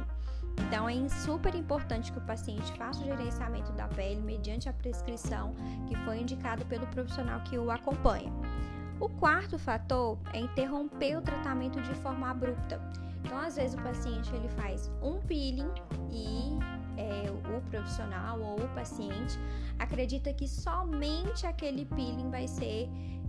Então 0.59 0.89
é 0.89 1.09
super 1.09 1.55
importante 1.55 2.13
que 2.13 2.19
o 2.19 2.23
paciente 2.23 2.73
faça 2.79 3.01
o 3.01 3.05
gerenciamento 3.05 3.73
da 3.73 3.89
pele 3.89 4.21
mediante 4.21 4.69
a 4.69 4.73
prescrição 4.73 5.55
que 5.87 5.97
foi 6.05 6.21
indicada 6.21 6.65
pelo 6.65 6.87
profissional 6.89 7.41
que 7.41 7.59
o 7.59 7.71
acompanha. 7.71 8.33
O 9.01 9.09
quarto 9.09 9.59
fator 9.59 10.19
é 10.33 10.41
interromper 10.41 11.17
o 11.17 11.23
tratamento 11.23 11.81
de 11.83 11.95
forma 11.97 12.31
abrupta. 12.31 12.81
Então, 13.25 13.39
às 13.39 13.57
vezes 13.57 13.75
o 13.75 13.83
paciente 13.83 14.35
ele 14.35 14.49
faz 14.51 14.91
um 15.03 15.21
peeling 15.21 15.71
e 16.11 16.59
é, 16.97 17.31
o 17.31 17.61
profissional 17.63 18.41
ou 18.41 18.63
o 18.63 18.69
paciente 18.75 19.39
acredita 19.79 20.33
que 20.33 20.47
somente 20.47 21.47
aquele 21.47 21.85
peeling 21.85 22.31
vai 22.31 22.47
ser 22.47 22.89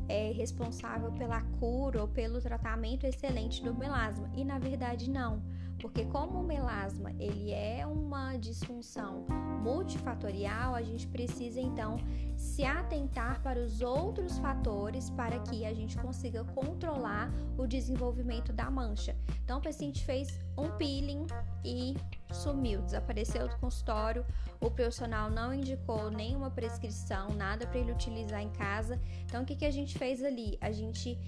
é, 0.10 0.32
responsável 0.32 1.12
pela 1.14 1.42
cura 1.60 2.02
ou 2.02 2.08
pelo 2.08 2.42
tratamento 2.42 3.06
excelente 3.06 3.64
do 3.64 3.74
melasma 3.74 4.30
e 4.36 4.44
na 4.44 4.60
verdade 4.60 5.10
não 5.10 5.42
porque 5.84 6.06
como 6.06 6.40
o 6.40 6.44
melasma 6.44 7.12
ele 7.20 7.52
é 7.52 7.86
uma 7.86 8.38
disfunção 8.38 9.26
multifatorial, 9.62 10.76
a 10.76 10.82
gente 10.82 11.06
precisa 11.08 11.60
então 11.60 11.98
se 12.38 12.64
atentar 12.64 13.44
para 13.44 13.60
os 13.60 13.82
outros 13.82 14.38
fatores 14.38 15.10
para 15.10 15.40
que 15.40 15.66
a 15.66 15.74
gente 15.74 15.98
consiga 15.98 16.46
controlar 16.46 17.30
o 17.58 17.68
desenvolvimento 17.68 18.54
da 18.54 18.72
mancha. 18.72 19.14
Então, 19.44 19.60
o 19.60 19.62
paciente 19.62 20.06
fez 20.06 20.40
um 20.58 20.70
peeling 20.78 21.28
e 21.66 21.98
sumiu, 22.32 22.82
desapareceu 22.82 23.50
do 23.50 23.58
consultório, 23.58 24.26
o 24.62 24.72
profissional 24.72 25.30
não 25.30 25.54
indicou 25.54 26.10
nenhuma 26.10 26.50
prescrição, 26.50 27.28
nada 27.32 27.68
para 27.68 27.80
ele 27.80 27.92
utilizar 27.92 28.42
em 28.42 28.50
casa. 28.52 29.02
Então, 29.26 29.44
o 29.44 29.46
que, 29.46 29.58
que 29.58 29.66
a 29.66 29.72
gente 29.72 29.98
fez 29.98 30.24
ali? 30.24 30.58
A 30.62 30.72
gente 30.72 31.20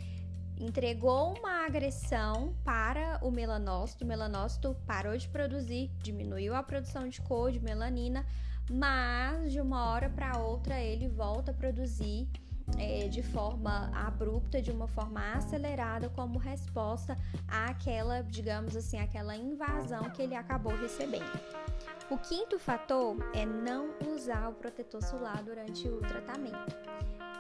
entregou 0.60 1.38
uma 1.38 1.66
agressão 1.66 2.53
para 2.64 3.20
o 3.22 3.32
melanócito, 3.32 4.03
o 4.03 4.08
melanócito 4.08 4.76
parou 4.86 5.18
de 5.18 5.28
produzir, 5.28 5.91
diminuiu 6.01 6.56
a 6.56 6.64
produção 6.64 7.08
de 7.08 7.22
cor, 7.22 7.51
de 7.51 7.60
melanina, 7.60 8.26
mas 8.70 9.51
de 9.51 9.60
uma 9.60 9.89
hora 9.89 10.10
para 10.10 10.38
outra 10.38 10.80
ele 10.80 11.08
volta 11.08 11.51
a 11.51 11.53
produzir 11.53 12.28
é, 12.78 13.08
de 13.08 13.22
forma 13.22 13.91
abrupta, 13.93 14.62
de 14.62 14.72
uma 14.72 14.88
forma 14.88 15.34
acelerada, 15.34 16.10
como 16.10 16.39
resposta 16.39 17.18
àquela, 17.47 18.22
digamos 18.22 18.76
assim, 18.76 18.99
aquela 18.99 19.36
invasão 19.36 20.10
que 20.10 20.22
ele 20.22 20.36
acabou 20.36 20.76
recebendo. 20.76 21.39
O 22.10 22.18
quinto 22.18 22.58
fator 22.58 23.18
é 23.34 23.45
não 23.45 23.89
usar 24.14 24.49
o 24.49 24.53
protetor 24.53 25.03
solar 25.03 25.43
durante 25.43 25.88
o 25.88 25.99
tratamento. 25.99 26.76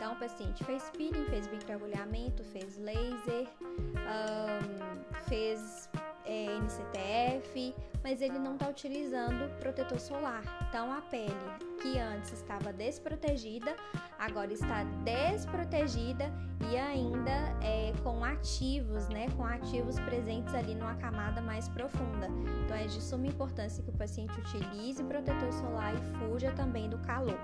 Então, 0.05 0.13
o 0.13 0.19
paciente 0.19 0.63
fez 0.63 0.83
peeling, 0.91 1.25
fez 1.25 1.47
microagulhamento, 1.47 2.43
fez 2.43 2.77
laser, 2.77 3.47
um, 3.59 5.23
fez 5.23 5.89
é, 6.25 6.45
NCTF, 6.59 7.73
mas 8.03 8.21
ele 8.21 8.37
não 8.37 8.53
está 8.53 8.69
utilizando 8.69 9.49
protetor 9.59 9.99
solar. 9.99 10.43
Então 10.69 10.93
a 10.93 11.01
pele 11.01 11.33
que 11.81 11.97
antes 11.97 12.33
estava 12.33 12.71
desprotegida, 12.71 13.75
agora 14.19 14.53
está 14.53 14.83
desprotegida 15.03 16.31
e 16.69 16.77
ainda 16.77 17.31
é, 17.63 17.91
com 18.03 18.23
ativos, 18.23 19.09
né? 19.09 19.25
Com 19.35 19.43
ativos 19.43 19.99
presentes 20.01 20.53
ali 20.53 20.75
numa 20.75 20.93
camada 20.97 21.41
mais 21.41 21.67
profunda. 21.69 22.27
Então 22.63 22.77
é 22.77 22.85
de 22.85 23.01
suma 23.01 23.25
importância 23.25 23.83
que 23.83 23.89
o 23.89 23.93
paciente 23.93 24.39
utilize 24.39 25.03
protetor 25.03 25.51
solar 25.51 25.95
e 25.95 26.29
fuja 26.29 26.51
também 26.51 26.87
do 26.87 26.99
calor. 26.99 27.39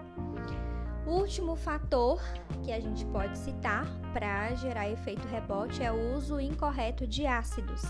O 1.05 1.11
último 1.13 1.55
fator 1.55 2.21
que 2.63 2.71
a 2.71 2.79
gente 2.79 3.03
pode 3.05 3.35
citar 3.37 3.87
para 4.13 4.53
gerar 4.53 4.87
efeito 4.87 5.27
rebote 5.27 5.81
é 5.81 5.91
o 5.91 6.15
uso 6.15 6.39
incorreto 6.39 7.07
de 7.07 7.25
ácidos. 7.25 7.81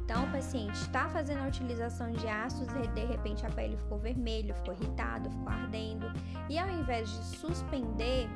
Então, 0.00 0.24
o 0.24 0.32
paciente 0.32 0.74
está 0.74 1.08
fazendo 1.08 1.44
a 1.44 1.48
utilização 1.48 2.10
de 2.12 2.26
ácidos 2.28 2.72
e 2.84 2.88
de 2.88 3.04
repente 3.04 3.46
a 3.46 3.50
pele 3.50 3.76
ficou 3.76 3.98
vermelha, 3.98 4.54
ficou 4.54 4.74
irritado, 4.74 5.30
ficou 5.30 5.48
ardendo, 5.48 6.06
e 6.48 6.58
ao 6.58 6.68
invés 6.68 7.08
de 7.08 7.24
suspender 7.36 8.28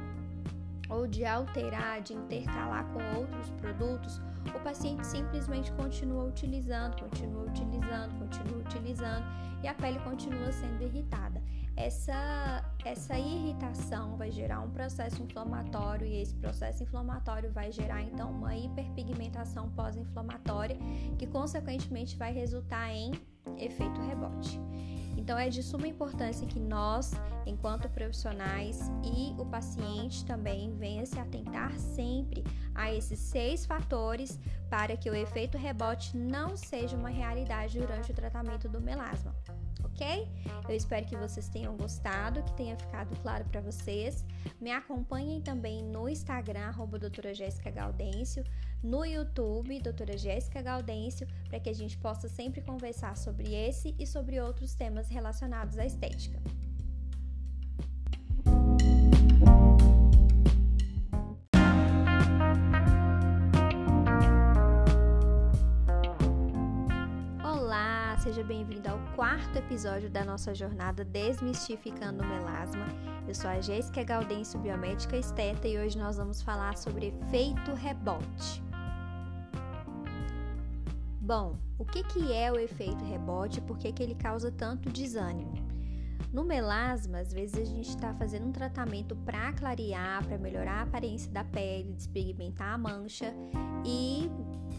ou 0.88 1.06
de 1.06 1.24
alterar, 1.24 2.00
de 2.00 2.14
intercalar 2.14 2.84
com 2.86 3.18
outros 3.18 3.50
produtos, 3.50 4.20
o 4.54 4.60
paciente 4.60 5.06
simplesmente 5.06 5.70
continua 5.72 6.24
utilizando, 6.24 6.98
continua 7.00 7.44
utilizando, 7.44 8.18
continua 8.18 8.58
utilizando 8.58 9.24
e 9.62 9.68
a 9.68 9.74
pele 9.74 10.00
continua 10.00 10.50
sendo 10.50 10.82
irritada 10.82 11.40
essa, 11.84 12.62
essa 12.84 13.18
irritação 13.18 14.16
vai 14.16 14.30
gerar 14.30 14.60
um 14.60 14.70
processo 14.70 15.22
inflamatório 15.22 16.06
e 16.06 16.20
esse 16.20 16.34
processo 16.34 16.82
inflamatório 16.82 17.50
vai 17.50 17.72
gerar 17.72 18.02
então 18.02 18.30
uma 18.30 18.54
hiperpigmentação 18.54 19.70
pós-inflamatória 19.70 20.76
que 21.18 21.26
consequentemente 21.26 22.16
vai 22.16 22.32
resultar 22.32 22.90
em 22.92 23.12
efeito 23.56 24.00
rebote. 24.02 24.60
Então 25.16 25.38
é 25.38 25.48
de 25.48 25.62
suma 25.62 25.86
importância 25.86 26.46
que 26.46 26.60
nós, 26.60 27.12
enquanto 27.46 27.88
profissionais 27.88 28.90
e 29.02 29.34
o 29.40 29.46
paciente 29.46 30.24
também 30.24 30.74
venha 30.76 31.04
se 31.06 31.18
atentar 31.18 31.78
sempre 31.78 32.44
a 32.74 32.92
esses 32.92 33.18
seis 33.18 33.64
fatores 33.64 34.38
para 34.68 34.96
que 34.96 35.10
o 35.10 35.14
efeito 35.14 35.56
rebote 35.56 36.16
não 36.16 36.56
seja 36.56 36.96
uma 36.96 37.10
realidade 37.10 37.78
durante 37.78 38.12
o 38.12 38.14
tratamento 38.14 38.68
do 38.68 38.80
melasma 38.80 39.34
ok? 40.00 40.28
Eu 40.66 40.74
espero 40.74 41.04
que 41.04 41.16
vocês 41.16 41.48
tenham 41.48 41.76
gostado, 41.76 42.42
que 42.42 42.52
tenha 42.54 42.76
ficado 42.76 43.14
claro 43.20 43.44
para 43.44 43.60
vocês. 43.60 44.24
Me 44.60 44.70
acompanhem 44.70 45.40
também 45.40 45.84
no 45.84 46.08
Instagram, 46.08 46.68
arroba 46.68 46.98
doutora 46.98 47.34
Jéssica 47.34 47.70
Gaudêncio, 47.70 48.42
no 48.82 49.04
YouTube, 49.04 49.78
doutora 49.80 50.16
Jéssica 50.16 50.62
Gaudêncio, 50.62 51.26
para 51.48 51.60
que 51.60 51.68
a 51.68 51.74
gente 51.74 51.98
possa 51.98 52.28
sempre 52.28 52.62
conversar 52.62 53.16
sobre 53.16 53.54
esse 53.54 53.94
e 53.98 54.06
sobre 54.06 54.40
outros 54.40 54.74
temas 54.74 55.08
relacionados 55.08 55.76
à 55.76 55.84
estética. 55.84 56.40
Seja 68.40 68.44
bem-vindo 68.44 68.88
ao 68.88 68.98
quarto 69.14 69.58
episódio 69.58 70.08
da 70.08 70.24
nossa 70.24 70.54
jornada 70.54 71.04
Desmistificando 71.04 72.22
o 72.22 72.26
Melasma. 72.26 72.86
Eu 73.28 73.34
sou 73.34 73.50
a 73.50 73.60
Jéssica 73.60 74.02
Gaudêncio, 74.02 74.58
biomédica 74.58 75.16
esteta, 75.16 75.68
e 75.68 75.78
hoje 75.78 75.98
nós 75.98 76.16
vamos 76.16 76.40
falar 76.40 76.76
sobre 76.78 77.08
efeito 77.08 77.74
rebote. 77.74 78.62
Bom, 81.20 81.58
o 81.78 81.84
que, 81.84 82.02
que 82.02 82.32
é 82.32 82.50
o 82.50 82.58
efeito 82.58 83.04
rebote 83.04 83.58
e 83.58 83.62
por 83.62 83.76
que, 83.76 83.92
que 83.92 84.02
ele 84.02 84.14
causa 84.14 84.50
tanto 84.50 84.88
desânimo? 84.88 85.52
No 86.32 86.44
melasma, 86.44 87.18
às 87.18 87.32
vezes 87.32 87.58
a 87.58 87.64
gente 87.64 87.90
está 87.90 88.14
fazendo 88.14 88.46
um 88.46 88.52
tratamento 88.52 89.14
para 89.16 89.52
clarear, 89.52 90.24
para 90.24 90.38
melhorar 90.38 90.78
a 90.78 90.82
aparência 90.82 91.30
da 91.30 91.44
pele, 91.44 91.92
despigmentar 91.92 92.72
a 92.72 92.78
mancha 92.78 93.34
e 93.84 94.30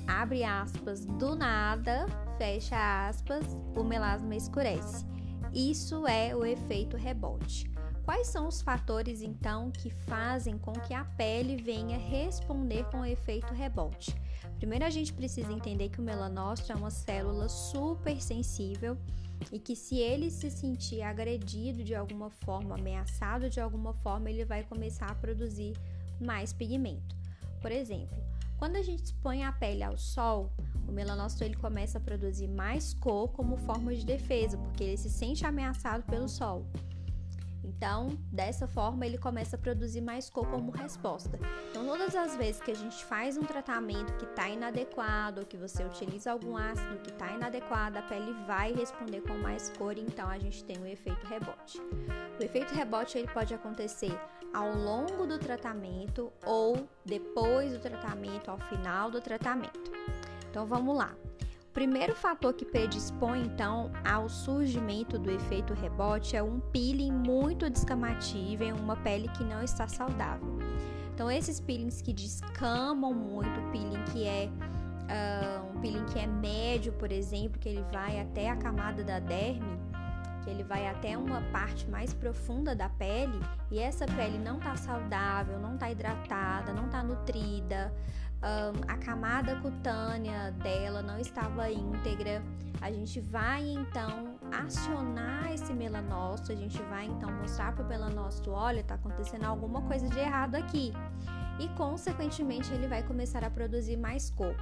abre 0.07 0.43
aspas, 0.43 1.05
do 1.05 1.35
nada, 1.35 2.05
fecha 2.37 3.07
aspas, 3.07 3.45
o 3.75 3.83
melasma 3.83 4.35
escurece. 4.35 5.05
Isso 5.53 6.07
é 6.07 6.35
o 6.35 6.45
efeito 6.45 6.95
rebote. 6.95 7.69
Quais 8.03 8.27
são 8.27 8.47
os 8.47 8.61
fatores 8.61 9.21
então 9.21 9.71
que 9.71 9.89
fazem 9.89 10.57
com 10.57 10.73
que 10.73 10.93
a 10.93 11.05
pele 11.05 11.55
venha 11.55 11.97
responder 11.97 12.83
com 12.85 13.01
o 13.01 13.05
efeito 13.05 13.53
rebote? 13.53 14.15
Primeiro 14.57 14.85
a 14.85 14.89
gente 14.89 15.13
precisa 15.13 15.51
entender 15.51 15.89
que 15.89 15.99
o 15.99 16.03
melanócito 16.03 16.71
é 16.71 16.75
uma 16.75 16.89
célula 16.89 17.47
super 17.47 18.21
sensível 18.21 18.97
e 19.51 19.59
que 19.59 19.75
se 19.75 19.97
ele 19.97 20.29
se 20.29 20.51
sentir 20.51 21.01
agredido 21.01 21.83
de 21.83 21.95
alguma 21.95 22.29
forma, 22.29 22.75
ameaçado 22.75 23.49
de 23.49 23.59
alguma 23.59 23.93
forma, 23.93 24.29
ele 24.29 24.45
vai 24.45 24.63
começar 24.63 25.07
a 25.07 25.15
produzir 25.15 25.73
mais 26.19 26.53
pigmento. 26.53 27.15
Por 27.61 27.71
exemplo, 27.71 28.17
quando 28.61 28.75
a 28.75 28.83
gente 28.83 29.05
expõe 29.05 29.43
a 29.43 29.51
pele 29.51 29.81
ao 29.81 29.97
sol, 29.97 30.53
o 30.87 30.91
melanócito 30.91 31.43
ele 31.43 31.55
começa 31.55 31.97
a 31.97 32.01
produzir 32.01 32.47
mais 32.47 32.93
cor 32.93 33.27
como 33.29 33.57
forma 33.57 33.91
de 33.91 34.05
defesa, 34.05 34.55
porque 34.55 34.83
ele 34.83 34.97
se 34.97 35.09
sente 35.09 35.43
ameaçado 35.43 36.03
pelo 36.03 36.29
sol. 36.29 36.67
Então, 37.63 38.09
dessa 38.31 38.67
forma, 38.67 39.03
ele 39.03 39.17
começa 39.17 39.55
a 39.55 39.59
produzir 39.59 40.01
mais 40.01 40.29
cor 40.29 40.45
como 40.45 40.69
resposta. 40.69 41.39
Então, 41.71 41.83
todas 41.87 42.15
as 42.15 42.35
vezes 42.35 42.61
que 42.61 42.69
a 42.69 42.75
gente 42.75 43.03
faz 43.03 43.35
um 43.35 43.41
tratamento 43.41 44.13
que 44.17 44.25
está 44.25 44.47
inadequado, 44.47 45.39
ou 45.39 45.47
que 45.47 45.57
você 45.57 45.83
utiliza 45.83 46.31
algum 46.31 46.55
ácido 46.55 46.99
que 46.99 47.09
está 47.09 47.31
inadequado, 47.31 47.97
a 47.97 48.03
pele 48.03 48.31
vai 48.45 48.73
responder 48.73 49.21
com 49.21 49.33
mais 49.39 49.69
cor, 49.75 49.97
então 49.97 50.29
a 50.29 50.37
gente 50.37 50.63
tem 50.63 50.77
o 50.77 50.85
efeito 50.85 51.25
rebote. 51.25 51.79
O 52.39 52.43
efeito 52.43 52.75
rebote 52.75 53.17
ele 53.17 53.27
pode 53.27 53.55
acontecer 53.55 54.15
ao 54.53 54.75
longo 54.75 55.25
do 55.25 55.37
tratamento 55.37 56.31
ou 56.45 56.87
depois 57.05 57.73
do 57.73 57.79
tratamento, 57.79 58.51
ao 58.51 58.57
final 58.57 59.09
do 59.09 59.21
tratamento. 59.21 59.91
Então, 60.49 60.65
vamos 60.65 60.97
lá. 60.97 61.15
O 61.71 61.73
primeiro 61.73 62.13
fator 62.13 62.53
que 62.53 62.65
predispõe 62.65 63.43
então 63.43 63.89
ao 64.03 64.27
surgimento 64.27 65.17
do 65.17 65.31
efeito 65.31 65.73
rebote 65.73 66.35
é 66.35 66.43
um 66.43 66.59
peeling 66.59 67.13
muito 67.13 67.69
descamativo 67.69 68.63
em 68.63 68.73
uma 68.73 68.97
pele 68.97 69.29
que 69.29 69.43
não 69.45 69.63
está 69.63 69.87
saudável. 69.87 70.59
Então 71.13 71.31
esses 71.31 71.61
peelings 71.61 72.01
que 72.01 72.11
descamam 72.11 73.13
muito, 73.13 73.49
peeling 73.71 74.03
que 74.11 74.25
é 74.25 74.49
uh, 74.49 75.65
um 75.69 75.79
peeling 75.79 76.03
que 76.05 76.19
é 76.19 76.27
médio, 76.27 76.91
por 76.93 77.09
exemplo, 77.09 77.57
que 77.57 77.69
ele 77.69 77.85
vai 77.91 78.19
até 78.19 78.49
a 78.49 78.55
camada 78.57 79.01
da 79.01 79.19
derme, 79.19 79.79
que 80.43 80.49
ele 80.49 80.63
vai 80.63 80.87
até 80.87 81.17
uma 81.17 81.41
parte 81.51 81.87
mais 81.89 82.13
profunda 82.13 82.75
da 82.75 82.89
pele 82.89 83.39
e 83.69 83.79
essa 83.79 84.05
pele 84.05 84.37
não 84.37 84.57
está 84.57 84.75
saudável, 84.75 85.59
não 85.59 85.75
está 85.75 85.91
hidratada, 85.91 86.73
não 86.73 86.85
está 86.85 87.03
nutrida, 87.03 87.93
a 88.87 88.97
camada 88.97 89.55
cutânea 89.57 90.51
dela 90.51 91.01
não 91.01 91.19
estava 91.19 91.69
íntegra. 91.69 92.41
A 92.81 92.91
gente 92.91 93.19
vai 93.19 93.61
então 93.61 94.35
acionar 94.51 95.51
esse 95.53 95.71
melanócito, 95.71 96.51
a 96.51 96.55
gente 96.55 96.81
vai 96.83 97.05
então 97.05 97.31
mostrar 97.31 97.73
para 97.73 97.85
o 97.85 97.87
melanócito: 97.87 98.49
olha, 98.49 98.79
está 98.79 98.95
acontecendo 98.95 99.43
alguma 99.45 99.83
coisa 99.83 100.09
de 100.09 100.17
errado 100.17 100.55
aqui. 100.55 100.91
E 101.59 101.67
consequentemente 101.77 102.73
ele 102.73 102.87
vai 102.87 103.03
começar 103.03 103.43
a 103.43 103.49
produzir 103.51 103.97
mais 103.97 104.31
cor. 104.31 104.55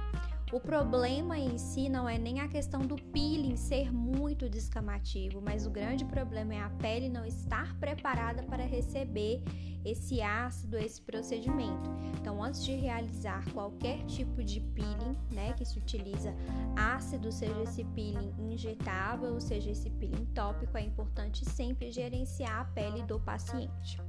O 0.52 0.58
problema 0.58 1.38
em 1.38 1.56
si 1.58 1.88
não 1.88 2.08
é 2.08 2.18
nem 2.18 2.40
a 2.40 2.48
questão 2.48 2.80
do 2.80 2.96
peeling 2.96 3.54
ser 3.54 3.92
muito 3.92 4.48
descamativo, 4.48 5.40
mas 5.40 5.64
o 5.64 5.70
grande 5.70 6.04
problema 6.04 6.54
é 6.54 6.60
a 6.60 6.70
pele 6.70 7.08
não 7.08 7.24
estar 7.24 7.78
preparada 7.78 8.42
para 8.42 8.64
receber 8.64 9.44
esse 9.84 10.20
ácido, 10.20 10.76
esse 10.76 11.00
procedimento. 11.00 11.88
Então, 12.20 12.42
antes 12.42 12.64
de 12.64 12.72
realizar 12.72 13.44
qualquer 13.52 14.04
tipo 14.06 14.42
de 14.42 14.60
peeling, 14.60 15.16
né, 15.32 15.52
que 15.52 15.64
se 15.64 15.78
utiliza 15.78 16.34
ácido, 16.76 17.30
seja 17.30 17.62
esse 17.62 17.84
peeling 17.84 18.34
injetável, 18.36 19.40
seja 19.40 19.70
esse 19.70 19.88
peeling 19.88 20.24
tópico, 20.34 20.76
é 20.76 20.82
importante 20.82 21.48
sempre 21.48 21.92
gerenciar 21.92 22.58
a 22.58 22.64
pele 22.64 23.04
do 23.04 23.20
paciente. 23.20 24.00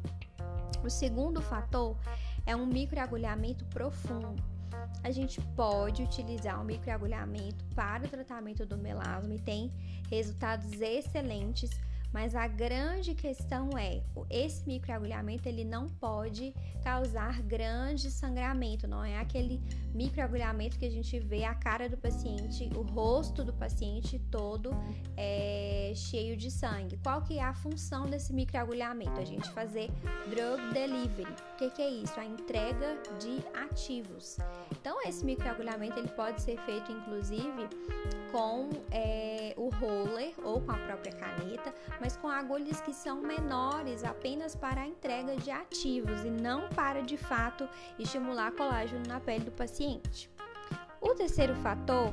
O 0.83 0.89
segundo 0.89 1.39
fator 1.39 1.95
é 2.47 2.55
um 2.55 2.65
microagulhamento 2.65 3.63
profundo 3.65 4.50
a 5.03 5.11
gente 5.11 5.41
pode 5.55 6.03
utilizar 6.03 6.61
o 6.61 6.65
microagulhamento 6.65 7.63
para 7.75 8.05
o 8.05 8.09
tratamento 8.09 8.65
do 8.65 8.77
melasma 8.77 9.33
e 9.33 9.39
tem 9.39 9.71
resultados 10.09 10.79
excelentes, 10.79 11.69
Mas 12.11 12.35
a 12.35 12.47
grande 12.47 13.15
questão 13.15 13.69
é, 13.77 14.01
esse 14.29 14.67
microagulhamento 14.67 15.47
ele 15.47 15.63
não 15.63 15.87
pode 15.87 16.53
causar 16.83 17.41
grande 17.41 18.09
sangramento, 18.11 18.87
não 18.87 19.03
é 19.03 19.19
aquele 19.19 19.61
microagulhamento 19.93 20.77
que 20.77 20.85
a 20.85 20.89
gente 20.89 21.19
vê 21.19 21.43
a 21.43 21.53
cara 21.53 21.87
do 21.87 21.97
paciente, 21.97 22.69
o 22.75 22.81
rosto 22.81 23.43
do 23.43 23.53
paciente 23.53 24.19
todo 24.31 24.71
é, 25.15 25.93
cheio 25.95 26.35
de 26.35 26.49
sangue. 26.49 26.97
Qual 27.03 27.21
que 27.21 27.37
é 27.37 27.43
a 27.43 27.53
função 27.53 28.09
desse 28.09 28.33
microagulhamento? 28.33 29.19
A 29.19 29.25
gente 29.25 29.49
fazer 29.51 29.89
drug 30.29 30.73
delivery. 30.73 31.31
O 31.53 31.57
que, 31.57 31.69
que 31.69 31.81
é 31.81 31.89
isso? 31.89 32.19
A 32.19 32.25
entrega 32.25 32.97
de 33.19 33.43
ativos. 33.57 34.37
Então 34.71 35.01
esse 35.03 35.23
microagulhamento 35.23 35.99
ele 35.99 36.09
pode 36.09 36.41
ser 36.41 36.57
feito 36.61 36.91
inclusive 36.91 37.69
com 38.31 38.69
é, 38.91 39.53
o 39.57 39.69
roller 39.69 40.33
ou 40.43 40.61
com 40.61 40.71
a 40.71 40.77
própria 40.77 41.11
caneta, 41.11 41.73
mas 42.01 42.17
com 42.17 42.27
agulhas 42.27 42.81
que 42.81 42.93
são 42.93 43.21
menores 43.21 44.03
apenas 44.03 44.55
para 44.55 44.81
a 44.81 44.87
entrega 44.87 45.37
de 45.37 45.51
ativos 45.51 46.25
e 46.25 46.31
não 46.31 46.67
para 46.69 47.03
de 47.03 47.15
fato 47.15 47.69
estimular 47.99 48.51
colágeno 48.53 49.03
na 49.07 49.19
pele 49.19 49.45
do 49.45 49.51
paciente. 49.51 50.27
O 50.99 51.13
terceiro 51.13 51.55
fator 51.57 52.11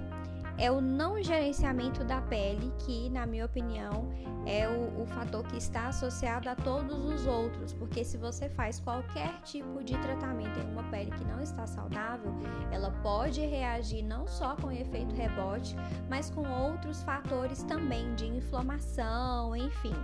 é 0.58 0.70
o 0.70 0.80
não 0.80 1.22
gerenciamento 1.22 2.02
da 2.04 2.20
pele, 2.20 2.72
que, 2.80 3.08
na 3.10 3.24
minha 3.24 3.46
opinião, 3.46 4.10
é 4.44 4.68
o, 4.68 5.02
o, 5.02 5.06
fator 5.06 5.44
que 5.44 5.56
está 5.56 5.88
associado 5.88 6.48
a 6.48 6.56
todos 6.56 7.04
os 7.04 7.26
outros, 7.26 7.72
porque 7.72 8.04
se 8.04 8.16
você 8.16 8.48
faz 8.48 8.80
qualquer 8.80 9.40
tipo 9.42 9.84
de 9.84 9.96
tratamento 9.98 10.58
em 10.58 10.72
uma 10.72 10.82
pele 10.84 11.12
que 11.12 11.24
não 11.24 11.40
está 11.40 11.66
saudável, 11.66 12.32
ela 12.72 12.90
pode 13.02 13.40
reagir 13.40 14.02
não 14.02 14.26
só 14.26 14.56
com 14.56 14.72
efeito 14.72 15.14
rebote, 15.14 15.76
mas 16.08 16.28
com 16.30 16.48
outros 16.48 17.02
fatores 17.02 17.62
também 17.62 18.14
de 18.16 18.26
inflamação, 18.26 19.54
enfim. 19.54 19.94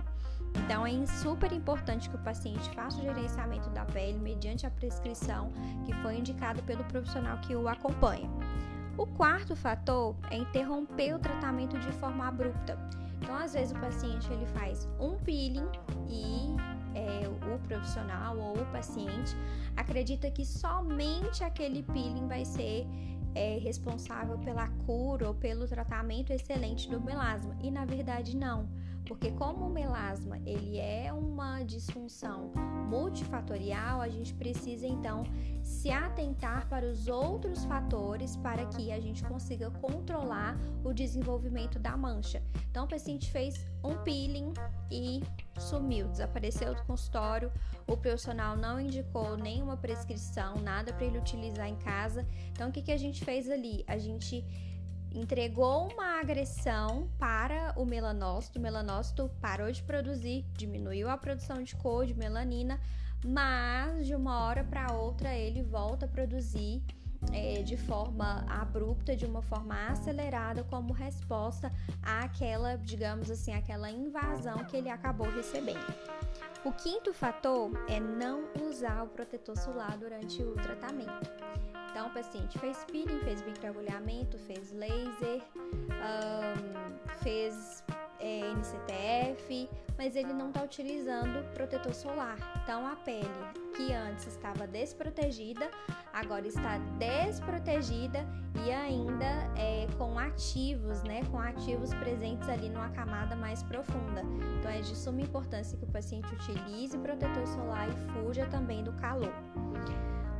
Então 0.55 0.87
é 0.87 1.05
super 1.05 1.51
importante 1.51 2.09
que 2.09 2.15
o 2.15 2.19
paciente 2.19 2.69
faça 2.69 2.97
o 2.99 3.01
gerenciamento 3.01 3.69
da 3.71 3.83
pele 3.83 4.17
mediante 4.19 4.65
a 4.65 4.71
prescrição 4.71 5.51
que 5.85 5.93
foi 5.95 6.17
indicada 6.17 6.61
pelo 6.61 6.83
profissional 6.85 7.37
que 7.39 7.55
o 7.55 7.67
acompanha. 7.67 8.29
O 8.97 9.05
quarto 9.05 9.55
fator 9.55 10.15
é 10.31 10.37
interromper 10.37 11.13
o 11.15 11.19
tratamento 11.19 11.77
de 11.79 11.91
forma 11.93 12.27
abrupta. 12.27 12.77
Então, 13.21 13.35
às 13.35 13.53
vezes 13.53 13.71
o 13.71 13.79
paciente 13.79 14.31
ele 14.31 14.45
faz 14.47 14.87
um 14.99 15.17
peeling 15.17 15.67
e 16.07 16.55
é, 16.93 17.27
o 17.27 17.59
profissional 17.59 18.37
ou 18.37 18.53
o 18.53 18.65
paciente 18.67 19.35
acredita 19.75 20.31
que 20.31 20.45
somente 20.45 21.43
aquele 21.43 21.83
peeling 21.83 22.27
vai 22.27 22.45
ser 22.45 22.87
é, 23.33 23.57
responsável 23.57 24.37
pela 24.39 24.69
cura 24.85 25.27
ou 25.27 25.33
pelo 25.33 25.67
tratamento 25.67 26.31
excelente 26.31 26.89
do 26.89 27.01
melasma 27.01 27.55
e 27.61 27.69
na 27.69 27.83
verdade 27.83 28.35
não 28.35 28.69
porque 29.05 29.31
como 29.31 29.67
o 29.67 29.69
melasma 29.69 30.39
ele 30.45 30.77
é 30.77 31.13
uma 31.13 31.63
disfunção 31.63 32.51
multifatorial, 32.89 34.01
a 34.01 34.09
gente 34.09 34.33
precisa 34.33 34.87
então 34.87 35.23
se 35.63 35.89
atentar 35.89 36.67
para 36.67 36.85
os 36.85 37.07
outros 37.07 37.65
fatores 37.65 38.35
para 38.37 38.65
que 38.65 38.91
a 38.91 38.99
gente 38.99 39.23
consiga 39.23 39.69
controlar 39.71 40.57
o 40.83 40.93
desenvolvimento 40.93 41.79
da 41.79 41.95
mancha. 41.95 42.43
Então 42.69 42.85
o 42.85 42.87
paciente 42.87 43.31
fez 43.31 43.65
um 43.83 43.95
peeling 44.03 44.53
e 44.91 45.23
sumiu, 45.57 46.07
desapareceu 46.07 46.75
do 46.75 46.83
consultório, 46.83 47.51
o 47.87 47.95
profissional 47.97 48.57
não 48.57 48.79
indicou 48.79 49.37
nenhuma 49.37 49.77
prescrição, 49.77 50.55
nada 50.61 50.93
para 50.93 51.05
ele 51.05 51.17
utilizar 51.17 51.67
em 51.67 51.75
casa. 51.77 52.25
Então 52.51 52.69
o 52.69 52.71
que, 52.71 52.81
que 52.81 52.91
a 52.91 52.97
gente 52.97 53.23
fez 53.23 53.49
ali? 53.49 53.83
A 53.87 53.97
gente 53.97 54.45
entregou 55.15 55.87
uma 55.91 56.19
agressão 56.19 57.09
para 57.17 57.73
o 57.77 57.85
melanócito, 57.85 58.59
o 58.59 58.61
melanócito 58.61 59.31
parou 59.41 59.71
de 59.71 59.81
produzir, 59.81 60.45
diminuiu 60.53 61.09
a 61.09 61.17
produção 61.17 61.63
de 61.63 61.75
cor, 61.75 62.05
de 62.05 62.13
melanina, 62.13 62.79
mas 63.25 64.05
de 64.05 64.13
uma 64.13 64.43
hora 64.43 64.63
para 64.63 64.93
outra 64.93 65.33
ele 65.33 65.63
volta 65.63 66.05
a 66.05 66.09
produzir 66.09 66.83
é, 67.33 67.61
de 67.61 67.77
forma 67.77 68.45
abrupta, 68.49 69.15
de 69.15 69.25
uma 69.25 69.41
forma 69.41 69.75
acelerada, 69.87 70.63
como 70.63 70.93
resposta 70.93 71.71
àquela, 72.01 72.77
digamos 72.77 73.29
assim, 73.29 73.53
aquela 73.53 73.89
invasão 73.89 74.63
que 74.65 74.77
ele 74.77 74.89
acabou 74.89 75.29
recebendo. 75.29 75.93
O 76.63 76.71
quinto 76.71 77.13
fator 77.13 77.71
é 77.87 77.99
não 77.99 78.45
usar 78.67 79.03
o 79.03 79.07
protetor 79.07 79.57
solar 79.57 79.97
durante 79.97 80.41
o 80.41 80.53
tratamento. 80.53 81.31
Então, 81.91 82.07
o 82.07 82.09
paciente 82.09 82.57
fez 82.59 82.83
peeling, 82.91 83.19
fez 83.19 83.41
microagulhamento, 83.45 84.37
fez 84.39 84.71
laser, 84.71 85.41
um, 85.55 87.15
fez 87.23 87.83
é, 88.25 88.39
NCTF, 88.53 89.69
mas 89.95 90.15
ele 90.15 90.33
não 90.33 90.47
está 90.47 90.63
utilizando 90.63 91.45
protetor 91.53 91.93
solar. 91.93 92.37
Então, 92.63 92.85
a 92.87 92.95
pele 92.95 93.29
que 93.77 93.93
antes 93.93 94.25
estava 94.25 94.65
desprotegida, 94.65 95.69
agora 96.11 96.47
está 96.47 96.79
desprotegida 96.97 98.25
e 98.65 98.71
ainda 98.71 99.25
é, 99.55 99.87
com 99.97 100.17
ativos, 100.17 101.03
né? 101.03 101.21
Com 101.29 101.39
ativos 101.39 101.93
presentes 101.93 102.49
ali 102.49 102.69
numa 102.69 102.89
camada 102.89 103.35
mais 103.35 103.61
profunda. 103.61 104.23
Então, 104.59 104.71
é 104.71 104.81
de 104.81 104.95
suma 104.95 105.21
importância 105.21 105.77
que 105.77 105.85
o 105.85 105.89
paciente 105.89 106.27
utilize 106.33 106.97
protetor 106.97 107.45
solar 107.45 107.87
e 107.89 108.13
fuja 108.13 108.47
também 108.47 108.83
do 108.83 108.91
calor. 108.93 109.33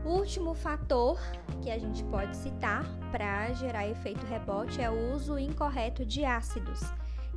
O 0.03 0.09
último 0.09 0.53
fator 0.53 1.19
que 1.61 1.69
a 1.69 1.77
gente 1.77 2.03
pode 2.05 2.35
citar 2.35 2.83
para 3.11 3.51
gerar 3.53 3.87
efeito 3.87 4.25
rebote 4.25 4.81
é 4.81 4.89
o 4.89 5.13
uso 5.13 5.37
incorreto 5.37 6.05
de 6.05 6.23
ácidos. 6.23 6.81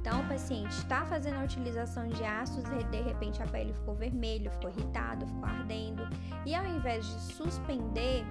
Então, 0.09 0.23
o 0.23 0.27
paciente 0.27 0.71
está 0.71 1.05
fazendo 1.05 1.39
a 1.39 1.45
utilização 1.45 2.09
de 2.09 2.25
ácidos 2.25 2.71
e 2.81 2.85
de 2.85 3.03
repente 3.03 3.43
a 3.43 3.47
pele 3.47 3.75
ficou 3.75 3.95
vermelha, 3.95 4.51
ficou 4.53 4.71
irritada, 4.71 5.27
ficou 5.27 5.45
ardendo, 5.45 6.09
e 6.47 6.55
ao 6.55 6.65
invés 6.65 7.05
de 7.05 7.21
suspender 7.35 8.25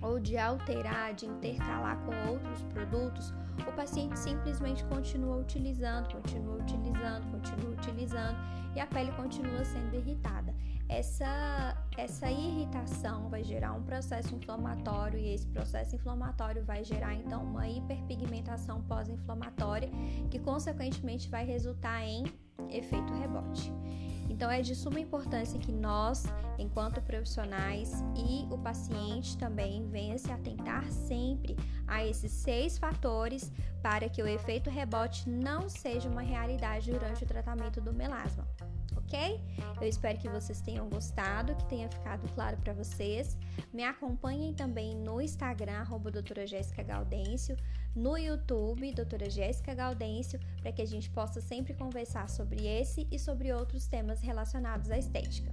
ou 0.00 0.18
de 0.18 0.38
alterar, 0.38 1.12
de 1.12 1.26
intercalar 1.26 1.98
com 1.98 2.30
outros 2.30 2.62
produtos, 2.72 3.34
o 3.68 3.72
paciente 3.72 4.18
simplesmente 4.18 4.82
continua 4.84 5.36
utilizando, 5.36 6.10
continua 6.10 6.56
utilizando, 6.56 7.30
continua 7.32 7.70
utilizando 7.72 8.38
e 8.74 8.80
a 8.80 8.86
pele 8.86 9.12
continua 9.12 9.62
sendo 9.66 9.94
irritada 9.94 10.54
essa, 10.88 11.76
essa 11.96 12.30
irritação 12.30 13.28
vai 13.28 13.44
gerar 13.44 13.72
um 13.72 13.82
processo 13.82 14.34
inflamatório 14.34 15.18
e 15.18 15.34
esse 15.34 15.46
processo 15.46 15.94
inflamatório 15.94 16.64
vai 16.64 16.82
gerar 16.82 17.14
então 17.14 17.44
uma 17.44 17.68
hiperpigmentação 17.68 18.82
pós-inflamatória 18.82 19.90
que 20.30 20.38
consequentemente 20.38 21.28
vai 21.28 21.44
resultar 21.44 22.02
em 22.04 22.24
efeito 22.70 23.12
rebote. 23.14 23.72
Então 24.30 24.50
é 24.50 24.60
de 24.60 24.74
suma 24.74 25.00
importância 25.00 25.58
que 25.58 25.72
nós, 25.72 26.24
enquanto 26.58 27.02
profissionais 27.02 27.92
e 28.14 28.46
o 28.52 28.58
paciente 28.58 29.36
também 29.36 29.88
venha 29.88 30.18
se 30.18 30.30
atentar 30.30 30.84
sempre 30.90 31.56
a 31.86 32.04
esses 32.06 32.30
seis 32.30 32.78
fatores 32.78 33.50
para 33.82 34.08
que 34.08 34.22
o 34.22 34.26
efeito 34.26 34.70
rebote 34.70 35.28
não 35.28 35.68
seja 35.68 36.08
uma 36.08 36.22
realidade 36.22 36.90
durante 36.90 37.24
o 37.24 37.26
tratamento 37.26 37.80
do 37.80 37.92
melasma 37.92 38.46
ok? 39.08 39.40
Eu 39.80 39.88
espero 39.88 40.18
que 40.18 40.28
vocês 40.28 40.60
tenham 40.60 40.88
gostado, 40.88 41.54
que 41.56 41.64
tenha 41.64 41.88
ficado 41.88 42.28
claro 42.34 42.56
para 42.58 42.74
vocês. 42.74 43.36
Me 43.72 43.82
acompanhem 43.82 44.52
também 44.52 44.94
no 44.94 45.20
Instagram, 45.20 45.80
arroba 45.80 46.10
doutora 46.10 46.46
Jéssica 46.46 46.82
Gaudêncio, 46.82 47.56
no 47.96 48.16
YouTube, 48.16 48.92
doutora 48.92 49.30
Jéssica 49.30 49.74
Gaudêncio, 49.74 50.38
para 50.60 50.72
que 50.72 50.82
a 50.82 50.86
gente 50.86 51.10
possa 51.10 51.40
sempre 51.40 51.74
conversar 51.74 52.28
sobre 52.28 52.66
esse 52.66 53.08
e 53.10 53.18
sobre 53.18 53.52
outros 53.52 53.86
temas 53.86 54.20
relacionados 54.20 54.90
à 54.90 54.98
estética. 54.98 55.52